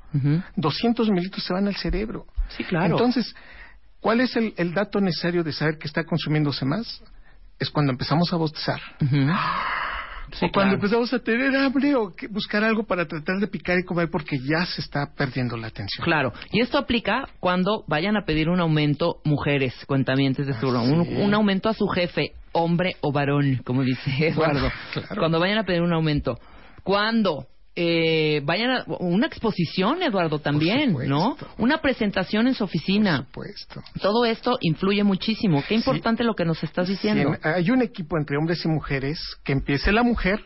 [0.56, 2.26] 200 mililitros se van al cerebro.
[2.56, 2.94] Sí, claro.
[2.94, 3.34] Entonces,
[4.00, 7.02] ¿cuál es el, el dato necesario de saber que está consumiéndose más?
[7.58, 8.80] Es cuando empezamos a bostezar.
[10.32, 10.74] Sí, o cuando claro.
[10.74, 14.38] empezamos a tener hambre o que buscar algo para tratar de picar y comer porque
[14.38, 16.04] ya se está perdiendo la atención.
[16.04, 21.16] Claro, y esto aplica cuando vayan a pedir un aumento mujeres, cuentamientos de su un,
[21.16, 24.70] un aumento a su jefe, hombre o varón, como dice Eduardo.
[24.92, 25.08] claro.
[25.16, 26.38] Cuando vayan a pedir un aumento.
[26.84, 27.46] Cuando
[27.82, 31.36] eh, vayan a una exposición, Eduardo, también, ¿no?
[31.56, 33.24] Una presentación en su oficina.
[33.24, 33.82] supuesto.
[34.02, 35.64] Todo esto influye muchísimo.
[35.66, 37.32] Qué importante lo que nos estás diciendo.
[37.34, 40.40] Sí, hay un equipo entre hombres y mujeres que empiece la mujer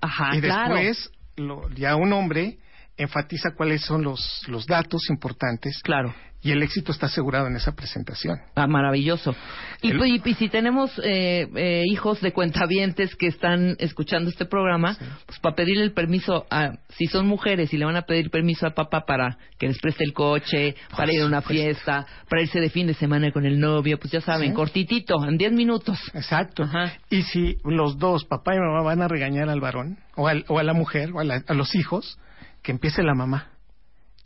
[0.00, 0.76] Ajá, y claro.
[0.76, 2.58] después lo- ya un hombre
[2.96, 5.80] enfatiza cuáles son los, los datos importantes.
[5.82, 6.14] Claro.
[6.42, 8.38] Y el éxito está asegurado en esa presentación.
[8.54, 9.34] Ah, maravilloso.
[9.82, 14.44] Y, El- y- y si tenemos eh, eh, hijos de cuentavientes que están escuchando este
[14.44, 14.96] programa,
[15.26, 18.64] pues para pedirle el permiso, a, si son mujeres y le van a pedir permiso
[18.64, 22.60] al papá para que les preste el coche, para ir a una fiesta, para irse
[22.60, 24.54] de fin de semana con el novio, pues ya saben, Sí.
[24.54, 25.98] cortitito, en 10 minutos.
[26.14, 26.68] Exacto.
[27.10, 30.60] Y si los dos, papá y mamá, van a regañar al varón, o, al- o
[30.60, 32.20] a la mujer, o a, la- a los hijos,
[32.66, 33.52] que empiece la mamá.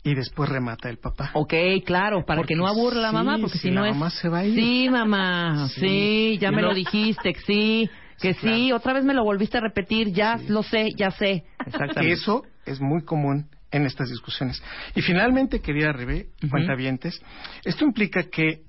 [0.03, 1.29] Y después remata el papá.
[1.35, 1.53] Ok,
[1.85, 3.93] claro, para que no aburra la sí, mamá, porque si si, no la es...
[3.93, 4.55] mamá se va a ir.
[4.55, 5.79] Sí, mamá, Sí.
[5.81, 7.87] sí, ya me no- lo dijiste, que sí,
[8.19, 11.43] que sí, otra vez me lo volviste a repetir, ya lo sé, ya sé.
[11.67, 12.01] Exactamente.
[12.01, 14.59] Que eso es muy común en estas discusiones.
[14.95, 16.49] Y finalmente, querida Rebe, Ujú.
[16.49, 17.21] cuentavientes,
[17.63, 18.63] esto implica que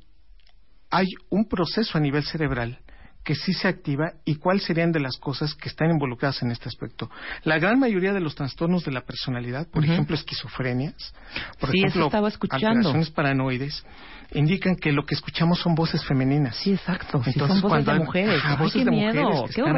[0.90, 2.78] hay un proceso a nivel cerebral
[3.24, 6.68] que sí se activa y cuáles serían de las cosas que están involucradas en este
[6.68, 7.08] aspecto.
[7.44, 11.14] La gran mayoría de los trastornos de la personalidad, por ejemplo, esquizofrenias,
[11.60, 12.10] por Sí, ejemplo,
[12.50, 13.84] alteraciones paranoides,
[14.32, 16.56] indican que lo que escuchamos son voces femeninas.
[16.56, 17.22] Sí, exacto.
[17.24, 18.38] Sí, Entonces, son voces cuando de hay- mujeres.
[18.40, 19.76] Ajá, Ay, voces qué de miedo, mujeres que qué ahí.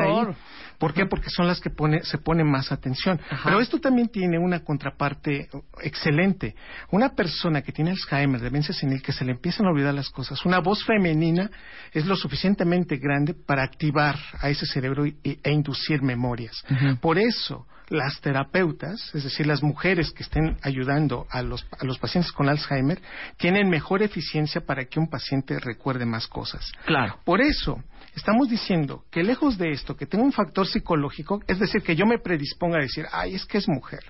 [0.79, 1.07] ¿Por qué?
[1.07, 3.21] Porque son las que pone, se pone más atención.
[3.45, 5.49] Pero esto también tiene una contraparte
[5.83, 6.55] excelente.
[6.91, 10.45] Una persona que tiene Alzheimer, demencia senil, que se le empiezan a olvidar las cosas,
[10.45, 11.51] una voz femenina
[11.93, 16.63] es lo suficientemente grande para activar a ese cerebro y- e inducir memorias.
[17.01, 21.99] Por eso, las terapeutas, es decir, las mujeres que estén ayudando a los, a los
[21.99, 23.01] pacientes con Alzheimer,
[23.37, 26.73] tienen mejor eficiencia para que un paciente recuerde más cosas.
[26.87, 27.19] Claro.
[27.25, 27.83] Por eso,
[28.15, 32.07] estamos diciendo que lejos de esto, que tenga un factor psicológico, es decir, que yo
[32.07, 34.05] me predisponga a decir, ay, es que es mujer,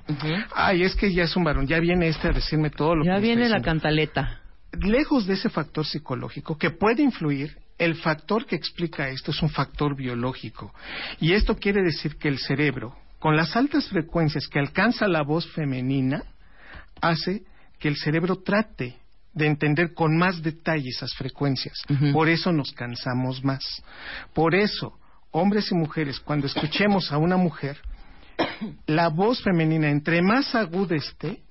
[0.55, 3.13] ay, es que ya es un varón, ya viene este a decirme todo lo Ya
[3.15, 3.83] que me viene está la diciendo".
[3.83, 4.41] cantaleta.
[4.81, 9.51] Lejos de ese factor psicológico que puede influir, el factor que explica esto es un
[9.51, 10.73] factor biológico.
[11.21, 15.47] Y esto quiere decir que el cerebro, con las altas frecuencias que alcanza la voz
[15.53, 16.23] femenina,
[17.01, 17.43] hace
[17.79, 18.97] que el cerebro trate
[19.35, 21.83] de entender con más detalle esas frecuencias.
[22.13, 23.83] Por eso nos cansamos más.
[24.33, 24.99] Por eso,
[25.33, 27.79] hombres y mujeres, cuando escuchemos a una mujer,
[28.87, 31.43] la voz femenina, entre más aguda esté,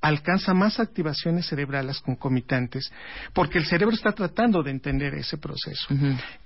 [0.00, 2.92] alcanza más activaciones cerebrales concomitantes,
[3.32, 5.86] porque el cerebro está tratando de entender ese proceso.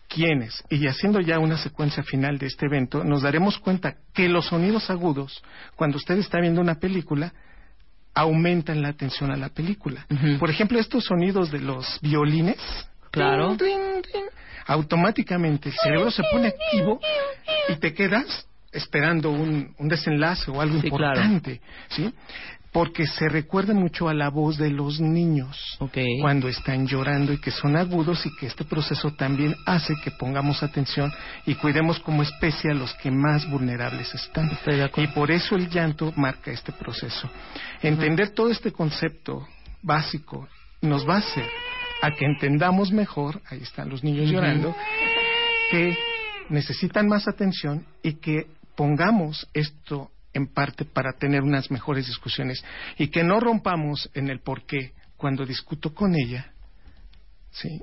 [0.09, 0.63] ¿Quiénes?
[0.71, 4.91] Y haciendo ya una secuencia final de este evento, nos daremos cuenta que los sonidos
[4.91, 5.43] agudos,
[5.75, 7.33] cuando usted está viendo una película,
[8.17, 10.07] aumentan la atención a la película.
[10.41, 12.57] Por ejemplo, estos sonidos de los violines,
[13.13, 13.57] Claro.
[14.67, 17.01] automáticamente el cerebro se pone activo
[17.69, 21.15] y te quedas esperando un, un desenlace o algo Sí, claro.
[21.21, 22.13] importante, ¿sí?
[22.77, 25.79] Porque se recuerda mucho a la voz de los niños
[26.21, 30.63] cuando están llorando y que son agudos y que este proceso también hace que pongamos
[30.63, 31.11] atención
[31.47, 34.51] y cuidemos como especie a los que más vulnerables están.
[34.97, 37.31] Y por eso el llanto marca este proceso.
[37.81, 39.49] Entender todo este concepto
[39.81, 40.47] básico
[40.83, 41.49] nos va a hacer
[42.03, 44.77] a que entendamos mejor, ahí están los niños llorando,
[45.71, 45.97] que
[46.51, 52.65] necesitan más atención y que pongamos esto en parte para tener unas mejores discusiones
[52.99, 56.53] y que no rompamos en el por qué cuando discuto con ella,
[57.51, 57.81] sí,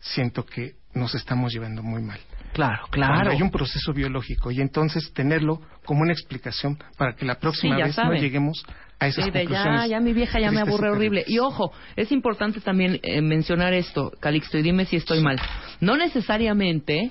[0.00, 2.18] siento que nos estamos llevando muy mal.
[2.52, 3.30] Claro, Cuando claro.
[3.30, 7.82] hay un proceso biológico y entonces tenerlo como una explicación para que la próxima Sí,
[7.82, 8.12] vez saben.
[8.14, 8.64] no lleguemos
[8.98, 9.80] a esas Sí, de conclusiones.
[9.82, 11.24] ya, ya mi vieja ya me aburre horrible.
[11.26, 15.38] Y ojo, es importante también eh, mencionar esto, Calixto, y dime si estoy mal.
[15.80, 17.10] No necesariamente,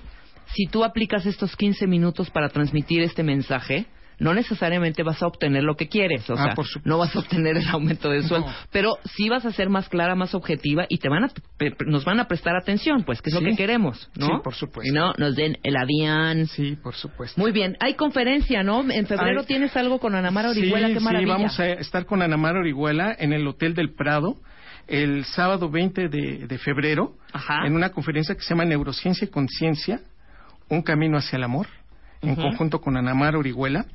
[0.53, 3.85] si tú aplicas estos 15 minutos para transmitir este mensaje,
[4.19, 7.19] no necesariamente vas a obtener lo que quieres, o Ah, sea, por no vas a
[7.19, 8.53] obtener el aumento de sueldo, No.
[8.72, 11.30] pero sí vas a ser más clara, más objetiva y te van a
[11.85, 13.44] nos van a prestar atención, pues, que es Sí.
[13.44, 14.26] lo que queremos, ¿no?
[14.26, 14.89] Sí, por supuesto.
[14.91, 16.48] Y no nos den el avión.
[16.48, 17.39] Sí, por supuesto.
[17.39, 18.81] Muy bien, hay conferencia, ¿no?
[18.89, 21.34] En febrero tienes algo con Ana Mara Orihuela, sí, qué sí, maravilla.
[21.34, 24.35] vamos a estar con Ana Mara Orihuela en el Hotel del Prado
[24.88, 27.14] el sábado 20 de, de febrero
[27.65, 29.99] en una conferencia que se llama Neurociencia y Conciencia,
[30.69, 31.68] un camino hacia el amor,
[32.22, 32.41] en Ujú.
[32.41, 33.85] conjunto con Ana Mara Orihuela.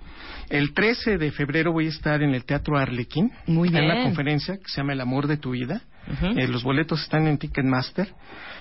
[0.49, 4.05] El 13 de febrero voy a estar en el Teatro Arlequín Muy en una bien.
[4.07, 5.83] conferencia que se llama El amor de tu vida.
[6.13, 6.39] Ujú.
[6.39, 8.09] Eh, los boletos están en Ticketmaster.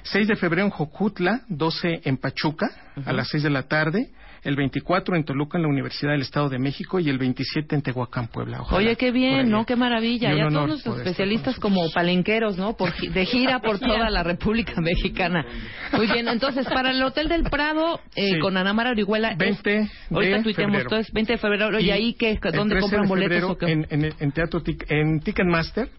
[0.03, 2.69] 6 de febrero en Jojutla, 12 en Pachuca,
[3.05, 4.09] a las 6 de la tarde.
[4.43, 6.99] El 24 en Toluca, en la Universidad del Estado de México.
[6.99, 8.61] Y el 27 en Tehuacán, Puebla.
[8.61, 9.49] Ojalá Oye, qué bien.
[9.51, 9.65] ¿no?
[9.65, 10.33] Qué maravilla.
[10.33, 12.75] Y Ya todos nuestros especialistas como palenqueros, ¿no?
[12.75, 15.45] Por, de gira por toda la República Mexicana.
[15.93, 18.39] Muy bien, entonces, para el Hotel del Prado, eh, Sí.
[18.39, 19.31] con Ana Mara Orihuela.
[19.31, 20.81] es- 20 de ahorita tuiteamos, febrero.
[20.89, 21.79] entonces, 20 de febrero.
[21.79, 22.31] ¿Y, ahí qué?
[22.31, 23.71] el ¿Dónde 13 compran de boletos febrero o qué?
[23.71, 25.89] En, en, en Teatro Tic- en Ticketmaster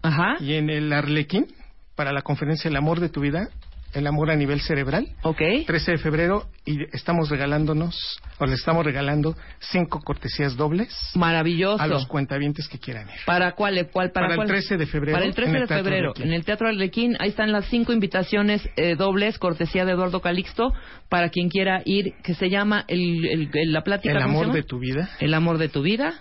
[0.41, 1.47] y en el Arlequín
[1.95, 3.47] para la conferencia El amor de tu vida,
[3.93, 5.07] el amor a nivel cerebral.
[5.23, 5.41] Ok.
[5.65, 7.95] 13 de febrero y estamos regalándonos,
[8.39, 10.89] o le estamos regalando cinco cortesías dobles.
[11.15, 11.81] Maravilloso.
[11.83, 13.15] A los cuentavientes que quieran ir.
[13.25, 13.87] ¿Para cuál?
[13.91, 14.47] cuál para, Para el cuál?
[14.47, 16.27] 13 de febrero, Para el 13 en el de febrero, Arlequín.
[16.27, 17.15] en el Teatro Arlequín.
[17.19, 20.73] Ahí están las cinco invitaciones eh, dobles, cortesía de Eduardo Calixto,
[21.09, 24.13] para quien quiera ir, que se llama el, el- la plática.
[24.15, 25.09] El ¿cómo se amor de tu vida.
[25.19, 26.13] El amor de tu vida.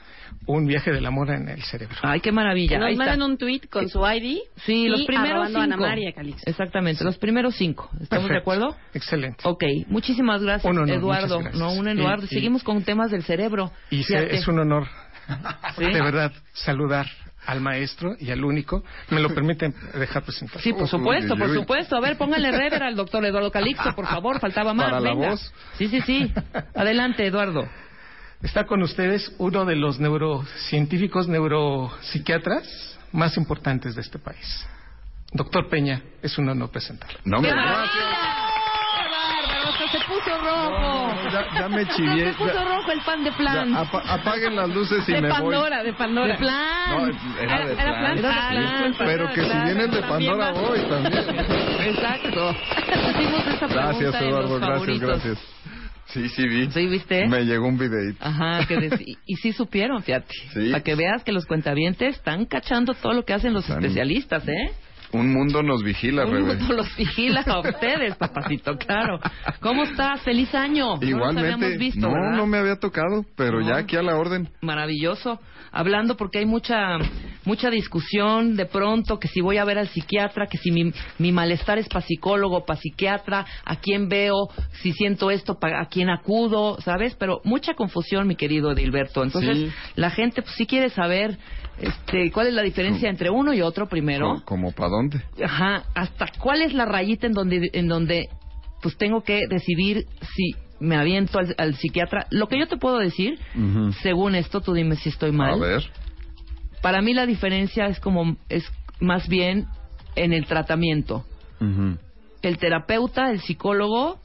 [0.47, 1.97] Un viaje del amor en el cerebro.
[2.03, 2.79] Ay, qué maravilla.
[2.79, 5.87] Que nos manden un tweet con su ID Sí, y los primeros a Ana cinco.
[5.89, 6.51] María Calixto.
[6.51, 7.89] Exactamente, los primeros cinco.
[8.01, 8.39] ¿Estamos de Perfecto.
[8.41, 8.77] acuerdo?
[8.93, 9.39] Excelente.
[9.45, 11.39] Ok, muchísimas gracias, Un honor, Eduardo.
[11.39, 11.61] gracias.
[11.61, 12.25] No, un Eduardo.
[12.25, 13.71] y- Seguimos con temas del cerebro.
[13.91, 14.87] Y se- es un honor,
[15.79, 15.85] ¿Sí?
[15.85, 17.07] de verdad, saludar
[17.47, 18.83] al maestro y al único.
[19.11, 20.61] ¿Me lo permiten dejar presentar?
[20.61, 21.97] Sí, por supuesto, por supuesto.
[21.97, 24.41] A ver, póngale rever al doctor Eduardo Calixto, por favor.
[24.41, 24.87] Faltaba más.
[24.91, 25.31] Para la Venga.
[25.31, 25.53] voz.
[25.79, 26.33] Sí, sí, sí.
[26.75, 27.69] Adelante, Eduardo.
[28.43, 34.67] Está con ustedes uno de los neurocientíficos, neuropsiquiatras más importantes de este país.
[35.33, 37.19] Doctor Peña, es un honor presentarlo.
[37.25, 37.49] No me.
[37.51, 37.89] Hasta
[39.91, 41.15] se puso rojo.
[41.33, 42.33] ya, ya me chivié.
[42.33, 43.73] Se puso ya- rojo el pan de plan.
[43.73, 45.87] ya, apa- apaguen las luces y de me Pandora, voy.
[45.87, 46.27] de Pandora.
[46.29, 46.91] De plan.
[46.91, 47.07] No,
[47.41, 47.85] era de Era plan.
[47.95, 48.19] plan.
[48.19, 51.15] Era de Ah, plan, sí, Pero que si claro, viene el de Pandora voy también.
[51.95, 52.51] Exacto.
[52.51, 54.49] Esa pregunta Gracias, en Eduardo.
[54.49, 55.09] los Gracias, favoritos.
[55.09, 55.39] gracias.
[56.13, 56.71] Sí, sí vi.
[56.71, 57.27] ¿Sí viste?
[57.27, 58.19] Me llegó un videíto.
[58.21, 60.33] Ajá, que dec- y, y sí supieron, fíjate.
[60.53, 60.71] Sí.
[60.71, 64.47] Para que veas que los cuentavientes están cachando todo lo que hacen los Están- especialistas,
[64.49, 64.73] ¿eh?
[65.15, 69.21] Un mundo nos vigila, Un mundo los vigila a ustedes, papacito, claro.
[69.61, 70.23] ¿Cómo estás?
[70.23, 70.87] ¡Feliz año!
[70.87, 71.53] No nos Igualmente.
[71.53, 72.37] habíamos visto, no, ¿verdad?
[72.39, 73.69] no me había tocado, pero No.
[73.69, 74.49] ya aquí a la orden.
[74.63, 75.39] Maravilloso.
[75.73, 76.99] Hablando porque hay mucha
[77.45, 81.33] mucha discusión de pronto que si voy a ver al psiquiatra, que si mi, mi
[81.33, 84.49] malestar es para psicólogo, para psiquiatra, a quién veo,
[84.83, 87.17] si siento esto, pa- a quién acudo, ¿sabes?
[87.17, 89.25] Pero mucha confusión, mi querido Edilberto.
[89.25, 89.71] Entonces, Sí.
[89.97, 91.37] la gente pues sí quiere saber
[91.79, 94.37] este, cuál es la diferencia entre uno y otro primero.
[94.37, 95.21] Co- ¿Como para dónde?
[95.43, 98.29] Ajá, hasta cuál es la rayita en donde en donde
[98.83, 102.27] pues tengo que decidir si me aviento al, al psiquiatra.
[102.31, 103.39] Lo que yo te puedo decir,
[104.03, 105.61] según esto, tú dime si estoy A mal.
[105.61, 105.83] ver.
[106.83, 108.65] Para mí la diferencia es como es
[109.01, 109.67] más bien
[110.17, 111.25] en el tratamiento.
[112.43, 114.19] El terapeuta, el psicólogo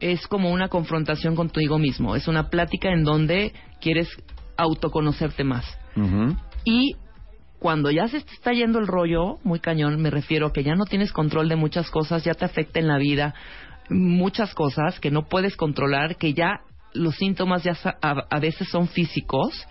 [0.00, 4.08] es como una confrontación contigo mismo, es una plática en donde quieres
[4.56, 5.64] autoconocerte más.
[6.64, 6.96] Y
[7.60, 10.74] cuando ya se te está yendo el rollo, muy cañón, me refiero a que ya
[10.74, 13.34] no tienes control de muchas cosas, ya te afecta en la vida,
[13.88, 16.60] muchas cosas que no puedes controlar, que ya
[16.92, 19.66] los síntomas ya a, a veces son físicos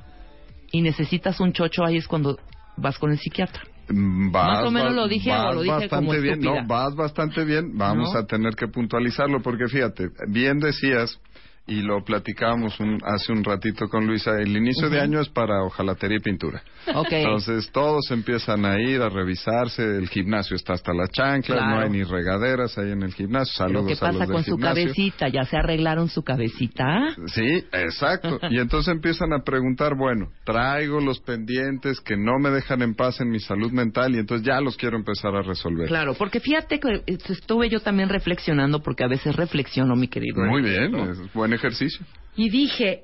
[0.71, 2.37] y necesitas un chocho, ahí es cuando
[2.77, 3.61] vas con el psiquiatra.
[3.87, 6.33] Mm, Vas, Más o menos vas- lo dije o vas lo dije como bastante bien.
[6.39, 6.61] estúpida.
[6.61, 7.77] No, vas bastante bien.
[7.77, 8.19] Vamos ¿No?
[8.19, 11.19] a tener que puntualizarlo porque fíjate, bien decías
[11.67, 15.03] y lo platicábamos un- hace un ratito con Luisa, el inicio de Ujú.
[15.03, 16.61] año es para hojalatería y pintura.
[16.93, 17.07] Ok.
[17.11, 21.75] Entonces todos empiezan a ir a revisarse, el gimnasio está hasta la chancla, Claro.
[21.75, 24.43] no hay ni regaderas ahí en el gimnasio, saludos ¿qué a pasa los del con
[24.43, 24.83] su gimnasio.
[24.83, 25.27] cabecita?
[25.29, 27.15] ¿Ya se arreglaron su cabecita?
[27.27, 28.39] Sí, exacto.
[28.51, 33.19] Y entonces empiezan a preguntar, bueno, traigo los pendientes que no me dejan en paz
[33.21, 35.87] en mi salud mental y entonces ya los quiero empezar a resolver.
[35.87, 40.43] Claro, porque fíjate que eh, estuve yo también reflexionando, porque a veces reflexiono, mi querido.
[40.45, 42.05] Muy bien, es buen ejercicio.
[42.35, 43.03] Y dije,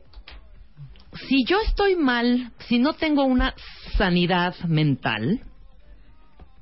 [1.28, 3.54] si yo estoy mal, si no tengo una
[3.98, 5.42] sanidad mental,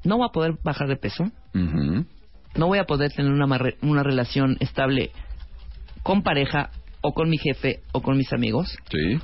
[0.04, 3.48] no voy a poder bajar de peso, no voy a poder tener una,
[3.82, 5.12] una relación estable
[6.04, 6.72] con pareja
[7.02, 9.20] o con mi jefe o con mis amigos, Sí.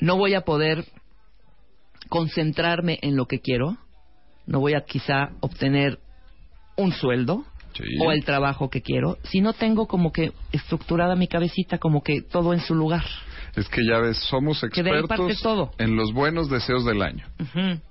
[0.00, 0.84] no voy a poder
[2.08, 3.76] concentrarme en lo que quiero,
[4.46, 5.98] no voy a quizá obtener
[6.76, 7.44] un sueldo
[7.74, 7.84] Sí.
[8.00, 12.22] o el trabajo que quiero, si no tengo como que estructurada mi cabecita, como que
[12.22, 13.04] todo en su lugar.
[13.56, 15.70] Es que ya ves, somos expertos todo.
[15.78, 17.24] en los buenos deseos del año.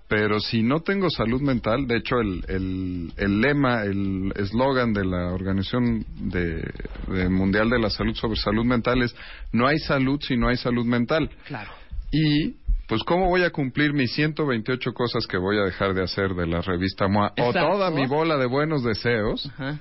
[0.10, 5.06] Pero si no tengo salud mental, de hecho el, el, el lema, el eslogan de
[5.06, 6.70] la Organización de,
[7.08, 9.16] de Mundial de la Salud sobre salud mental es
[9.54, 11.30] no hay salud si no hay salud mental.
[11.46, 11.72] Claro.
[12.12, 12.58] Y
[12.88, 16.48] pues cómo voy a cumplir mis 128 cosas que voy a dejar de hacer de
[16.48, 19.50] la revista MOA o toda mi bola de buenos deseos.
[19.54, 19.80] Ajá.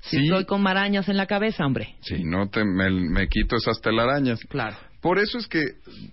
[0.00, 0.24] Si Sí.
[0.24, 1.96] estoy con marañas en la cabeza, hombre.
[2.02, 4.38] Si no te, me, me quito esas telarañas.
[4.50, 4.76] Claro.
[5.00, 5.62] Por eso es que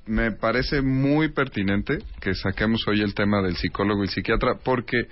[0.05, 5.07] me parece muy pertinente que saquemos hoy el tema del psicólogo y psiquiatra, porque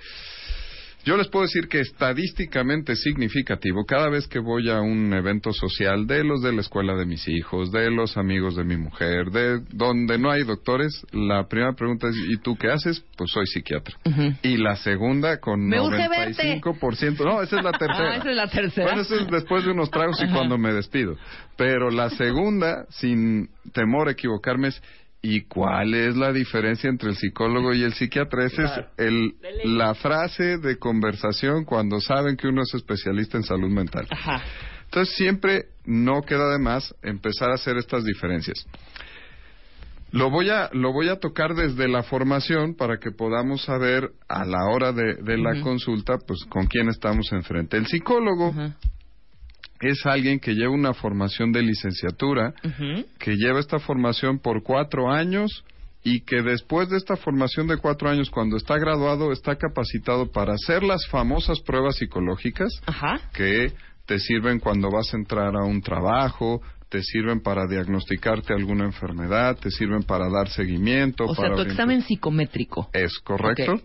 [1.04, 5.52] yo les puedo decir que estadísticamente es significativo, cada vez que voy a un evento
[5.52, 9.30] social de los de la escuela de mis hijos, de los amigos de mi mujer,
[9.30, 13.04] de donde no hay doctores, la primera pregunta es, ¿y tú qué haces?
[13.16, 13.96] Pues soy psiquiatra.
[14.42, 16.60] Y la segunda con Me urge verte.
[16.60, 18.12] 95%, no, esa es la tercera.
[18.12, 18.86] Ah, esa es la tercera.
[18.86, 21.16] Bueno, eso es después de unos tragos y cuando me despido.
[21.56, 24.82] Pero la segunda, sin temor a equivocarme, es
[25.22, 28.46] ¿y cuál es la diferencia entre el psicólogo y el psiquiatra?
[28.46, 28.86] Esa Claro.
[28.96, 29.34] es el,
[29.64, 34.06] la frase de conversación cuando saben que uno es especialista en salud mental.
[34.10, 34.42] Ajá.
[34.84, 38.66] Entonces siempre no queda de más empezar a hacer estas diferencias.
[40.12, 44.44] Lo voy a lo voy a tocar desde la formación para que podamos saber a
[44.44, 47.76] la hora de, de la consulta, pues con quién estamos enfrente.
[47.76, 48.52] El psicólogo.
[49.80, 52.52] Es alguien que lleva una formación de licenciatura,
[53.18, 55.64] que lleva esta formación por cuatro años
[56.02, 60.54] y que después de esta formación de cuatro años, cuando está graduado, está capacitado para
[60.54, 63.20] hacer las famosas pruebas psicológicas Ajá.
[63.34, 63.72] que
[64.06, 69.56] te sirven cuando vas a entrar a un trabajo, te sirven para diagnosticarte alguna enfermedad,
[69.58, 71.24] te sirven para dar seguimiento.
[71.24, 72.88] O sea, para tu orientar- examen psicométrico.
[72.92, 73.80] Es correcto.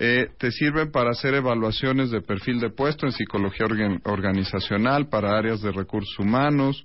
[0.00, 5.36] Eh, te sirven para hacer evaluaciones de perfil de puesto en psicología organ- organizacional para
[5.36, 6.80] áreas de recursos humanos.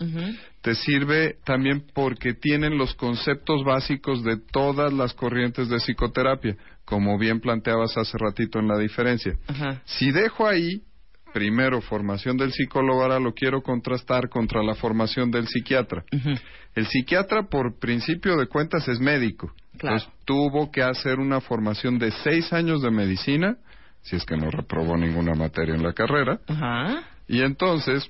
[0.61, 7.19] Te sirve también porque tienen los conceptos básicos de todas las corrientes de psicoterapia, como
[7.19, 9.33] bien planteabas hace ratito en la diferencia.
[9.85, 10.81] Si dejo ahí,
[11.33, 16.03] primero formación del psicólogo, ahora lo quiero contrastar contra la formación del psiquiatra.
[16.75, 19.51] El psiquiatra, por principio de cuentas, es médico.
[19.77, 19.97] Claro.
[19.97, 23.57] Entonces, tuvo que hacer una formación de seis años de medicina,
[24.01, 26.39] si es que no reprobó ninguna materia en la carrera.
[26.47, 27.03] Ajá.
[27.27, 28.09] Y entonces,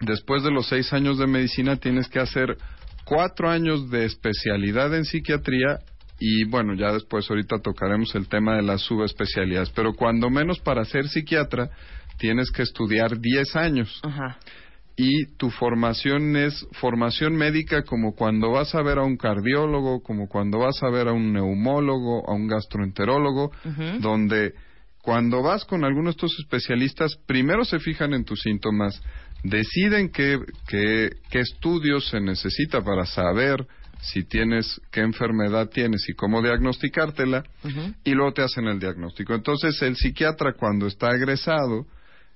[0.00, 2.56] después de los seis años de medicina, tienes que hacer
[3.04, 5.78] cuatro años de especialidad en psiquiatría
[6.18, 10.84] y bueno, ya después ahorita tocaremos el tema de las subespecialidades, pero cuando menos para
[10.84, 11.70] ser psiquiatra
[12.18, 14.38] tienes que estudiar diez años Ajá.
[14.96, 20.28] Y tu formación es formación médica como cuando vas a ver a un cardiólogo, como
[20.28, 23.52] cuando vas a ver a un neumólogo, a un gastroenterólogo,
[24.00, 24.52] donde
[25.00, 29.02] cuando vas con alguno de estos especialistas, primero se fijan en tus síntomas,
[29.42, 30.38] deciden qué,
[30.68, 33.66] qué, qué estudios se necesita para saber
[34.00, 37.44] si tienes, qué enfermedad tienes y cómo diagnosticártela,
[38.04, 39.34] y luego te hacen el diagnóstico.
[39.34, 41.86] Entonces, el psiquiatra cuando está egresado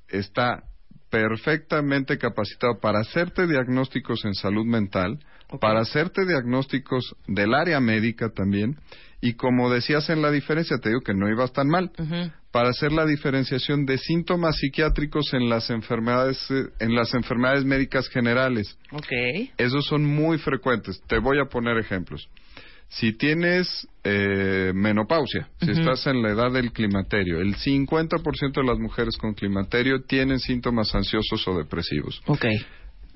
[0.09, 0.63] está
[1.11, 5.19] perfectamente capacitado para hacerte diagnósticos en salud mental,
[5.61, 8.77] para hacerte diagnósticos del área médica también,
[9.21, 11.91] y como decías en la diferencia, te digo que no ibas tan mal,
[12.51, 18.09] para hacer la diferenciación de síntomas psiquiátricos en las enfermedades, eh, en las enfermedades médicas
[18.09, 18.79] generales.
[18.93, 19.13] Ok.
[19.59, 21.03] Esos son muy frecuentes.
[21.07, 22.29] Te voy a poner ejemplos.
[22.89, 28.79] Si tienes eh, menopausia, si estás en la edad del climaterio, el 50% de las
[28.79, 32.23] mujeres con climaterio tienen síntomas ansiosos o depresivos.
[32.27, 32.47] Ok.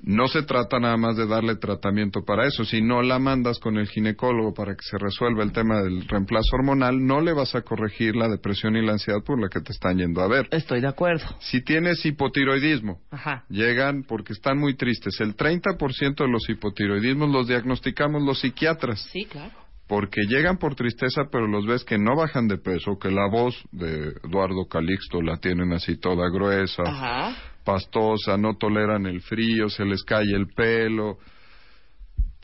[0.03, 2.65] No se trata nada más de darle tratamiento para eso.
[2.65, 6.55] Si no la mandas con el ginecólogo para que se resuelva el tema del reemplazo
[6.55, 9.71] hormonal, no le vas a corregir la depresión y la ansiedad por la que te
[9.71, 10.47] están yendo a ver.
[10.51, 11.25] Estoy de acuerdo.
[11.39, 13.45] Si tienes hipotiroidismo, Ajá.
[13.49, 15.19] llegan porque están muy tristes.
[15.21, 19.01] El 30% de los hipotiroidismos los diagnosticamos los psiquiatras.
[19.11, 19.60] Sí, claro.
[19.91, 23.61] Porque llegan por tristeza, pero los ves que no bajan de peso, que la voz
[23.73, 27.35] de Eduardo Calixto la tienen así toda gruesa, Ajá.
[27.65, 31.17] pastosa, no toleran el frío, se les cae el pelo,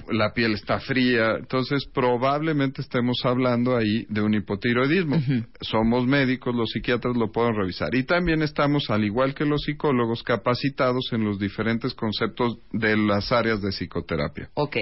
[0.10, 1.36] la piel está fría.
[1.40, 5.16] Entonces, probablemente estemos hablando ahí de un hipotiroidismo.
[5.62, 7.96] Somos médicos, los psiquiatras lo pueden revisar.
[7.96, 13.32] Y también estamos, al igual que los psicólogos, capacitados en los diferentes conceptos de las
[13.32, 14.50] áreas de psicoterapia.
[14.56, 14.76] Ok.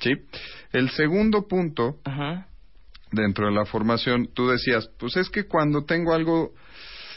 [0.00, 0.12] ¿Sí?
[0.72, 2.46] El segundo punto Ajá.
[3.12, 6.54] dentro de la formación, tú decías, pues es que cuando tengo algo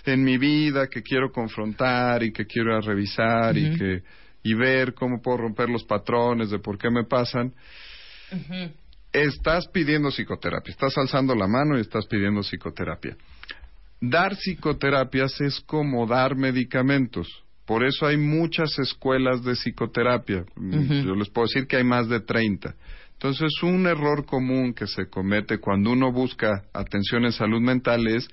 [0.05, 4.03] en mi vida que quiero confrontar y que quiero revisar y que
[4.43, 7.53] y ver cómo puedo romper los patrones de por qué me pasan,
[9.11, 13.15] estás pidiendo psicoterapia, estás alzando la mano y estás pidiendo psicoterapia.
[14.01, 17.42] Dar psicoterapias es como dar medicamentos.
[17.65, 20.45] Por eso hay muchas escuelas de psicoterapia.
[20.55, 21.05] Mm.
[21.05, 22.75] Yo les puedo decir que hay más de 30.
[23.13, 28.27] Entonces, un error común que se comete cuando uno busca atención en salud mental es,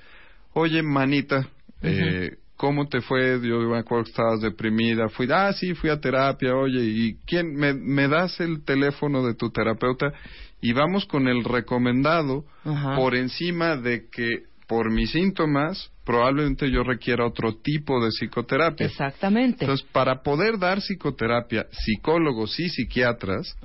[0.52, 1.48] oye, manita,
[1.80, 3.40] eh, ¿cómo te fue?
[3.40, 5.08] Yo me acuerdo que estabas deprimida.
[5.08, 7.54] Fui, ah, sí, fui a terapia, oye, ¿y quién?
[7.54, 10.12] ¿Me, me das el teléfono de tu terapeuta?
[10.60, 12.44] Y vamos con el recomendado
[12.96, 18.86] por encima de que por mis síntomas probablemente yo requiera otro tipo de psicoterapia.
[18.86, 19.64] Exactamente.
[19.64, 23.56] Entonces, para poder dar psicoterapia, psicólogos y psiquiatras,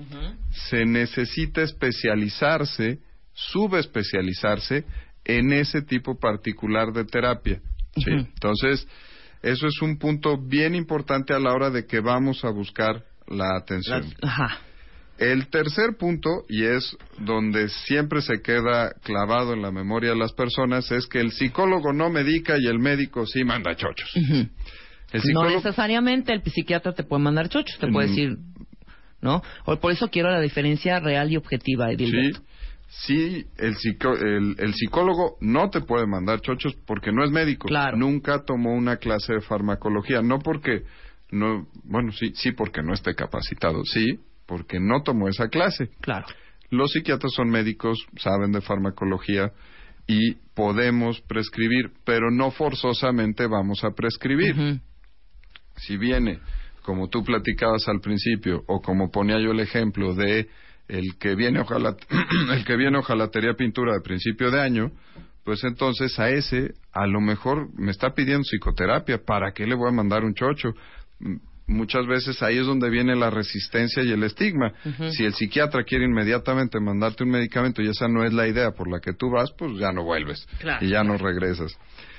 [0.70, 2.98] se necesita especializarse,
[3.34, 4.84] subespecializarse
[5.26, 7.62] en ese tipo particular de terapia.
[7.98, 8.10] ¿sí?
[8.10, 8.88] Entonces,
[9.44, 13.56] eso es un punto bien importante a la hora de que vamos a buscar la
[13.58, 14.02] atención.
[14.22, 14.58] Las- Ajá.
[15.18, 20.34] El tercer punto, y es donde siempre se queda clavado en la memoria de las
[20.34, 24.12] personas, es que el psicólogo no medica y el médico sí manda chochos.
[24.16, 28.10] El No necesariamente el psiquiatra te puede mandar chochos, te puede Mm.
[28.10, 28.38] decir,
[29.22, 29.42] ¿no?
[29.80, 32.32] Por eso quiero la diferencia real y objetiva, Sí,
[32.90, 37.68] sí el, psico- el, el psicólogo no te puede mandar chochos porque no es médico.
[37.70, 37.96] Claro.
[37.98, 40.22] Nunca tomó una clase de farmacología.
[40.22, 40.84] No porque,
[41.32, 43.84] no, bueno, sí, sí porque no esté capacitado.
[43.86, 45.90] Sí, porque no tomó esa clase.
[46.02, 46.28] Claro.
[46.70, 49.52] Los psiquiatras son médicos, saben de farmacología
[50.08, 54.80] y podemos prescribir, pero no forzosamente vamos a prescribir.
[55.78, 56.40] Si viene,
[56.84, 60.48] como tú platicabas al principio, o como ponía yo el ejemplo de
[60.88, 61.96] el que viene ojalá
[62.54, 64.92] el que viene ojalatería pintura de principio de año,
[65.44, 69.90] pues entonces a ese a lo mejor me está pidiendo psicoterapia, ¿para qué le voy
[69.90, 70.74] a mandar un chocho?
[71.68, 74.74] Muchas veces ahí es donde viene la resistencia y el estigma.
[75.12, 78.90] Si el psiquiatra quiere inmediatamente mandarte un medicamento y esa no es la idea por
[78.90, 80.86] la que tú vas, pues ya no vuelves Claro.
[80.86, 81.76] y ya no regresas.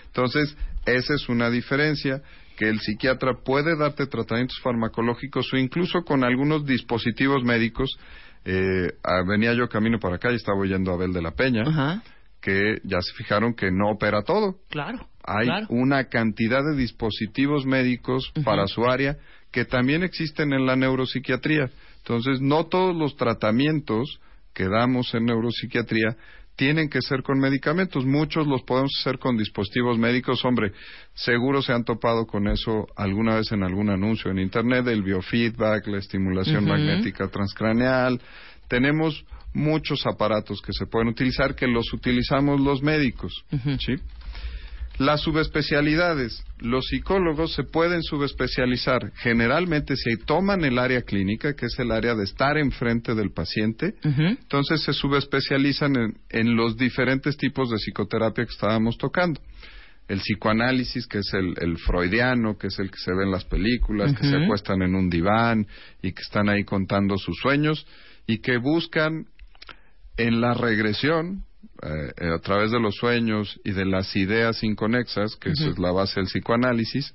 [0.06, 2.23] Entonces, esa es una diferencia
[2.56, 7.97] que el psiquiatra puede darte tratamientos farmacológicos o incluso con algunos dispositivos médicos.
[8.44, 8.93] Eh,
[9.28, 12.02] venía yo camino para acá y estaba oyendo a Abel de la Peña,
[12.40, 14.56] que ya se fijaron que no opera todo.
[14.70, 15.06] Claro.
[15.26, 15.66] Hay claro.
[15.70, 19.16] una cantidad de dispositivos médicos para su área
[19.50, 21.70] que también existen en la neuropsiquiatría.
[21.98, 24.20] Entonces, no todos los tratamientos
[24.54, 26.16] que damos en neuropsiquiatría
[26.56, 28.04] tienen que ser con medicamentos.
[28.06, 30.44] Muchos los podemos hacer con dispositivos médicos.
[30.44, 30.72] Hombre,
[31.14, 35.86] seguro se han topado con eso alguna vez en algún anuncio en Internet, el biofeedback,
[35.86, 38.20] la estimulación magnética transcraneal.
[38.68, 43.44] Tenemos muchos aparatos que se pueden utilizar que los utilizamos los médicos.
[43.78, 43.96] ¿sí?
[44.98, 46.43] Las subespecialidades.
[46.59, 49.12] Los psicólogos se pueden subespecializar.
[49.16, 53.94] Generalmente, si toman el área clínica, que es el área de estar enfrente del paciente,
[54.02, 59.40] entonces se subespecializan en, en los diferentes tipos de psicoterapia que estábamos tocando.
[60.09, 63.44] El psicoanálisis, que es el, el freudiano, que es el que se ve en las
[63.44, 65.66] películas, que se acuestan en un diván
[66.01, 67.86] y que están ahí contando sus sueños
[68.27, 69.27] y que buscan
[70.16, 71.44] en la regresión,
[71.82, 75.78] eh, eh, a través de los sueños y de las ideas inconexas, que esa es
[75.78, 77.14] la base del psicoanálisis,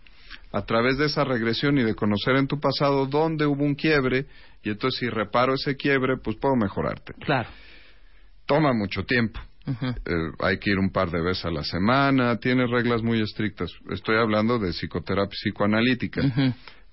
[0.51, 4.25] a través de esa regresión y de conocer en tu pasado dónde hubo un quiebre,
[4.63, 7.13] y entonces si reparo ese quiebre, pues puedo mejorarte.
[7.19, 7.49] Claro.
[8.45, 9.39] Toma mucho tiempo.
[9.65, 13.71] Eh, hay que ir un par de veces a la semana, tiene reglas muy estrictas.
[13.91, 16.21] Estoy hablando de psicoterapia psicoanalítica.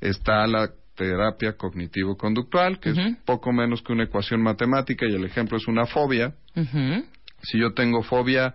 [0.01, 5.57] Está la terapia cognitivo-conductual, que es poco menos que una ecuación matemática, y el ejemplo
[5.57, 6.35] es una fobia.
[7.43, 8.55] Si yo tengo fobia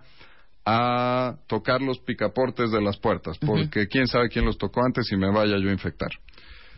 [0.66, 5.16] a tocar los picaportes de las puertas, porque quién sabe quién los tocó antes y
[5.16, 6.10] me vaya yo a infectar.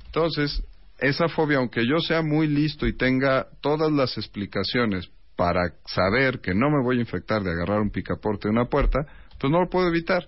[0.07, 0.63] Entonces,
[0.99, 6.55] esa fobia, aunque yo sea muy listo y tenga todas las explicaciones para saber que
[6.55, 9.07] no me voy a infectar de agarrar un picaporte de una puerta,
[9.39, 10.27] pues no lo puedo evitar.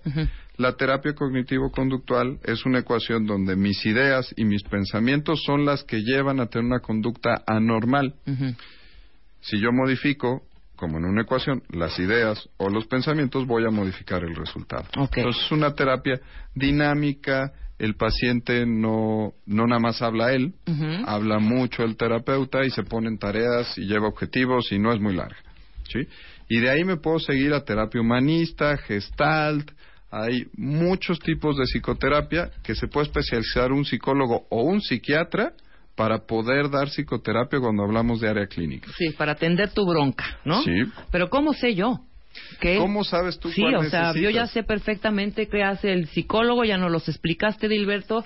[0.57, 6.03] La terapia cognitivo-conductual es una ecuación donde mis ideas y mis pensamientos son las que
[6.03, 8.15] llevan a tener una conducta anormal.
[9.41, 10.43] Si yo modifico,
[10.79, 14.85] como en una ecuación, las ideas o los pensamientos, voy a modificar el resultado.
[14.95, 16.21] Entonces es una terapia
[16.55, 20.55] dinámica, el paciente no, no nada más habla él,
[21.05, 25.01] habla mucho el terapeuta y se pone en tareas y lleva objetivos y no es
[25.01, 25.37] muy larga.
[25.93, 26.07] ¿sí?
[26.49, 29.73] Y de ahí me puedo seguir a terapia humanista, gestalt,
[30.11, 35.53] hay muchos tipos de psicoterapia que se puede especializar un psicólogo o un psiquiatra
[35.99, 38.89] para poder dar psicoterapia cuando hablamos de área clínica.
[38.97, 40.62] Sí, para atender tu bronca, ¿no?
[40.62, 40.85] Sí.
[41.11, 41.99] Pero ¿cómo sé yo?
[42.61, 42.79] ¿Qué?
[42.79, 46.65] ¿Cómo sabes tú Sí, cuál o sea, yo ya sé perfectamente qué hace el psicólogo,
[46.65, 48.25] ya nos los explicaste, Dilberto,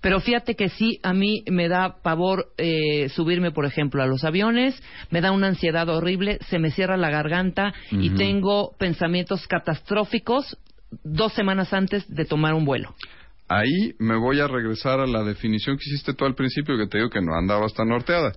[0.00, 4.24] pero fíjate que sí, a mí me da pavor eh, subirme, por ejemplo, a los
[4.24, 10.58] aviones, me da una ansiedad horrible, se me cierra la garganta y tengo pensamientos catastróficos
[11.04, 12.92] dos semanas antes de tomar un vuelo.
[13.56, 16.98] Ahí me voy a regresar a la definición que hiciste tú al principio, que te
[16.98, 18.32] digo que no andabas tan norteada.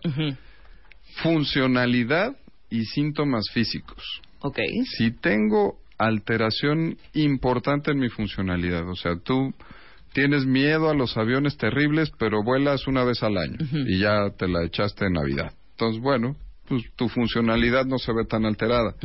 [1.24, 2.36] Funcionalidad
[2.70, 4.22] y síntomas físicos.
[4.42, 4.60] Ok.
[4.98, 9.54] Si tengo alteración importante en mi funcionalidad, o sea, tú
[10.14, 13.58] tienes miedo a los aviones terribles, pero vuelas una vez al año
[13.88, 15.52] y ya te la echaste en Navidad.
[15.72, 16.36] Entonces, bueno,
[16.68, 18.96] pues tu funcionalidad no se ve tan alterada.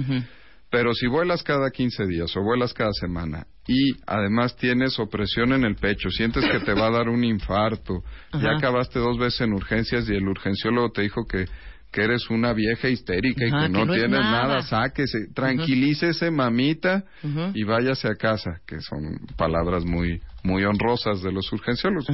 [0.73, 5.65] Pero si vuelas cada 15 días o vuelas cada semana y además tienes opresión en
[5.65, 8.03] el pecho, sientes que te va a dar un infarto,
[8.43, 11.44] ya acabaste dos veces en urgencias y el urgenciólogo te dijo que,
[11.93, 14.49] que eres una vieja histérica Ajá, y que no, que no es tienes nada.
[14.49, 17.05] nada, sáquese, tranquilícese mamita
[17.53, 22.07] y váyase a casa, que son palabras muy muy honrosas de los urgenciólogos.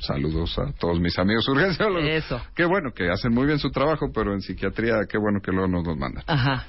[0.00, 2.08] Saludos a todos mis amigos urgenciólogos.
[2.10, 2.40] Eso.
[2.54, 5.66] Qué bueno que hacen muy bien su trabajo, pero en psiquiatría qué bueno que luego
[5.66, 6.22] nos los mandan.
[6.26, 6.66] Ajá.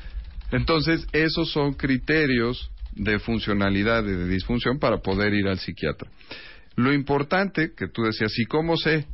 [0.52, 6.10] Entonces, esos son criterios de funcionalidad y de disfunción para poder ir al psiquiatra.
[6.76, 9.06] Lo importante que tú decías, ¿y cómo sé?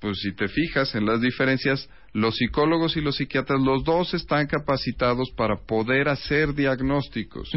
[0.00, 4.46] Pues si te fijas en las diferencias, los psicólogos y los psiquiatras, los dos están
[4.46, 7.50] capacitados para poder hacer diagnósticos.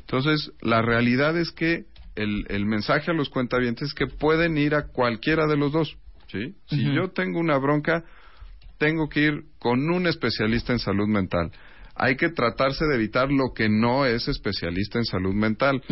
[0.00, 1.84] Entonces, la realidad es que
[2.14, 5.96] el, el mensaje a los cuentavientes es que pueden ir a cualquiera de los dos.
[6.28, 6.54] ¿sí?
[6.66, 8.04] Si yo tengo una bronca,
[8.78, 11.52] tengo que ir con un especialista en salud mental.
[11.96, 15.82] Hay que tratarse de evitar lo que no es especialista en salud mental.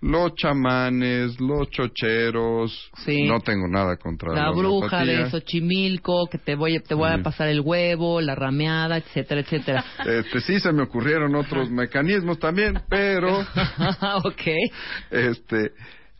[0.00, 2.90] Los chamanes, los chocheros.
[3.04, 3.22] Sí.
[3.22, 5.30] No tengo nada contra La la bruja de.
[5.30, 9.84] Xochimilco, que te voy, te voy a pasar el huevo, la rameada, etcétera, etcétera.
[10.06, 13.40] Este, sí, se me ocurrieron otros mecanismos también, pero
[14.24, 14.42] ok.
[15.10, 15.72] este,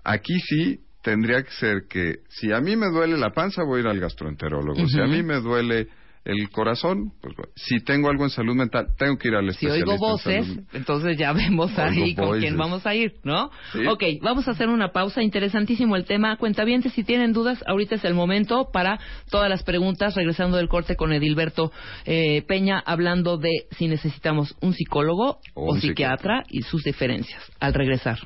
[0.02, 3.82] aquí sí tendría que ser que si a mí me duele la panza voy a
[3.82, 5.88] ir al gastroenterólogo, si a mí me duele
[6.24, 9.90] el corazón, pues si tengo algo en salud mental tengo que ir al Si especialista.
[9.92, 12.44] oigo en voces, salud- entonces ya vemos Oigo ahí con voices.
[12.48, 13.50] quién vamos a ir, ¿no?
[13.72, 13.86] Sí.
[13.86, 15.22] Ok, vamos a hacer una pausa.
[15.22, 16.36] Interesantísimo el tema.
[16.38, 18.98] Cuentavientes, si tienen dudas, ahorita es el momento para
[19.30, 20.14] todas las preguntas.
[20.14, 21.72] Regresando del corte con Edilberto
[22.06, 27.42] eh, Peña, hablando de si necesitamos un psicólogo O psiquiatra y sus diferencias.
[27.60, 28.18] Al regresar.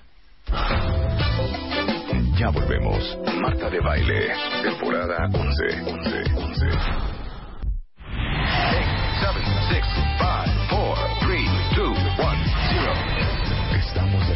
[2.39, 3.19] Ya volvemos.
[3.41, 4.29] Marta de Baile,
[4.63, 5.83] temporada 11.
[5.91, 7.18] 11, 11.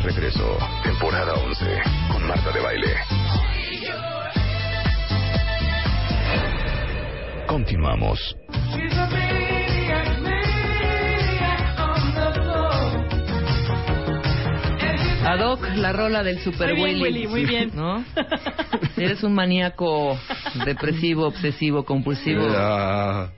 [0.02, 0.58] Regreso.
[0.82, 2.94] Temporada 11 con Marta de Baile.
[7.46, 8.36] Continuamos.
[15.24, 17.70] Ad hoc, la rola del Super Muy bien, Willy, muy bien.
[17.74, 18.04] ¿No?
[18.96, 20.18] Eres un maníaco
[20.66, 22.48] depresivo, obsesivo, compulsivo.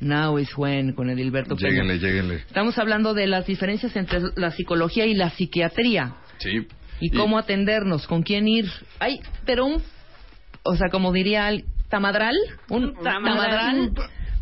[0.01, 1.70] Now is when, con Edilberto Peña.
[1.70, 2.36] lléguenle, lléguenle.
[2.36, 6.15] Estamos hablando de las diferencias entre la psicología y la psiquiatría.
[6.39, 6.66] Sí.
[7.01, 8.70] Y cómo atendernos, con quién ir.
[8.98, 9.82] Ay, pero un,
[10.62, 12.35] o sea, como diría el tamadral,
[12.69, 13.93] un tamadral.
[13.93, 13.93] tamadral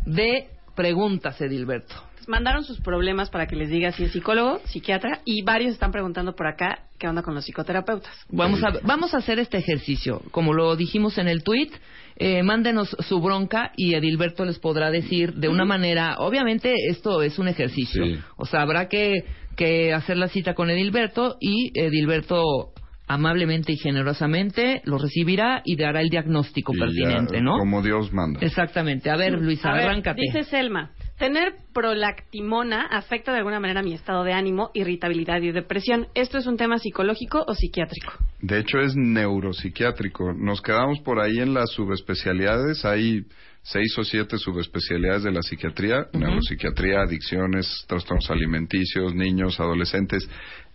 [0.05, 1.95] de preguntas, Edilberto.
[2.27, 6.35] Mandaron sus problemas para que les diga si es psicólogo, psiquiatra, y varios están preguntando
[6.35, 8.13] por acá qué onda con los psicoterapeutas.
[8.29, 10.21] Vamos a, vamos a hacer este ejercicio.
[10.31, 11.69] Como lo dijimos en el tweet,
[12.15, 16.15] eh, mándenos su bronca y Edilberto les podrá decir de una manera.
[16.19, 18.05] Obviamente, esto es un ejercicio.
[18.05, 18.19] Sí.
[18.37, 19.25] O sea, habrá que,
[19.55, 22.73] que hacer la cita con Edilberto y Edilberto
[23.07, 27.57] amablemente y generosamente lo recibirá y dará el diagnóstico Y ya, pertinente, ¿no?
[27.57, 28.39] Como Dios manda.
[28.41, 29.09] Exactamente.
[29.09, 30.21] A ver, Luisa, A ver, arráncate.
[30.21, 36.07] Dice Selma, tener prolactimona afecta de alguna manera mi estado de ánimo, irritabilidad y depresión.
[36.15, 38.13] ¿Esto es un tema psicológico o psiquiátrico?
[38.41, 40.33] De hecho, es neuropsiquiátrico.
[40.33, 42.85] Nos quedamos por ahí en las subespecialidades.
[42.85, 43.25] Hay
[43.63, 50.27] seis o siete subespecialidades de la psiquiatría, neuropsiquiatría, adicciones, trastornos alimenticios, niños, adolescentes.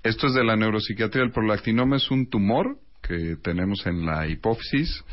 [0.02, 1.22] Esto es de la neuropsiquiatría.
[1.22, 5.04] El prolactinoma es un tumor que tenemos en la hipófisis.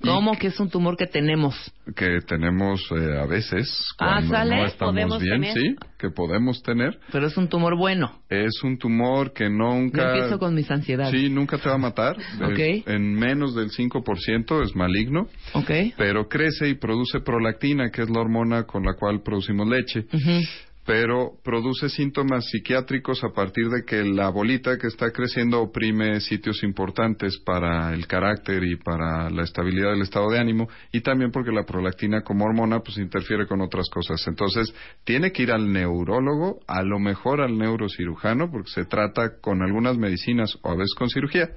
[0.00, 1.54] ¿Cómo que es un tumor que tenemos?
[1.96, 3.68] Que tenemos eh, a veces
[3.98, 4.56] Ah, cuando ¿sale?
[4.56, 5.54] no estamos ¿Podemos bien, tener?
[5.54, 6.98] sí, que podemos tener.
[7.10, 8.20] Pero es un tumor bueno.
[8.28, 10.02] Es un tumor que nunca...
[10.02, 11.12] Yo empiezo con mis ansiedades.
[11.12, 12.16] Sí, nunca te va a matar.
[12.42, 12.58] Ok.
[12.58, 15.26] Eh, en menos del 5% es maligno.
[15.54, 15.70] Ok.
[15.96, 20.04] Pero crece y produce prolactina, que es la hormona con la cual producimos leche.
[20.88, 26.62] Pero produce síntomas psiquiátricos a partir de que la bolita que está creciendo oprime sitios
[26.62, 31.52] importantes para el carácter y para la estabilidad del estado de ánimo y también porque
[31.52, 34.26] la prolactina como hormona pues interfiere con otras cosas.
[34.28, 34.74] Entonces
[35.04, 39.98] tiene que ir al neurólogo, a lo mejor al neurocirujano porque se trata con algunas
[39.98, 41.50] medicinas o a veces con cirugía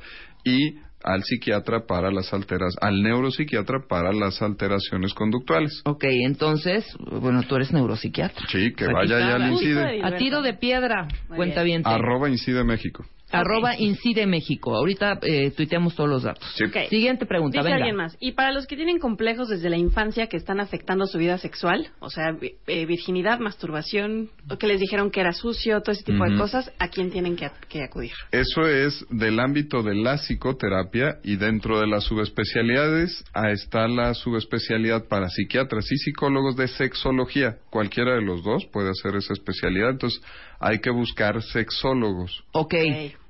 [0.43, 5.82] y al psiquiatra para las alteras, al neuropsiquiatra para las alteraciones conductuales.
[5.86, 8.48] Ok, entonces, bueno, tú eres neuropsiquiatra.
[8.49, 10.02] Sí, que Aquí vaya ya al Incide.
[10.03, 11.82] A tiro de piedra, cuenta bien.
[11.86, 13.06] Arroba Incide México.
[13.31, 14.75] Arroba Incide México.
[14.75, 16.43] Ahorita eh, tuiteamos todos los datos.
[16.55, 16.65] Sí.
[16.89, 17.77] Siguiente pregunta, Dice venga.
[17.77, 18.17] alguien más.
[18.19, 21.89] Y para los que tienen complejos desde la infancia que están afectando su vida sexual,
[21.99, 22.35] o sea,
[22.67, 26.71] eh, virginidad, masturbación, o que les dijeron que era sucio, todo ese tipo de cosas,
[26.79, 28.11] ¿a quién tienen que, que acudir?
[28.31, 34.13] Eso es del ámbito de la psicoterapia y dentro de las subespecialidades ah, está la
[34.13, 37.57] subespecialidad para psiquiatras y psicólogos de sexología.
[37.69, 40.21] Cualquiera de los dos puede hacer esa especialidad, entonces
[40.61, 42.43] hay que buscar sexólogos.
[42.51, 42.75] Ok,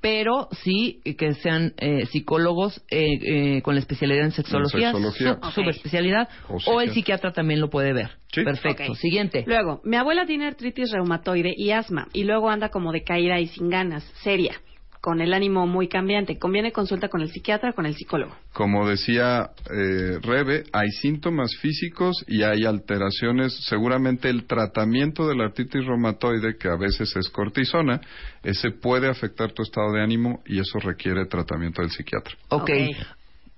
[0.00, 5.38] pero sí que sean eh, psicólogos eh, eh, con la especialidad en sexología, En sexología.
[5.42, 7.32] su- subespecialidad, O o, el psiquiatra.
[7.32, 8.10] también lo puede ver.
[8.34, 8.94] Perfecto.
[8.94, 9.44] Siguiente.
[9.46, 13.68] Luego, mi abuela tiene artritis reumatoide y asma, y luego anda como decaída y sin
[13.70, 14.54] ganas, seria,
[15.02, 16.38] con el ánimo muy cambiante.
[16.38, 18.36] ¿Conviene consulta con el psiquiatra o con el psicólogo?
[18.52, 23.52] Como decía eh, Rebe, hay síntomas físicos y hay alteraciones.
[23.66, 28.00] Seguramente el tratamiento de la artritis reumatoide, que a veces es cortisona,
[28.44, 32.36] ese puede afectar tu estado de ánimo y eso requiere tratamiento del psiquiatra.
[32.50, 32.70] ok.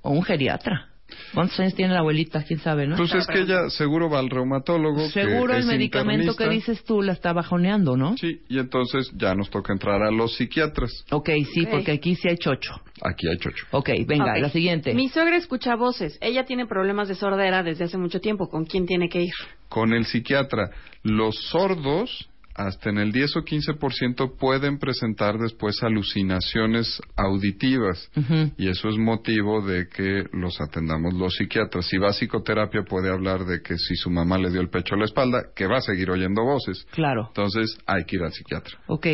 [0.00, 0.93] O un geriatra.
[1.34, 2.42] ¿Cuántos años tiene la abuelita?
[2.44, 2.96] ¿Quién sabe, no?
[2.96, 5.04] Pues es que ella seguro va al reumatólogo.
[5.12, 6.72] que Seguro el es medicamento que internista.
[6.72, 8.16] dices tú la está bajoneando, ¿no?
[8.16, 10.90] Sí, y entonces ya nos toca entrar a los psiquiatras.
[11.10, 11.70] Ok, sí, Ok.
[11.70, 12.80] porque aquí sí hay chocho.
[13.02, 13.66] Aquí hay chocho.
[13.72, 14.38] Ok, venga, Ok.
[14.40, 14.94] la siguiente.
[14.94, 16.18] Mi suegra escucha voces.
[16.20, 18.48] Ella tiene problemas de sordera desde hace mucho tiempo.
[18.48, 19.34] ¿Con quién tiene que ir?
[19.68, 20.70] Con el psiquiatra,
[21.02, 28.10] los sordos hasta en el 10 o 15% pueden presentar después alucinaciones auditivas
[28.56, 31.86] y eso es motivo de que los atendamos los psiquiatras.
[31.86, 34.94] Si va a psicoterapia puede hablar de que si su mamá le dio el pecho
[34.94, 36.86] a la espalda, que va a seguir oyendo voces.
[36.92, 37.26] Claro.
[37.28, 38.78] Entonces hay que ir al psiquiatra.
[38.86, 39.06] Ok,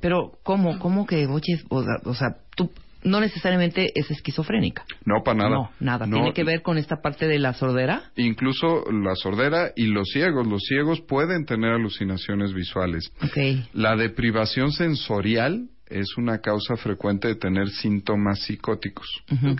[0.00, 1.64] pero ¿cómo, cómo que oyes?
[1.68, 2.70] O, o sea, tú
[3.06, 4.84] no necesariamente es esquizofrénica.
[5.04, 5.50] No, para nada.
[5.50, 6.06] No, nada.
[6.06, 8.10] No, ¿Tiene que ver con esta parte de la sordera?
[8.16, 10.46] Incluso la sordera y los ciegos.
[10.46, 13.10] Los ciegos pueden tener alucinaciones visuales.
[13.22, 13.66] Ok.
[13.72, 19.06] La deprivación sensorial es una causa frecuente de tener síntomas psicóticos.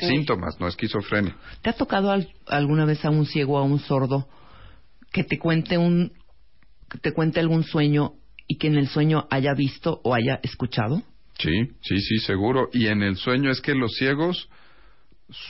[0.01, 1.37] Síntomas, no esquizofrenia.
[1.63, 4.29] ¿Te ha tocado al- alguna vez a un ciego o a un sordo
[5.13, 6.13] que te cuente un
[6.91, 8.13] que te cuente algún sueño
[8.49, 11.03] y que en el sueño haya visto o haya escuchado?
[11.39, 12.69] Sí, sí, sí, seguro.
[12.73, 14.49] Y en el sueño es que los ciegos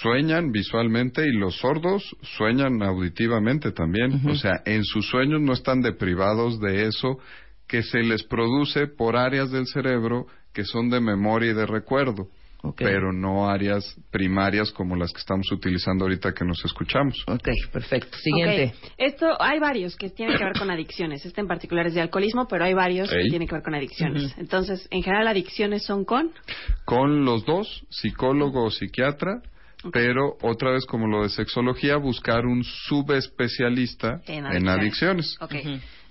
[0.00, 4.26] sueñan visualmente y los sordos sueñan auditivamente también.
[4.28, 7.18] O sea, en sus sueños no están deprivados de eso
[7.66, 12.28] que se les produce por áreas del cerebro que son de memoria y de recuerdo.
[12.76, 17.22] Pero no áreas primarias como las que estamos utilizando ahorita que nos escuchamos.
[17.26, 18.16] Ok, perfecto.
[18.16, 18.74] Ok.
[18.98, 21.24] Esto, hay varios que tienen que ver con adicciones.
[21.24, 24.34] Este en particular es de alcoholismo, pero hay varios que tienen que ver con adicciones.
[24.38, 26.32] Entonces, en general, adicciones son con.
[26.84, 29.42] con los dos, psicólogo o psiquiatra,
[29.92, 35.36] pero otra vez como lo de sexología, buscar un subespecialista En en adicciones.
[35.40, 35.54] Ok.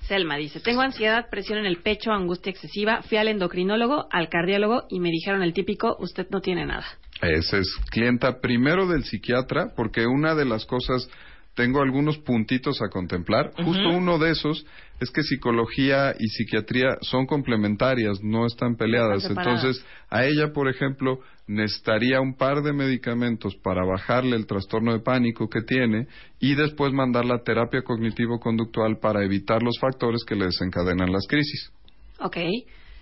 [0.07, 4.83] Selma dice, tengo ansiedad, presión en el pecho, angustia excesiva, fui al endocrinólogo, al cardiólogo
[4.89, 6.85] y me dijeron el típico, usted no tiene nada.
[7.21, 11.09] Ese es clienta primero del psiquiatra, porque una de las cosas,
[11.55, 13.51] tengo algunos puntitos a contemplar.
[13.63, 14.65] Justo uno de esos
[14.99, 19.23] es que psicología y psiquiatría son complementarias, no están peleadas.
[19.23, 19.39] están.
[19.39, 24.99] Entonces, a ella, por ejemplo, necesitaría un par de medicamentos para bajarle el trastorno de
[24.99, 26.07] pánico que tiene
[26.39, 31.71] y después mandarla a terapia cognitivo-conductual para evitar los factores que le desencadenan las crisis.
[32.19, 32.37] Ok.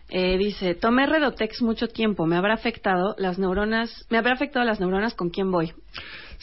[0.10, 4.80] Eh, dice, tomé Redotex mucho tiempo, me habrá afectado las neuronas, me habrá afectado las
[4.80, 5.72] neuronas con quién voy.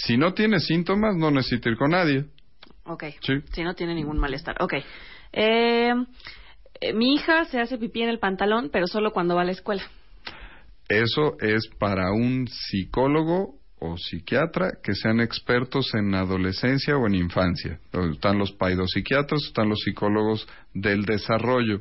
[0.04, 2.24] Si no tiene síntomas, no necesita ir con nadie.
[2.84, 3.04] Ok.
[3.20, 3.34] Sí.
[3.52, 4.56] Si no tiene ningún malestar.
[4.60, 4.74] Ok.
[5.32, 5.92] Eh,
[6.80, 9.52] eh, mi hija se hace pipí en el pantalón, pero solo cuando va a la
[9.52, 9.82] escuela.
[10.88, 17.78] Eso es para un psicólogo o psiquiatra que sean expertos en adolescencia o en infancia.
[18.12, 21.80] Están los paidopsiquiatras, están los psicólogos del desarrollo.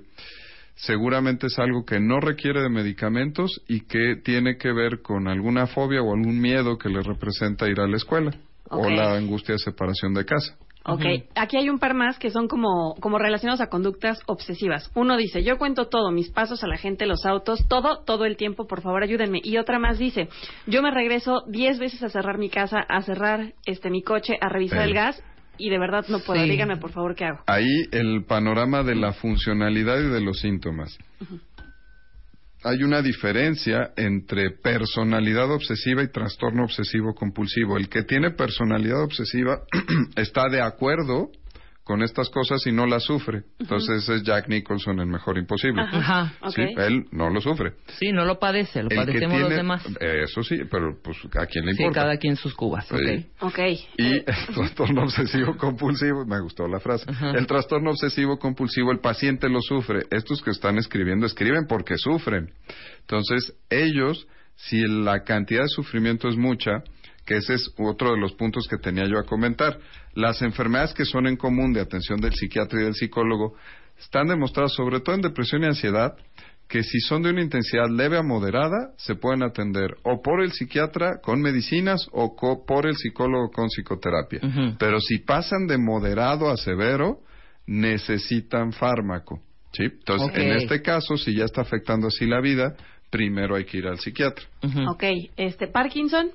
[0.81, 5.67] Seguramente es algo que no requiere de medicamentos y que tiene que ver con alguna
[5.67, 8.31] fobia o algún miedo que le representa ir a la escuela
[8.69, 10.57] o la angustia de separación de casa.
[10.85, 11.03] Ok,
[11.35, 14.89] aquí hay un par más que son como, como relacionados a conductas obsesivas.
[14.95, 18.37] Uno dice, yo cuento todo, mis pasos a la gente, los autos, todo, todo el
[18.37, 19.41] tiempo, por favor ayúdenme.
[19.43, 20.29] Y otra más dice,
[20.65, 24.47] yo me regreso diez veces a cerrar mi casa, a cerrar este mi coche, a
[24.47, 24.83] revisar Eh.
[24.85, 25.21] el gas
[25.59, 26.41] y de verdad no puedo.
[26.41, 26.49] Sí.
[26.49, 27.43] Díganme por favor qué hago.
[27.45, 30.97] Ahí el panorama de la funcionalidad y de los síntomas.
[32.63, 37.77] Hay una diferencia entre personalidad obsesiva y trastorno obsesivo compulsivo.
[37.77, 39.61] El que tiene personalidad obsesiva
[40.15, 41.29] está de acuerdo
[41.89, 43.45] con estas cosas y no las sufre.
[43.57, 45.81] Entonces es Jack Nicholson en Mejor Imposible.
[45.81, 47.73] Ajá, Sí, él no lo sufre.
[47.97, 49.83] Sí, no lo padece, lo El padecemos los tiene- demás.
[49.99, 52.01] Eso sí, pero pues a quién le Sí, importa.
[52.01, 52.87] cada quien sus cubas.
[52.87, 53.25] Sí.
[53.39, 53.49] ok.
[53.49, 53.59] Ok.
[53.97, 57.07] Y el trastorno obsesivo compulsivo, me gustó la frase.
[57.33, 60.03] El trastorno obsesivo compulsivo, el paciente lo sufre.
[60.11, 62.51] Estos que están escribiendo, escriben porque sufren.
[63.01, 66.83] Entonces, ellos, si la cantidad de sufrimiento es mucha,
[67.29, 69.77] que ese es otro de los puntos que tenía yo a comentar,
[70.15, 73.53] las enfermedades que son en común de atención del psiquiatra y del psicólogo
[73.99, 76.15] están demostradas, sobre todo en depresión y ansiedad,
[76.67, 80.51] que si son de una intensidad leve a moderada, se pueden atender o por el
[80.53, 84.39] psiquiatra con medicinas o co- por el psicólogo con psicoterapia.
[84.79, 87.19] Pero si pasan de moderado a severo,
[87.67, 89.41] necesitan fármaco.
[89.73, 89.83] ¿sí?
[89.83, 92.75] Entonces, en este caso, si ya está afectando así la vida,
[93.11, 94.45] primero hay que ir al psiquiatra.
[94.89, 95.03] Ok,
[95.37, 96.29] este, Parkinson.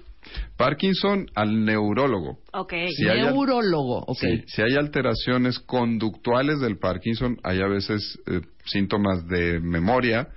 [0.57, 2.39] Parkinson al neurólogo.
[2.53, 2.73] Ok.
[2.97, 4.19] Si hay Neurólogo, ok.
[4.19, 10.29] Sí, si hay alteraciones conductuales del Parkinson, hay a veces eh, síntomas de memoria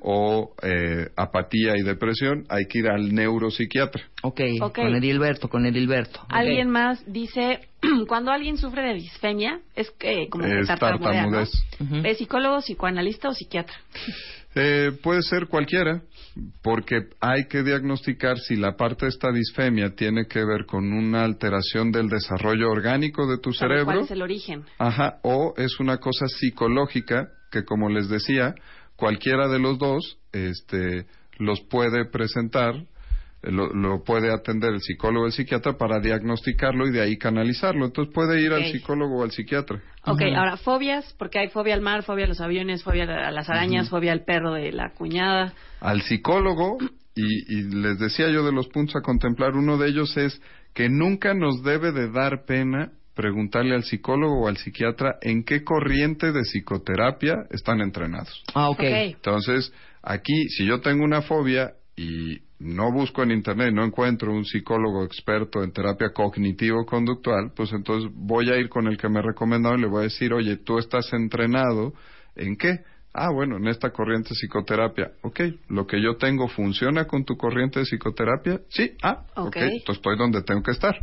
[0.00, 4.02] o eh, apatía y depresión, hay que ir al neuropsiquiatra.
[4.22, 4.74] ok, Ok.
[4.76, 6.20] con Edilberto, con Edilberto.
[6.28, 7.60] Alguien más dice,
[8.08, 11.50] cuando alguien sufre de disfemia, es que como que Es tartamudez.
[12.04, 13.76] ¿Es psicólogo, psicoanalista o psiquiatra?
[14.54, 16.02] Eh, puede ser cualquiera,
[16.62, 21.22] porque hay que diagnosticar si la parte de esta disfemia tiene que ver con una
[21.22, 23.84] alteración del desarrollo orgánico de tu cerebro.
[23.84, 24.64] ¿Cuál es el origen?
[24.78, 28.54] Ajá, o es una cosa psicológica que, como les decía,
[28.96, 31.06] cualquiera de los dos este,
[31.38, 32.74] los puede presentar,
[33.42, 37.86] lo, lo puede atender el psicólogo o el psiquiatra para diagnosticarlo y de ahí canalizarlo.
[37.86, 39.80] Entonces puede ir al psicólogo o al psiquiatra.
[40.04, 43.48] Ok, ahora fobias, porque hay fobia al mar, fobia a los aviones, fobia a las
[43.48, 45.54] arañas, fobia al perro de la cuñada.
[45.80, 46.78] Al psicólogo,
[47.14, 50.40] y, y les decía yo de los puntos a contemplar, uno de ellos es
[50.74, 55.62] que nunca nos debe de dar pena preguntarle al psicólogo o al psiquiatra en qué
[55.64, 58.42] corriente de psicoterapia están entrenados.
[58.54, 58.80] Ah, ok.
[58.80, 59.72] Entonces,
[60.02, 65.04] aquí, si yo tengo una fobia y no busco en internet, no encuentro un psicólogo
[65.04, 69.82] experto en terapia cognitivo-conductual, pues entonces voy a ir con el que me recomendado y
[69.82, 71.92] le voy a decir, oye, tú estás entrenado
[72.36, 72.80] en qué?
[73.12, 75.12] Ah, bueno, en esta corriente de psicoterapia.
[75.22, 78.60] Ok, lo que yo tengo funciona con tu corriente de psicoterapia.
[78.70, 79.56] Sí, ah, ok, Ok.
[79.56, 80.96] entonces estoy donde tengo que estar.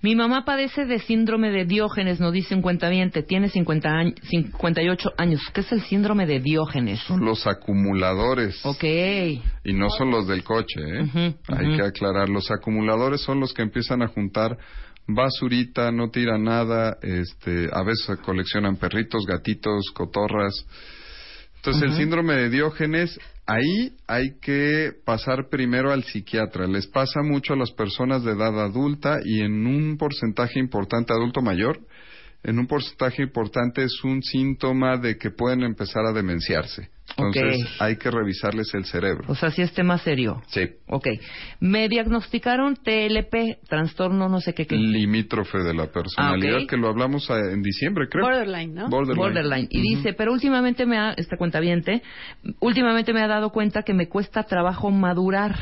[0.00, 5.12] Mi mamá padece de síndrome de Diógenes, nos dice un cuentaviente, tiene 50 años, 58
[5.18, 5.40] años.
[5.52, 7.00] ¿Qué es el síndrome de Diógenes?
[7.00, 8.64] Son los acumuladores.
[8.64, 8.84] Ok.
[8.84, 11.34] Y no son los del coche, ¿eh?
[11.48, 12.28] Hay que aclarar.
[12.28, 14.56] Los acumuladores son los que empiezan a juntar
[15.08, 20.66] basurita, no tiran nada, este, a veces coleccionan perritos, gatitos, cotorras.
[21.58, 26.66] Entonces, el síndrome de Diógenes, ahí hay que pasar primero al psiquiatra.
[26.66, 31.42] Les pasa mucho a las personas de edad adulta y en un porcentaje importante adulto
[31.42, 31.80] mayor,
[32.44, 36.90] en un porcentaje importante es un síntoma de que pueden empezar a demenciarse.
[37.16, 39.24] Entonces, hay que revisarles el cerebro.
[39.28, 40.42] O sea, sí es tema serio.
[40.48, 40.68] Sí.
[40.88, 41.08] Ok.
[41.60, 44.66] Me diagnosticaron TLP, trastorno no sé qué.
[44.66, 44.76] qué.
[44.76, 48.24] Limítrofe de la personalidad, Ah, que lo hablamos eh, en diciembre, creo.
[48.24, 48.88] Borderline, ¿no?
[48.88, 49.68] Borderline.
[49.70, 49.96] Y Ujú.
[49.96, 51.60] dice, pero últimamente me ha, esta cuenta
[52.60, 55.56] últimamente me ha dado cuenta que me cuesta trabajo madurar.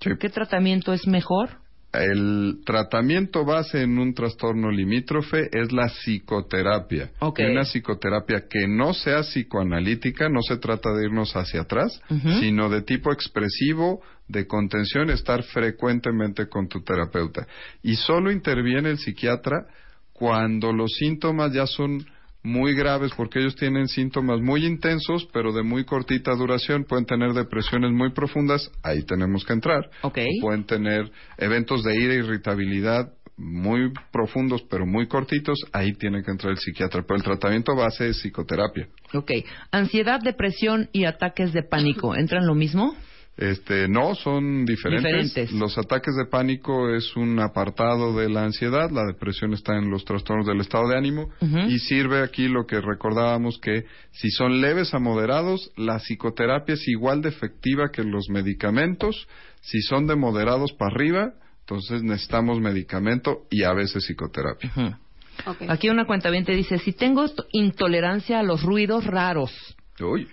[0.00, 1.50] ¿Qué tratamiento es mejor?
[1.92, 7.10] El tratamiento base en un trastorno limítrofe es la psicoterapia.
[7.36, 11.98] Y una psicoterapia que no sea psicoanalítica, no se trata de irnos hacia atrás,
[12.40, 17.46] sino de tipo expresivo, de contención, estar frecuentemente con tu terapeuta.
[17.82, 19.66] Y solo interviene el psiquiatra
[20.12, 22.04] cuando los síntomas ya son
[22.42, 27.32] muy graves porque ellos tienen síntomas muy intensos pero de muy cortita duración pueden tener
[27.32, 30.18] depresiones muy profundas ahí tenemos que entrar Ok.
[30.18, 36.22] O pueden tener eventos de ira e irritabilidad muy profundos pero muy cortitos ahí tiene
[36.22, 39.30] que entrar el psiquiatra pero el tratamiento base es psicoterapia Ok.
[39.70, 42.94] Ansiedad, depresión y ataques de pánico, ¿entran lo mismo?
[43.38, 45.04] Este, no, son diferentes.
[45.04, 45.52] Diferentes.
[45.52, 50.04] Los ataques de pánico es un apartado de la ansiedad, la depresión está en los
[50.04, 51.30] trastornos del estado de ánimo
[51.68, 56.88] y sirve aquí lo que recordábamos que si son leves a moderados, la psicoterapia es
[56.88, 59.28] igual de efectiva que los medicamentos.
[59.60, 64.98] Si son de moderados para arriba, entonces necesitamos medicamento y a veces psicoterapia.
[65.68, 69.52] Aquí una cuenta dice, si tengo intolerancia a los ruidos raros
[70.00, 70.28] Uy.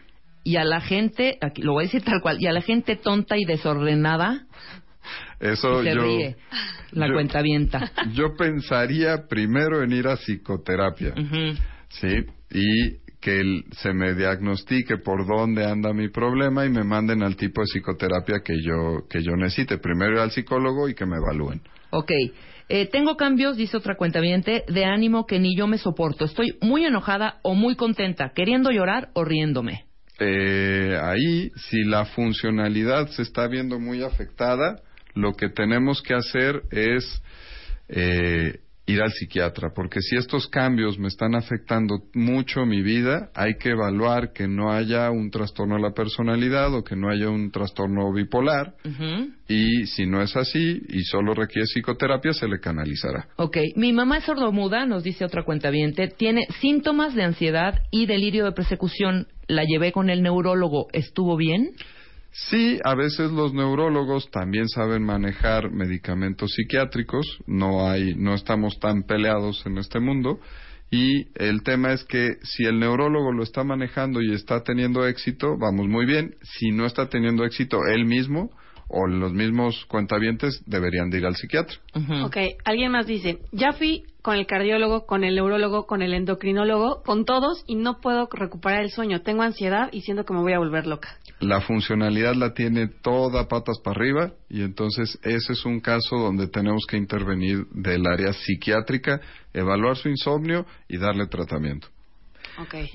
[0.46, 2.96] Y a la gente, aquí lo voy a decir tal cual, y a la gente
[2.96, 4.46] tonta y desordenada,
[5.40, 6.36] Eso se yo, ríe
[6.92, 7.92] la yo- cuenta vienta.
[8.14, 11.14] yo pensaría primero en ir a psicoterapia.
[11.90, 17.24] Sí, y que el- se me diagnostique por dónde anda mi problema y me manden
[17.24, 19.80] al tipo de psicoterapia que yo que yo necesite.
[19.80, 21.62] Primero ir al psicólogo y que me evalúen.
[21.90, 22.12] Ok.
[22.70, 26.26] Eh, tengo cambios, dice otra cuenta de ánimo que ni yo me soporto.
[26.26, 29.86] Estoy muy enojada o muy contenta, queriendo llorar o riéndome.
[30.20, 34.82] Eh, ahí, si la funcionalidad se está viendo muy afectada,
[35.14, 37.22] lo que tenemos que hacer es
[37.90, 43.56] eh, ir al psiquiatra, porque si estos cambios me están afectando mucho mi vida, hay
[43.58, 47.52] que evaluar que no haya un trastorno de la personalidad o que no haya un
[47.52, 48.76] trastorno bipolar,
[49.48, 53.28] y si no es así y solo requiere psicoterapia, se le canalizará.
[53.38, 55.66] Ok, mi mamá es sordomuda, nos dice otra cuenta
[56.18, 59.28] tiene síntomas de ansiedad y delirio de persecución.
[59.48, 61.72] La llevé con el neurólogo, ¿estuvo bien?
[62.38, 69.04] Sí, a veces los neurólogos también saben manejar medicamentos psiquiátricos, no hay, no estamos tan
[69.04, 70.42] peleados en este mundo.
[70.92, 75.58] Y el tema es que si el neurólogo lo está manejando y está teniendo éxito,
[75.58, 76.36] vamos muy bien.
[76.42, 78.52] Si no está teniendo éxito él mismo
[78.88, 81.76] o los mismos cuentavientes, deberían de ir al psiquiatra.
[82.24, 87.04] Ok, alguien más dice, ya fui con el cardiólogo, con el neurólogo, con el endocrinólogo,
[87.04, 89.22] con todos y no puedo recuperar el sueño.
[89.22, 91.18] Tengo ansiedad y siento que me voy a volver loca.
[91.40, 96.48] La funcionalidad la tiene toda patas para arriba y entonces ese es un caso donde
[96.48, 99.22] tenemos que intervenir del área psiquiátrica,
[99.54, 101.90] evaluar su insomnio y darle tratamiento.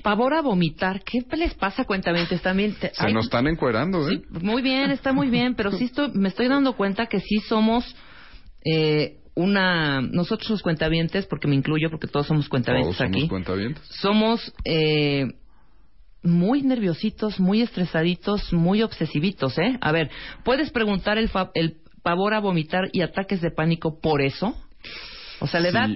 [0.01, 2.73] Pavor a vomitar, ¿qué les pasa cuentavientes también?
[2.75, 4.21] Te- Se ay, nos están encuerando, ¿eh?
[4.41, 7.95] Muy bien, está muy bien, pero sí estoy, me estoy dando cuenta que sí somos
[8.65, 10.01] eh, una...
[10.01, 13.83] Nosotros los cuentavientes, porque me incluyo, porque todos somos cuentavientes Todos somos aquí, cuentavientes.
[14.01, 15.25] somos eh,
[16.23, 19.77] muy nerviositos, muy estresaditos, muy obsesivitos, ¿eh?
[19.81, 20.09] A ver,
[20.43, 24.55] ¿puedes preguntar el, fa- el pavor a vomitar y ataques de pánico por eso?
[25.39, 25.87] O sea, le da...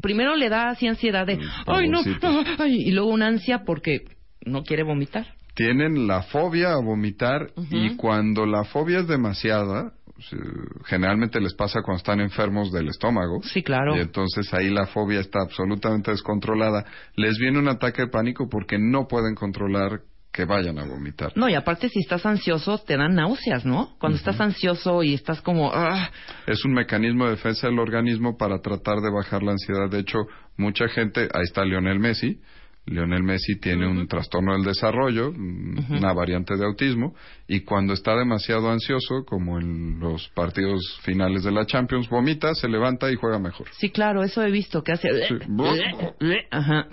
[0.00, 1.38] Primero le da así ansiedad de...
[1.66, 2.00] ¡Ay, no!
[2.22, 4.04] ah, ay", y luego una ansia porque
[4.44, 5.26] no quiere vomitar.
[5.54, 10.36] Tienen la fobia a vomitar y cuando la fobia es demasiada, eh,
[10.84, 13.42] generalmente les pasa cuando están enfermos del estómago.
[13.42, 13.96] Sí, claro.
[13.96, 16.84] Y entonces ahí la fobia está absolutamente descontrolada.
[17.16, 20.02] Les viene un ataque de pánico porque no pueden controlar
[20.36, 21.32] que vayan a vomitar.
[21.34, 23.96] No, y aparte si estás ansioso te dan náuseas, ¿no?
[23.98, 25.72] Cuando estás ansioso y estás como...
[25.72, 26.10] "Ah",
[26.46, 29.88] Es un mecanismo de defensa del organismo para tratar de bajar la ansiedad.
[29.90, 30.18] De hecho,
[30.58, 32.38] mucha gente, ahí está Lionel Messi.
[32.86, 37.14] Lionel Messi tiene un trastorno del desarrollo, mm, una variante de autismo,
[37.48, 42.68] y cuando está demasiado ansioso, como en los partidos finales de la Champions, vomita, se
[42.68, 43.66] levanta y juega mejor.
[43.72, 45.08] Sí, claro, eso he visto que hace...
[46.50, 46.86] Ajá.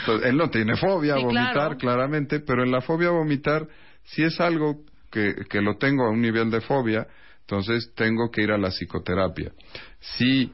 [0.00, 1.76] Entonces, él no tiene fobia Sí, a vomitar, claro.
[1.76, 3.66] claramente, pero en la fobia a vomitar,
[4.04, 7.06] si es algo que, que lo tengo a un nivel de fobia,
[7.40, 9.50] entonces tengo que ir a la psicoterapia.
[9.98, 10.52] Si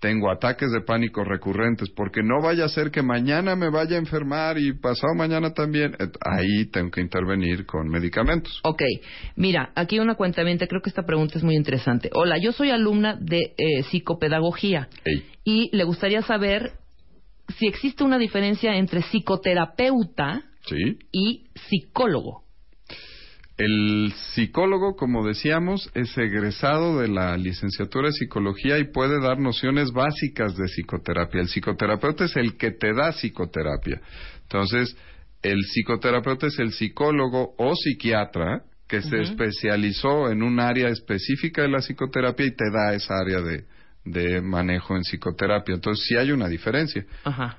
[0.00, 3.98] tengo ataques de pánico recurrentes, porque no vaya a ser que mañana me vaya a
[3.98, 8.60] enfermar y pasado mañana también, ahí tengo que intervenir con medicamentos.
[8.64, 8.82] Ok,
[9.36, 12.10] mira, aquí una cuenta creo que esta pregunta es muy interesante.
[12.14, 14.88] Hola, yo soy alumna de eh, psicopedagogía
[15.44, 16.72] y le gustaría saber
[17.58, 20.98] si existe una diferencia entre psicoterapeuta Sí.
[21.10, 22.44] y psicólogo.
[23.60, 29.92] El psicólogo, como decíamos, es egresado de la licenciatura de psicología y puede dar nociones
[29.92, 31.42] básicas de psicoterapia.
[31.42, 34.00] El psicoterapeuta es el que te da psicoterapia.
[34.44, 34.96] Entonces,
[35.42, 41.68] el psicoterapeuta es el psicólogo o psiquiatra que se especializó en un área específica de
[41.68, 43.66] la psicoterapia y te da esa área de,
[44.06, 45.74] de manejo en psicoterapia.
[45.74, 47.04] Entonces, sí hay una diferencia.
[47.24, 47.58] Ajá.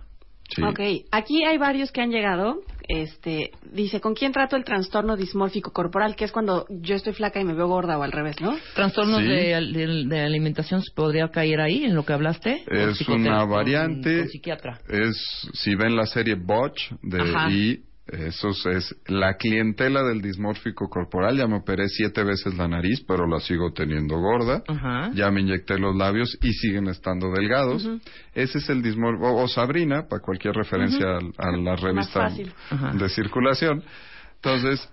[0.55, 0.61] Sí.
[0.63, 0.79] Ok,
[1.11, 2.61] aquí hay varios que han llegado.
[2.87, 6.15] Este, dice, ¿con quién trato el trastorno dismórfico corporal?
[6.17, 8.57] Que es cuando yo estoy flaca y me veo gorda o al revés, ¿no?
[8.75, 9.27] ¿Trastornos Sí.
[9.27, 12.63] de, de- de alimentación podría caer ahí en lo que hablaste?
[12.69, 14.19] ¿O Es una con- variante.
[14.19, 14.79] con psiquiatra.
[14.89, 15.15] Es,
[15.53, 17.49] si ven la serie Botch de Ajá.
[17.49, 17.79] y
[18.11, 21.37] eso es la clientela del dismórfico corporal.
[21.37, 24.63] Ya me operé siete veces la nariz, pero la sigo teniendo gorda.
[24.67, 25.11] Ajá.
[25.13, 27.87] Ya me inyecté los labios y siguen estando delgados.
[28.33, 29.33] Ese es el dismórfico.
[29.35, 31.31] O, Sabrina, para cualquier referencia Ujú.
[31.37, 32.29] al- a, la revista
[32.93, 33.83] de circulación.
[34.35, 34.89] Entonces,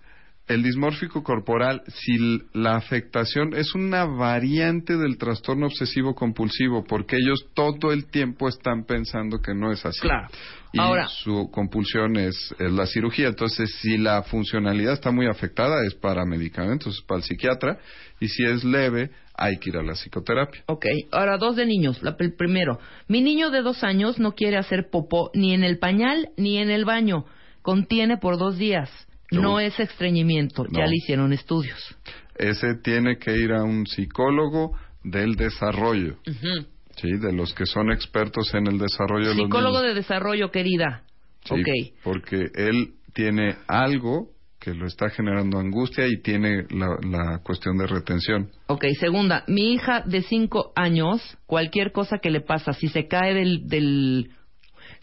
[0.48, 7.46] el dismórfico corporal, si la afectación es una variante del trastorno obsesivo compulsivo, porque ellos
[7.54, 10.00] todo el tiempo están pensando que no es así.
[10.00, 10.28] Claro.
[10.72, 13.28] Y Ahora- su compulsión es, es la cirugía.
[13.28, 17.78] Entonces, si la funcionalidad está muy afectada, es para medicamentos, es para el psiquiatra.
[18.20, 20.62] Y si es leve, hay que ir a la psicoterapia.
[20.66, 22.02] Ok, ahora dos de niños.
[22.02, 25.78] La- el primero, mi niño de dos años no quiere hacer popó ni en el
[25.78, 27.24] pañal ni en el baño.
[27.62, 28.90] Contiene por dos días.
[29.30, 30.64] No es estreñimiento.
[30.70, 31.78] Ya le hicieron estudios.
[32.36, 36.16] Ese tiene que ir a un psicólogo del desarrollo.
[36.96, 41.02] Sí, de los que son expertos en el desarrollo Psicólogo de desarrollo, querida.
[41.44, 42.02] Sí, Ok.
[42.02, 47.86] Porque él tiene algo que lo está generando angustia y tiene la, la cuestión de
[47.86, 48.50] retención.
[48.66, 53.34] Ok, segunda, mi hija de cinco años, cualquier cosa que le pasa, si se cae
[53.34, 54.30] del, del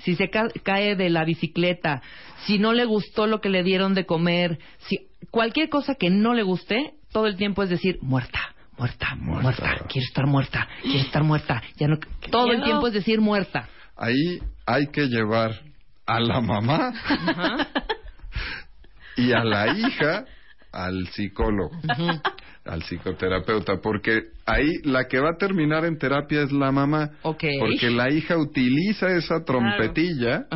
[0.06, 2.02] si se ca- cae de la bicicleta,
[2.46, 5.00] si no le gustó lo que le dieron de comer, si
[5.32, 8.40] cualquier cosa que no le guste, todo el tiempo es decir muerta,
[8.78, 11.98] muerta, muerta, quiero estar muerta, quiero estar muerta, ya no,
[12.30, 13.68] todo el tiempo es decir muerta.
[13.98, 15.60] Ahí hay que llevar
[16.06, 16.94] a la mamá
[19.18, 20.26] y a la hija
[20.76, 21.72] al psicólogo,
[22.66, 27.90] al psicoterapeuta, porque ahí la que va a terminar en terapia es la mamá, porque
[27.90, 30.48] la hija utiliza esa trompetilla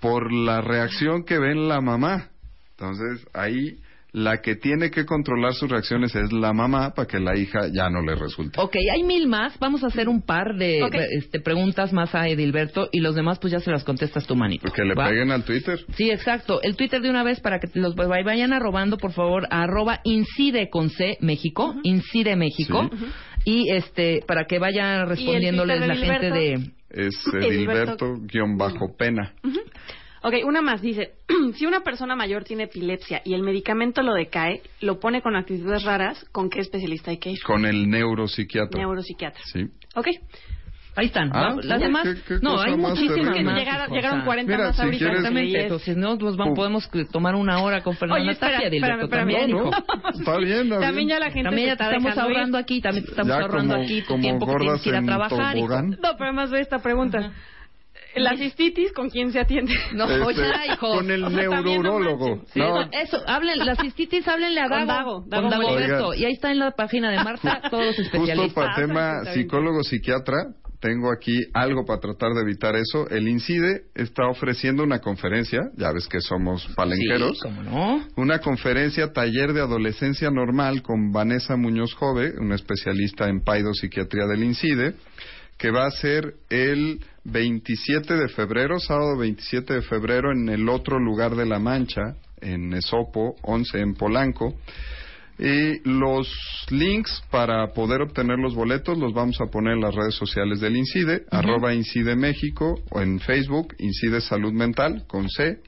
[0.00, 2.28] por la reacción que ve en la mamá.
[2.72, 3.78] Entonces ahí
[4.12, 7.88] la que tiene que controlar sus reacciones es la mamá para que la hija ya
[7.90, 8.60] no le resulte.
[8.60, 9.58] Ok, hay mil más.
[9.58, 10.80] Vamos a hacer un par de
[11.16, 14.70] este, preguntas más a Edilberto y los demás pues ya se las contestas tú, manito.
[14.72, 15.08] Que le ¿va?
[15.08, 15.78] peguen al Twitter.
[15.94, 16.60] Sí, exacto.
[16.62, 20.70] El Twitter de una vez para que los vayan arrobando, por favor, a arroba incide
[20.70, 22.90] con C México, incide México.
[23.44, 26.70] Y este, para que vaya respondiéndoles la gente de...
[26.90, 26.90] Edilberto?
[26.90, 28.06] Es Edilberto.
[28.16, 29.34] Edilberto-pena.
[30.22, 31.12] Ok, una más dice,
[31.54, 35.82] si una persona mayor tiene epilepsia y el medicamento lo decae, lo pone con actitudes
[35.84, 37.42] raras, ¿con qué especialista hay que ir?
[37.42, 38.78] Con el neuropsiquiatra.
[38.80, 39.40] Neuropsiquiatra.
[39.52, 39.66] Sí.
[39.94, 40.08] Ok.
[40.96, 41.30] Ahí están.
[41.32, 41.60] Ah, ¿no?
[41.62, 43.58] Las ¿qué- demás, qué- qué no, hay más muchísimas más.
[43.58, 45.06] Llegaron- llegaron o sea, 40 Mira, más si ahorita.
[45.06, 45.62] Exactamente.
[45.62, 49.30] Entonces, no, pues vamos, podemos tomar una hora con Fernanda Oye, espera, Tapia, Edilberto, espérame,
[49.30, 49.70] espérame, hijo.
[49.70, 51.08] no, Está bien, está También bien.
[51.08, 52.36] ya la gente También ya te estamos dejando ir.
[52.36, 54.94] ahorrando aquí, también te estamos Ya ahorrando como- aquí tu tiempo que tienes que ir
[54.96, 55.54] a trabajar.
[55.54, 55.90] tobogán.
[55.90, 57.32] No, pero además ve esta pregunta.
[58.16, 59.72] La cistitis, ¿con quién se atiende?
[59.94, 60.88] No, Este, ya, hijo.
[60.96, 62.44] con el neurólogo.
[62.52, 66.14] Sí, No, Eso, hablen, la cistitis, háblenle a Con Dago, Dago, Dago con Dago.
[66.14, 68.54] Y ahí está en la página de Marta todos los Justo especialistas.
[68.54, 70.36] para tema psicólogo psiquiatra,
[70.80, 73.08] tengo aquí algo para tratar de evitar eso.
[73.10, 77.32] El INCIDE está ofreciendo una conferencia, ya ves que somos palenqueros.
[77.38, 78.06] Sí, cómo no.
[78.16, 83.42] Una conferencia taller de adolescencia normal con Vanessa Muñoz Jove, una especialista en
[83.74, 84.94] psiquiatría del INCIDE,
[85.60, 90.98] que va a ser el 27 de febrero, sábado 27 de febrero, en el otro
[90.98, 94.54] lugar de La Mancha, en Esopo 11 en Polanco.
[95.38, 100.14] Y los links para poder obtener los boletos los vamos a poner en las redes
[100.14, 105.58] sociales del INCIDE, arroba INCIDE México, o en Facebook, INCIDE Salud Mental, con C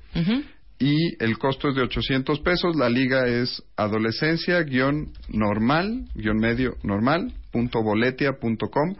[0.78, 2.77] y el costo es de 800 pesos.
[2.77, 8.94] La liga es adolescencia-normal-medio normal punto boletia punto com,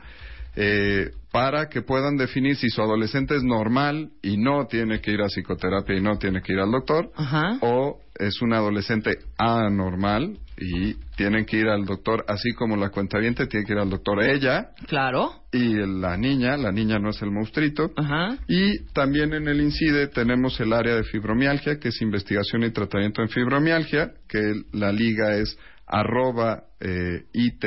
[0.57, 5.23] eh, para que puedan definir si su adolescente es normal y no tiene que ir
[5.23, 7.57] a psicoterapia y no tiene que ir al doctor Ajá.
[7.63, 13.47] o es un adolescente anormal y tienen que ir al doctor así como la cuentaviente
[13.47, 15.33] tiene que ir al doctor ella Claro.
[15.53, 17.91] y la niña, la niña no es el monstruito.
[17.97, 18.37] Ajá.
[18.47, 23.23] Y también en el INCIDE tenemos el área de fibromialgia, que es investigación y tratamiento
[23.23, 27.65] en fibromialgia, que la liga es arroba eh, IT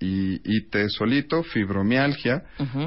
[0.00, 2.44] y IT solito, fibromialgia,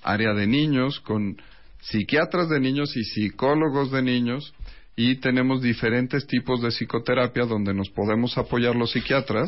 [0.03, 1.37] área de niños con
[1.81, 4.53] psiquiatras de niños y psicólogos de niños.
[4.95, 9.47] Y tenemos diferentes tipos de psicoterapia donde nos podemos apoyar los psiquiatras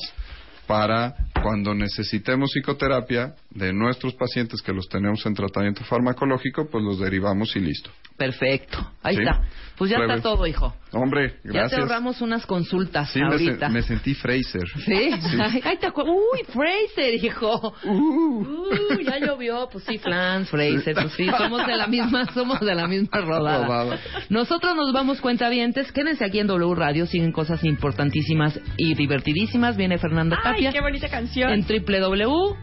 [0.67, 6.99] para cuando necesitemos psicoterapia de nuestros pacientes que los tenemos en tratamiento farmacológico, pues los
[6.99, 7.89] derivamos y listo.
[8.15, 8.77] Perfecto.
[9.01, 9.21] Ahí Sí.
[9.23, 9.41] está.
[9.77, 10.75] Pues ya está todo, hijo.
[10.91, 11.79] Hombre, Ya te gracias.
[11.81, 13.67] ahorramos unas consultas Sí, me, ahorita.
[13.67, 14.67] se- me sentí Fraser.
[14.85, 14.91] ¿Sí?
[15.41, 17.73] Ay, ay, te Uy, Fraser, hijo.
[17.85, 19.67] Uy, ya llovió.
[19.71, 20.93] Pues sí, Flans, Fraser.
[20.95, 23.65] Pues sí, somos de la misma, somos de la misma rodada.
[23.65, 23.99] Rodada.
[24.29, 25.91] Nosotros nos vamos cuentavientes.
[25.91, 27.05] Quédense aquí en W Radio.
[27.07, 29.77] Siguen cosas importantísimas y divertidísimas.
[29.77, 30.71] Viene Fernando Ay, Tapia.
[30.71, 31.51] qué bonita canción.
[31.51, 32.55] En www.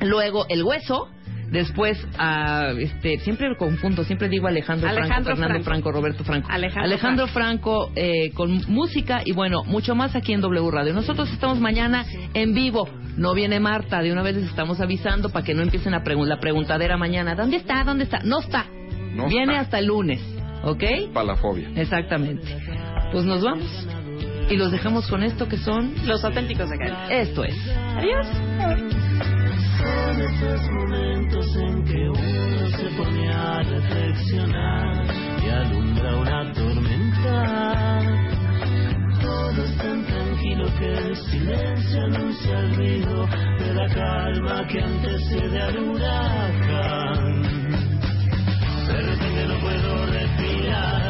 [0.00, 1.08] Luego El Hueso.
[1.50, 5.64] Después, a este, siempre lo confundo, siempre digo Alejandro, Alejandro Franco, Fernando Franco.
[5.64, 6.48] Franco, Roberto Franco.
[6.80, 10.92] Alejandro Franco eh, con música y bueno, mucho más aquí en W Radio.
[10.94, 12.04] Nosotros estamos mañana
[12.34, 12.88] en vivo.
[13.16, 16.26] No viene Marta, de una vez les estamos avisando para que no empiecen a pregun-
[16.28, 17.34] la preguntadera mañana.
[17.34, 17.82] ¿Dónde está?
[17.82, 18.20] ¿Dónde está?
[18.20, 18.66] No está.
[19.12, 19.60] No viene está.
[19.62, 20.20] hasta el lunes,
[20.62, 20.84] ¿ok?
[21.12, 21.68] Palafobia.
[21.74, 22.46] Exactamente.
[23.10, 23.88] Pues nos vamos
[24.48, 27.08] y los dejamos con esto que son los auténticos de acá.
[27.12, 27.56] Esto es.
[27.96, 29.39] Adiós.
[29.80, 35.06] Son esos momentos en que uno se pone a reflexionar
[35.42, 38.00] y alumbra una tormenta.
[39.22, 43.26] Todo es tan tranquilo que el silencio anuncia el ruido
[43.58, 47.42] de la calma que antecede al huracán.
[48.86, 51.09] De repente no puedo respirar.